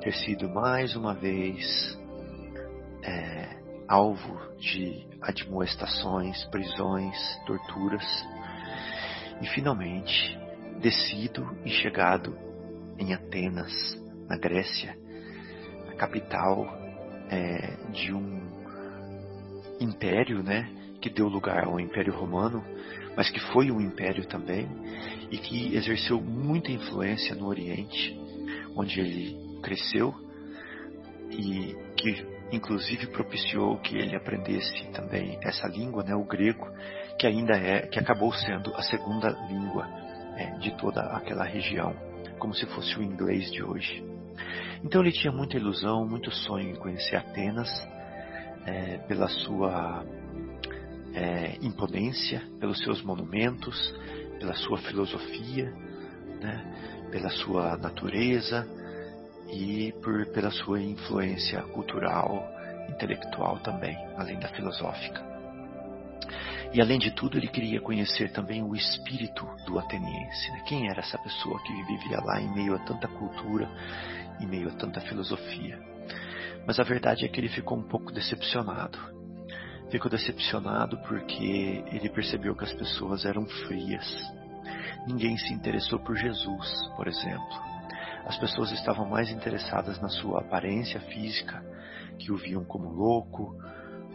ter 0.00 0.12
sido 0.12 0.48
mais 0.48 0.96
uma 0.96 1.14
vez 1.14 1.98
é, 3.02 3.56
alvo 3.86 4.38
de 4.58 5.06
admoestações, 5.20 6.44
prisões, 6.46 7.16
torturas 7.46 8.04
e 9.40 9.46
finalmente 9.48 10.38
descido 10.80 11.56
e 11.64 11.70
chegado 11.70 12.36
em 12.98 13.14
Atenas, 13.14 13.72
na 14.28 14.36
Grécia, 14.36 14.96
a 15.88 15.94
capital 15.94 16.83
é, 17.34 17.76
de 17.92 18.12
um 18.12 18.42
império, 19.80 20.42
né, 20.42 20.70
que 21.00 21.10
deu 21.10 21.28
lugar 21.28 21.64
ao 21.64 21.80
Império 21.80 22.14
Romano, 22.14 22.64
mas 23.16 23.28
que 23.30 23.40
foi 23.52 23.70
um 23.70 23.80
império 23.80 24.26
também 24.26 24.68
e 25.30 25.38
que 25.38 25.74
exerceu 25.74 26.20
muita 26.20 26.70
influência 26.70 27.34
no 27.34 27.46
Oriente, 27.46 28.18
onde 28.76 29.00
ele 29.00 29.60
cresceu 29.62 30.14
e 31.30 31.76
que 31.96 32.34
inclusive 32.52 33.08
propiciou 33.08 33.78
que 33.78 33.96
ele 33.96 34.14
aprendesse 34.14 34.84
também 34.92 35.38
essa 35.42 35.66
língua, 35.66 36.04
né, 36.04 36.14
o 36.14 36.24
grego, 36.24 36.68
que 37.18 37.26
ainda 37.26 37.56
é, 37.56 37.86
que 37.86 37.98
acabou 37.98 38.32
sendo 38.32 38.74
a 38.74 38.82
segunda 38.82 39.30
língua 39.48 39.88
é, 40.36 40.50
de 40.58 40.76
toda 40.76 41.00
aquela 41.16 41.44
região, 41.44 41.94
como 42.38 42.54
se 42.54 42.66
fosse 42.66 42.96
o 42.98 43.02
inglês 43.02 43.50
de 43.50 43.62
hoje. 43.62 44.04
Então 44.84 45.00
ele 45.00 45.12
tinha 45.12 45.32
muita 45.32 45.56
ilusão, 45.56 46.06
muito 46.06 46.30
sonho 46.30 46.70
em 46.70 46.76
conhecer 46.76 47.16
Atenas, 47.16 47.70
é, 48.66 48.98
pela 49.08 49.28
sua 49.28 50.04
é, 51.14 51.56
imponência, 51.62 52.42
pelos 52.60 52.78
seus 52.80 53.02
monumentos, 53.02 53.94
pela 54.38 54.54
sua 54.54 54.76
filosofia, 54.78 55.72
né, 56.40 57.08
pela 57.10 57.30
sua 57.30 57.78
natureza, 57.78 58.68
e 59.48 59.92
por, 60.02 60.26
pela 60.26 60.50
sua 60.50 60.80
influência 60.80 61.62
cultural, 61.62 62.46
intelectual 62.88 63.58
também, 63.60 63.96
além 64.16 64.38
da 64.38 64.48
filosófica. 64.48 65.34
E 66.72 66.80
além 66.80 66.98
de 66.98 67.12
tudo, 67.12 67.38
ele 67.38 67.46
queria 67.46 67.80
conhecer 67.80 68.32
também 68.32 68.60
o 68.60 68.74
espírito 68.74 69.48
do 69.64 69.78
ateniense. 69.78 70.50
Né? 70.50 70.62
Quem 70.66 70.88
era 70.90 71.00
essa 71.00 71.16
pessoa 71.18 71.62
que 71.62 71.72
vivia 71.84 72.20
lá 72.20 72.40
em 72.40 72.52
meio 72.52 72.74
a 72.74 72.80
tanta 72.80 73.06
cultura, 73.06 73.70
em 74.40 74.46
meio 74.46 74.68
a 74.68 74.72
tanta 74.72 75.00
filosofia? 75.00 75.78
Mas 76.66 76.78
a 76.78 76.82
verdade 76.82 77.24
é 77.24 77.28
que 77.28 77.40
ele 77.40 77.48
ficou 77.48 77.78
um 77.78 77.82
pouco 77.82 78.12
decepcionado. 78.12 78.98
Ficou 79.90 80.10
decepcionado 80.10 80.98
porque 81.06 81.84
ele 81.92 82.08
percebeu 82.08 82.54
que 82.56 82.64
as 82.64 82.72
pessoas 82.72 83.24
eram 83.24 83.46
frias. 83.46 84.32
Ninguém 85.06 85.36
se 85.36 85.52
interessou 85.52 85.98
por 85.98 86.16
Jesus, 86.16 86.90
por 86.96 87.06
exemplo 87.06 87.74
as 88.26 88.38
pessoas 88.38 88.72
estavam 88.72 89.06
mais 89.06 89.30
interessadas 89.30 90.00
na 90.00 90.08
sua 90.08 90.40
aparência 90.40 90.98
física, 91.00 91.62
que 92.18 92.32
o 92.32 92.36
viam 92.36 92.64
como 92.64 92.88
louco, 92.88 93.54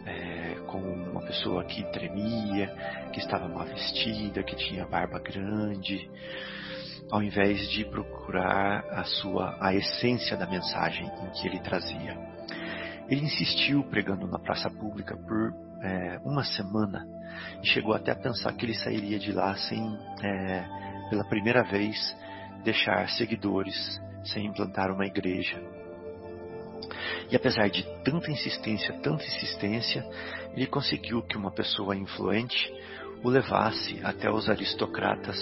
é, 0.04 0.56
como 0.66 0.86
uma 0.86 1.20
pessoa 1.22 1.64
que 1.64 1.84
tremia, 1.92 2.68
que 3.12 3.20
estava 3.20 3.48
mal 3.48 3.66
vestida, 3.66 4.42
que 4.42 4.56
tinha 4.56 4.84
barba 4.86 5.20
grande, 5.20 6.10
ao 7.10 7.22
invés 7.22 7.68
de 7.70 7.84
procurar 7.84 8.84
a 8.90 9.04
sua 9.04 9.56
a 9.60 9.74
essência 9.74 10.36
da 10.36 10.46
mensagem 10.46 11.06
em 11.06 11.30
que 11.30 11.46
ele 11.46 11.58
trazia. 11.60 12.16
Ele 13.08 13.24
insistiu 13.24 13.82
pregando 13.84 14.26
na 14.26 14.38
praça 14.38 14.70
pública 14.70 15.16
por 15.16 15.52
é, 15.82 16.20
uma 16.24 16.44
semana 16.44 17.04
e 17.62 17.66
chegou 17.66 17.94
até 17.94 18.12
a 18.12 18.16
pensar 18.16 18.52
que 18.52 18.64
ele 18.64 18.74
sairia 18.74 19.18
de 19.18 19.32
lá 19.32 19.56
sem, 19.56 19.98
é, 20.22 20.64
pela 21.08 21.24
primeira 21.24 21.64
vez, 21.64 22.16
deixar 22.62 23.08
seguidores 23.10 24.00
sem 24.24 24.46
implantar 24.46 24.92
uma 24.92 25.06
igreja. 25.06 25.60
E 27.30 27.36
apesar 27.36 27.68
de 27.68 27.82
tanta 28.04 28.30
insistência, 28.30 28.92
tanta 29.00 29.24
insistência, 29.24 30.04
ele 30.54 30.66
conseguiu 30.66 31.22
que 31.22 31.36
uma 31.36 31.50
pessoa 31.50 31.96
influente 31.96 32.72
o 33.22 33.28
levasse 33.28 34.00
até 34.02 34.30
os 34.30 34.48
aristocratas 34.48 35.38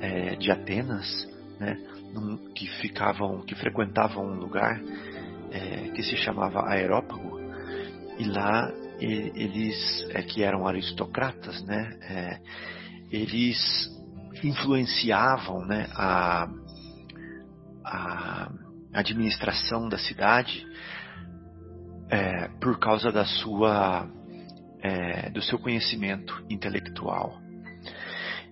é, 0.00 0.36
de 0.36 0.50
Atenas, 0.50 1.28
né, 1.58 1.76
que 2.54 2.66
ficavam, 2.80 3.42
que 3.42 3.54
frequentavam 3.54 4.24
um 4.24 4.38
lugar 4.38 4.80
é, 5.50 5.90
que 5.90 6.02
se 6.02 6.16
chamava 6.16 6.68
Aerópago, 6.68 7.40
e 8.18 8.24
lá 8.24 8.72
eles, 8.98 10.06
é, 10.10 10.22
que 10.22 10.42
eram 10.42 10.66
aristocratas, 10.66 11.62
né, 11.64 11.98
é, 12.02 12.40
eles 13.10 13.90
influenciavam 14.42 15.64
né, 15.64 15.86
a, 15.92 16.48
a 17.84 18.50
administração 18.92 19.88
da 19.88 19.98
cidade 19.98 20.66
é, 22.08 22.48
por 22.60 22.78
causa 22.78 23.10
da 23.12 23.24
sua, 23.24 24.08
é, 24.82 25.30
do 25.30 25.42
seu 25.42 25.58
conhecimento 25.58 26.44
intelectual. 26.48 27.45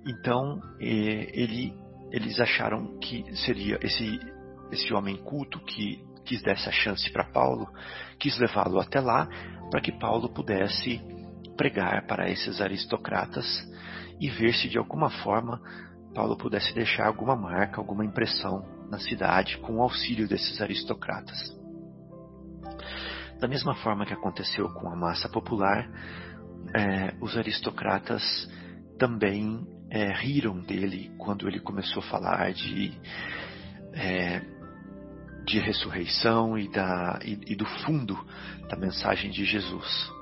Então 0.07 0.61
ele, 0.79 1.75
eles 2.13 2.39
acharam 2.39 2.99
que 2.99 3.25
seria 3.37 3.79
esse, 3.83 4.21
esse 4.71 4.93
homem 4.93 5.17
culto 5.17 5.59
que 5.61 6.05
quis 6.25 6.43
dar 6.43 6.53
essa 6.53 6.71
chance 6.71 7.11
para 7.13 7.25
Paulo, 7.25 7.67
quis 8.19 8.39
levá-lo 8.39 8.81
até 8.81 9.01
lá 9.01 9.29
para 9.71 9.81
que 9.81 9.93
Paulo 9.93 10.33
pudesse 10.33 11.01
pregar 11.57 12.07
para 12.07 12.29
esses 12.31 12.61
aristocratas 12.61 13.47
e 14.21 14.29
ver 14.31 14.55
se 14.55 14.69
de 14.69 14.79
alguma 14.79 15.11
forma 15.11 15.61
Paulo 16.15 16.37
pudesse 16.37 16.73
deixar 16.75 17.07
alguma 17.07 17.37
marca, 17.37 17.81
alguma 17.81 18.05
impressão 18.05 18.65
na 18.89 18.99
cidade 18.99 19.59
com 19.59 19.77
o 19.77 19.83
auxílio 19.83 20.29
desses 20.29 20.61
aristocratas. 20.61 21.39
Da 23.41 23.49
mesma 23.49 23.75
forma 23.75 24.07
que 24.07 24.15
aconteceu 24.15 24.69
com 24.75 24.89
a 24.89 24.97
massa 24.97 25.29
popular, 25.29 25.91
é, 26.75 27.15
os 27.21 27.37
aristocratas 27.37 28.23
também 28.99 29.67
é, 29.95 30.13
riram 30.13 30.61
dele 30.61 31.13
quando 31.17 31.47
ele 31.47 31.61
começou 31.61 32.03
a 32.03 32.07
falar 32.07 32.53
de, 32.53 32.93
é, 33.93 34.43
de 35.47 35.61
ressurreição 35.61 36.59
e, 36.59 36.69
da, 36.69 37.21
e, 37.25 37.53
e 37.53 37.55
do 37.55 37.65
fundo 37.65 38.19
da 38.69 38.77
mensagem 38.77 39.31
de 39.31 39.45
Jesus. 39.45 40.13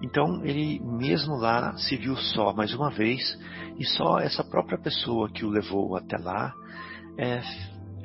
Então 0.00 0.42
ele 0.42 0.80
mesmo 0.80 1.34
lá 1.34 1.76
se 1.76 1.96
viu 1.96 2.16
só 2.16 2.54
mais 2.54 2.72
uma 2.72 2.90
vez 2.90 3.38
e 3.78 3.84
só 3.84 4.20
essa 4.20 4.42
própria 4.42 4.78
pessoa 4.78 5.30
que 5.30 5.44
o 5.44 5.50
levou 5.50 5.94
até 5.94 6.16
lá, 6.16 6.54
é, 7.18 7.42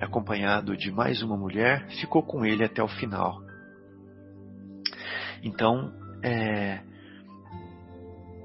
acompanhado 0.01 0.75
de 0.75 0.91
mais 0.91 1.21
uma 1.21 1.37
mulher, 1.37 1.87
ficou 2.01 2.21
com 2.23 2.43
ele 2.43 2.65
até 2.65 2.83
o 2.83 2.89
final. 2.89 3.41
Então 5.41 5.93
é, 6.21 6.81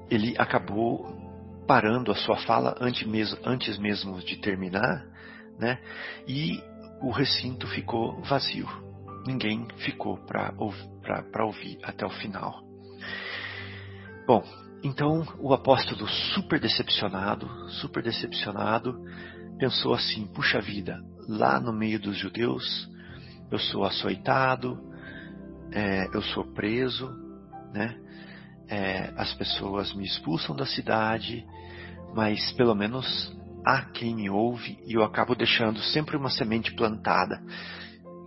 ele 0.09 0.35
acabou 0.37 1.18
parando 1.69 2.11
a 2.11 2.15
sua 2.15 2.35
fala 2.35 2.75
antes 2.81 3.07
mesmo, 3.07 3.37
antes 3.45 3.77
mesmo 3.77 4.19
de 4.21 4.37
terminar, 4.37 5.05
né? 5.59 5.77
E 6.27 6.59
o 6.99 7.11
recinto 7.11 7.67
ficou 7.67 8.19
vazio. 8.23 8.67
Ninguém 9.27 9.67
ficou 9.77 10.17
para 10.17 10.51
ouvir 11.45 11.77
até 11.83 12.03
o 12.07 12.09
final. 12.09 12.59
Bom, 14.25 14.43
então 14.83 15.23
o 15.37 15.53
apóstolo, 15.53 16.07
super 16.33 16.59
decepcionado, 16.59 17.47
super 17.69 18.01
decepcionado, 18.01 18.99
pensou 19.59 19.93
assim: 19.93 20.25
puxa 20.25 20.59
vida, 20.59 20.99
lá 21.27 21.59
no 21.59 21.71
meio 21.71 21.99
dos 21.99 22.17
judeus, 22.17 22.89
eu 23.51 23.59
sou 23.59 23.83
açoitado, 23.85 24.75
é, 25.71 26.07
eu 26.15 26.21
sou 26.23 26.51
preso, 26.51 27.11
né? 27.71 27.95
É, 28.69 29.11
as 29.17 29.33
pessoas 29.33 29.93
me 29.93 30.05
expulsam 30.05 30.55
da 30.55 30.65
cidade, 30.65 31.45
mas 32.13 32.51
pelo 32.51 32.75
menos 32.75 33.35
há 33.65 33.81
quem 33.81 34.15
me 34.15 34.29
ouve 34.29 34.77
e 34.85 34.93
eu 34.93 35.03
acabo 35.03 35.35
deixando 35.35 35.79
sempre 35.79 36.15
uma 36.15 36.29
semente 36.29 36.73
plantada 36.75 37.41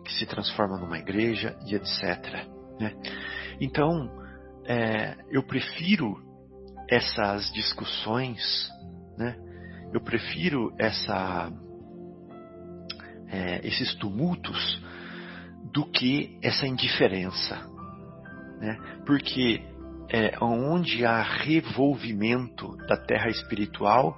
que 0.05 0.13
se 0.15 0.27
transforma 0.27 0.79
numa 0.79 0.99
igreja 0.99 1.57
e 1.67 1.75
etc. 1.75 2.47
Né? 2.79 2.93
Então, 3.61 4.11
é, 4.65 5.17
eu 5.31 5.43
prefiro 5.43 6.21
essas 6.89 7.51
discussões, 7.53 8.69
né? 9.17 9.37
eu 9.93 10.01
prefiro 10.01 10.75
essa, 10.79 11.51
é, 13.29 13.67
esses 13.67 13.95
tumultos 13.95 14.83
do 15.73 15.87
que 15.87 16.39
essa 16.43 16.67
indiferença. 16.67 17.57
Né? 18.61 18.77
Porque 19.07 19.72
é, 20.13 20.37
onde 20.43 21.07
há 21.07 21.23
revolvimento 21.23 22.77
da 22.87 22.99
terra 22.99 23.31
espiritual, 23.31 24.15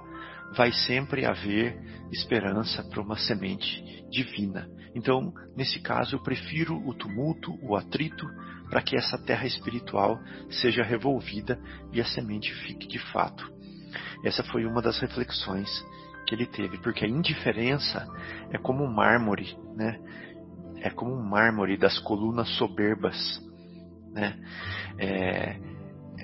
vai 0.55 0.71
sempre 0.71 1.25
haver 1.25 1.79
esperança 2.11 2.83
para 2.83 3.01
uma 3.01 3.17
semente 3.17 4.05
divina. 4.09 4.69
Então, 4.93 5.33
nesse 5.55 5.79
caso, 5.79 6.15
eu 6.15 6.21
prefiro 6.21 6.77
o 6.85 6.93
tumulto, 6.93 7.57
o 7.61 7.75
atrito, 7.75 8.25
para 8.69 8.81
que 8.81 8.97
essa 8.97 9.17
terra 9.17 9.45
espiritual 9.45 10.19
seja 10.49 10.83
revolvida 10.83 11.59
e 11.93 12.01
a 12.01 12.05
semente 12.05 12.53
fique 12.53 12.87
de 12.87 12.99
fato. 13.11 13.49
Essa 14.23 14.43
foi 14.43 14.65
uma 14.65 14.81
das 14.81 14.99
reflexões 14.99 15.69
que 16.27 16.35
ele 16.35 16.45
teve, 16.45 16.77
porque 16.79 17.05
a 17.05 17.09
indiferença 17.09 18.05
é 18.51 18.57
como 18.57 18.83
um 18.83 18.91
mármore, 18.91 19.57
né? 19.75 19.99
É 20.81 20.89
como 20.89 21.13
um 21.13 21.23
mármore 21.23 21.77
das 21.77 21.99
colunas 21.99 22.49
soberbas, 22.57 23.41
né? 24.11 24.37
É, 24.97 25.74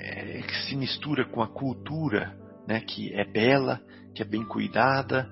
é, 0.01 0.41
que 0.41 0.55
se 0.67 0.75
mistura 0.75 1.25
com 1.25 1.41
a 1.41 1.47
cultura, 1.47 2.35
né? 2.67 2.81
Que 2.81 3.13
é 3.13 3.23
bela, 3.23 3.79
que 4.15 4.21
é 4.23 4.25
bem 4.25 4.43
cuidada, 4.43 5.29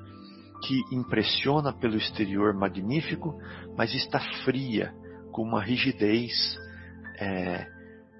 que 0.63 0.95
impressiona 0.95 1.73
pelo 1.73 1.97
exterior 1.97 2.53
magnífico, 2.53 3.39
mas 3.75 3.93
está 3.93 4.19
fria, 4.43 4.93
com 5.31 5.41
uma 5.41 5.61
rigidez 5.61 6.57
é, 7.17 7.67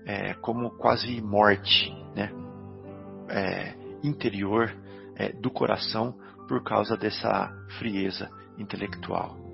é, 0.06 0.34
como 0.36 0.72
quase 0.72 1.22
morte 1.22 1.92
né? 2.16 2.32
É, 3.30 3.76
interior 4.04 4.76
é, 5.16 5.32
do 5.34 5.52
coração 5.52 6.16
por 6.48 6.64
causa 6.64 6.98
dessa 6.98 7.52
frieza 7.78 8.30
intelectual. 8.58 9.49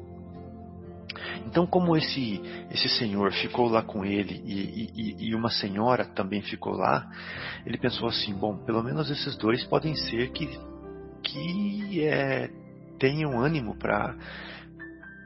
Então, 1.46 1.66
como 1.66 1.96
esse, 1.96 2.42
esse 2.72 2.90
senhor 2.90 3.32
ficou 3.34 3.68
lá 3.68 3.82
com 3.82 4.04
ele 4.04 4.42
e, 4.46 4.90
e, 4.96 5.30
e, 5.30 5.36
uma 5.36 5.50
senhora 5.50 6.06
também 6.06 6.42
ficou 6.42 6.74
lá, 6.74 7.10
ele 7.66 7.78
pensou 7.78 8.08
assim: 8.08 8.34
bom, 8.34 8.58
pelo 8.66 8.84
menos 8.84 9.10
esses 9.10 9.36
dois 9.38 9.64
podem 9.66 9.96
ser 9.96 10.32
que, 10.32 10.48
que 11.24 12.04
é, 12.04 12.50
tenham 13.00 13.40
ânimo 13.40 13.78
para 13.78 14.16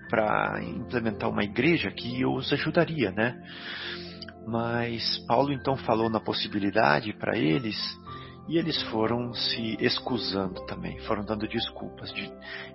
para 0.09 0.59
implementar 0.63 1.29
uma 1.29 1.43
igreja 1.43 1.91
que 1.91 2.25
os 2.25 2.51
ajudaria, 2.51 3.11
né? 3.11 3.39
Mas 4.47 5.19
Paulo 5.27 5.53
então 5.53 5.77
falou 5.77 6.09
na 6.09 6.19
possibilidade 6.19 7.13
para 7.13 7.37
eles 7.37 7.77
e 8.49 8.57
eles 8.57 8.81
foram 8.89 9.31
se 9.31 9.77
excusando 9.79 10.65
também, 10.65 10.97
foram 11.01 11.23
dando 11.23 11.47
desculpas. 11.47 12.11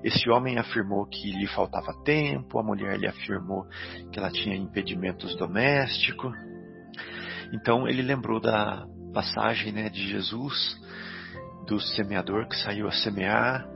Esse 0.05 0.31
homem 0.31 0.57
afirmou 0.57 1.05
que 1.05 1.33
lhe 1.33 1.49
faltava 1.49 1.93
tempo, 2.05 2.61
a 2.61 2.63
mulher 2.63 2.97
lhe 2.97 3.09
afirmou 3.09 3.67
que 4.13 4.19
ela 4.21 4.31
tinha 4.31 4.55
impedimentos 4.55 5.37
domésticos. 5.37 6.33
Então 7.53 7.89
ele 7.89 8.03
lembrou 8.03 8.39
da 8.39 8.87
passagem 9.13 9.73
né, 9.73 9.89
de 9.89 10.09
Jesus, 10.09 10.81
do 11.67 11.81
semeador 11.81 12.47
que 12.47 12.57
saiu 12.57 12.87
a 12.87 12.93
semear 12.93 13.67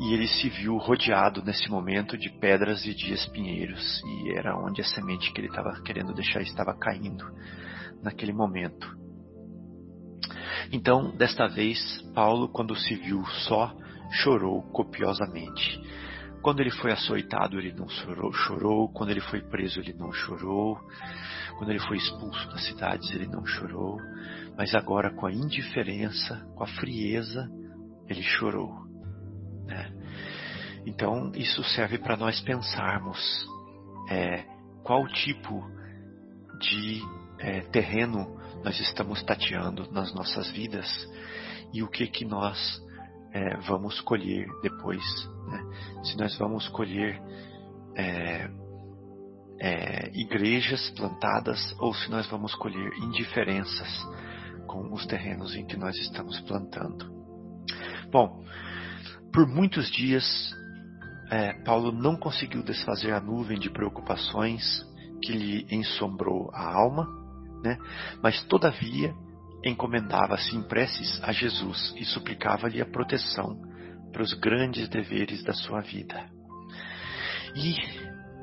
e 0.00 0.14
ele 0.14 0.26
se 0.26 0.48
viu 0.48 0.78
rodeado 0.78 1.42
nesse 1.44 1.68
momento 1.68 2.16
de 2.16 2.30
pedras 2.30 2.86
e 2.86 2.94
de 2.94 3.12
espinheiros, 3.12 4.02
e 4.02 4.30
era 4.30 4.56
onde 4.56 4.80
a 4.80 4.84
semente 4.84 5.30
que 5.30 5.40
ele 5.40 5.48
estava 5.48 5.78
querendo 5.82 6.14
deixar 6.14 6.40
estava 6.40 6.74
caindo 6.74 7.24
naquele 8.02 8.32
momento. 8.32 9.03
Então, 10.72 11.14
desta 11.16 11.46
vez, 11.46 11.78
Paulo, 12.14 12.48
quando 12.48 12.76
se 12.76 12.94
viu 12.94 13.24
só, 13.46 13.74
chorou 14.10 14.62
copiosamente. 14.62 15.80
Quando 16.42 16.60
ele 16.60 16.70
foi 16.70 16.92
açoitado, 16.92 17.58
ele 17.58 17.72
não 17.72 17.88
chorou, 17.88 18.32
chorou. 18.32 18.92
Quando 18.92 19.10
ele 19.10 19.20
foi 19.20 19.40
preso, 19.40 19.80
ele 19.80 19.94
não 19.94 20.12
chorou. 20.12 20.78
Quando 21.56 21.70
ele 21.70 21.78
foi 21.80 21.96
expulso 21.96 22.48
das 22.50 22.64
cidades, 22.66 23.10
ele 23.10 23.26
não 23.26 23.46
chorou. 23.46 23.98
Mas 24.56 24.74
agora, 24.74 25.10
com 25.10 25.26
a 25.26 25.32
indiferença, 25.32 26.46
com 26.54 26.62
a 26.62 26.66
frieza, 26.66 27.48
ele 28.08 28.22
chorou. 28.22 28.84
Né? 29.66 29.90
Então, 30.86 31.32
isso 31.34 31.64
serve 31.64 31.98
para 31.98 32.16
nós 32.16 32.40
pensarmos 32.42 33.18
é, 34.10 34.44
qual 34.82 35.06
tipo 35.08 35.64
de 36.60 37.00
é, 37.38 37.60
terreno 37.62 38.38
nós 38.64 38.80
estamos 38.80 39.22
tateando 39.22 39.90
nas 39.92 40.12
nossas 40.14 40.50
vidas 40.50 40.88
e 41.72 41.82
o 41.82 41.88
que 41.88 42.06
que 42.06 42.24
nós 42.24 42.58
é, 43.32 43.58
vamos 43.58 44.00
colher 44.00 44.46
depois. 44.62 45.04
Né? 45.46 45.62
Se 46.04 46.16
nós 46.16 46.34
vamos 46.38 46.66
colher 46.68 47.20
é, 47.94 48.48
é, 49.60 50.10
igrejas 50.14 50.90
plantadas 50.92 51.74
ou 51.78 51.92
se 51.94 52.10
nós 52.10 52.26
vamos 52.28 52.54
colher 52.54 52.90
indiferenças 53.02 53.88
com 54.66 54.92
os 54.92 55.04
terrenos 55.06 55.54
em 55.54 55.66
que 55.66 55.76
nós 55.76 55.94
estamos 55.98 56.40
plantando. 56.40 57.12
Bom, 58.10 58.42
por 59.30 59.46
muitos 59.46 59.90
dias, 59.90 60.24
é, 61.30 61.52
Paulo 61.64 61.92
não 61.92 62.16
conseguiu 62.16 62.62
desfazer 62.62 63.12
a 63.12 63.20
nuvem 63.20 63.58
de 63.58 63.68
preocupações 63.68 64.64
que 65.22 65.32
lhe 65.32 65.66
ensombrou 65.70 66.50
a 66.54 66.72
alma, 66.72 67.23
né? 67.64 67.78
mas 68.22 68.42
todavia 68.44 69.14
encomendava-se 69.64 70.54
em 70.54 70.62
preces 70.62 71.18
a 71.22 71.32
Jesus 71.32 71.94
e 71.96 72.04
suplicava-lhe 72.04 72.82
a 72.82 72.86
proteção 72.86 73.58
para 74.12 74.22
os 74.22 74.34
grandes 74.34 74.88
deveres 74.88 75.42
da 75.42 75.54
sua 75.54 75.80
vida. 75.80 76.28
E 77.56 77.74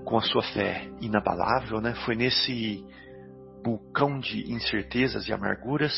com 0.04 0.18
a 0.18 0.22
sua 0.22 0.42
fé 0.42 0.90
inabalável, 1.00 1.80
né, 1.80 1.94
foi 2.04 2.16
nesse 2.16 2.84
vulcão 3.64 4.20
de 4.20 4.52
incertezas 4.52 5.28
e 5.28 5.34
amarguras 5.34 5.94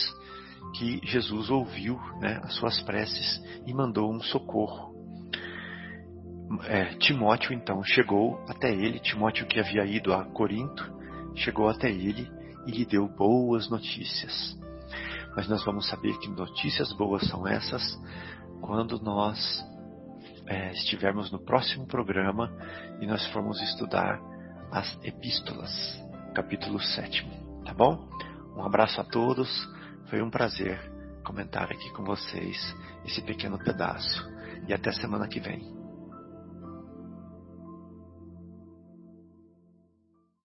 que 0.78 1.00
Jesus 1.06 1.50
ouviu 1.50 1.98
né, 2.20 2.42
as 2.44 2.56
suas 2.56 2.82
preces 2.82 3.42
e 3.66 3.74
mandou 3.74 4.14
um 4.14 4.22
socorro. 4.22 4.94
É, 6.66 6.96
Timóteo 6.96 7.54
então 7.54 7.82
chegou 7.84 8.44
até 8.50 8.70
ele, 8.70 9.00
Timóteo 9.00 9.48
que 9.48 9.60
havia 9.60 9.86
ido 9.86 10.14
a 10.14 10.26
Corinto, 10.26 10.84
chegou 11.36 11.70
até 11.70 11.90
ele 11.90 12.30
e 12.66 12.72
lhe 12.72 12.86
deu 12.86 13.08
boas 13.08 13.70
notícias. 13.70 14.58
Mas 15.36 15.48
nós 15.48 15.64
vamos 15.64 15.88
saber 15.88 16.18
que 16.20 16.30
notícias 16.30 16.92
boas 16.94 17.28
são 17.28 17.48
essas 17.48 18.00
quando 18.62 19.00
nós 19.02 19.64
é, 20.46 20.72
estivermos 20.72 21.32
no 21.32 21.40
próximo 21.40 21.86
programa 21.86 22.52
e 23.02 23.06
nós 23.06 23.26
formos 23.28 23.62
estudar 23.62 24.20
as 24.72 24.98
epístolas, 25.04 25.72
capítulo 26.34 26.80
7. 26.80 27.28
Tá 27.66 27.74
bom? 27.74 28.08
Um 28.56 28.64
abraço 28.64 29.02
a 29.02 29.04
todos, 29.04 29.50
foi 30.10 30.22
um 30.22 30.30
prazer 30.30 30.80
comentar 31.24 31.72
aqui 31.72 31.90
com 31.92 32.04
vocês 32.04 32.76
esse 33.06 33.22
pequeno 33.22 33.58
pedaço 33.58 34.30
e 34.68 34.74
até 34.74 34.92
semana 34.92 35.28
que 35.28 35.40
vem. 35.40 35.83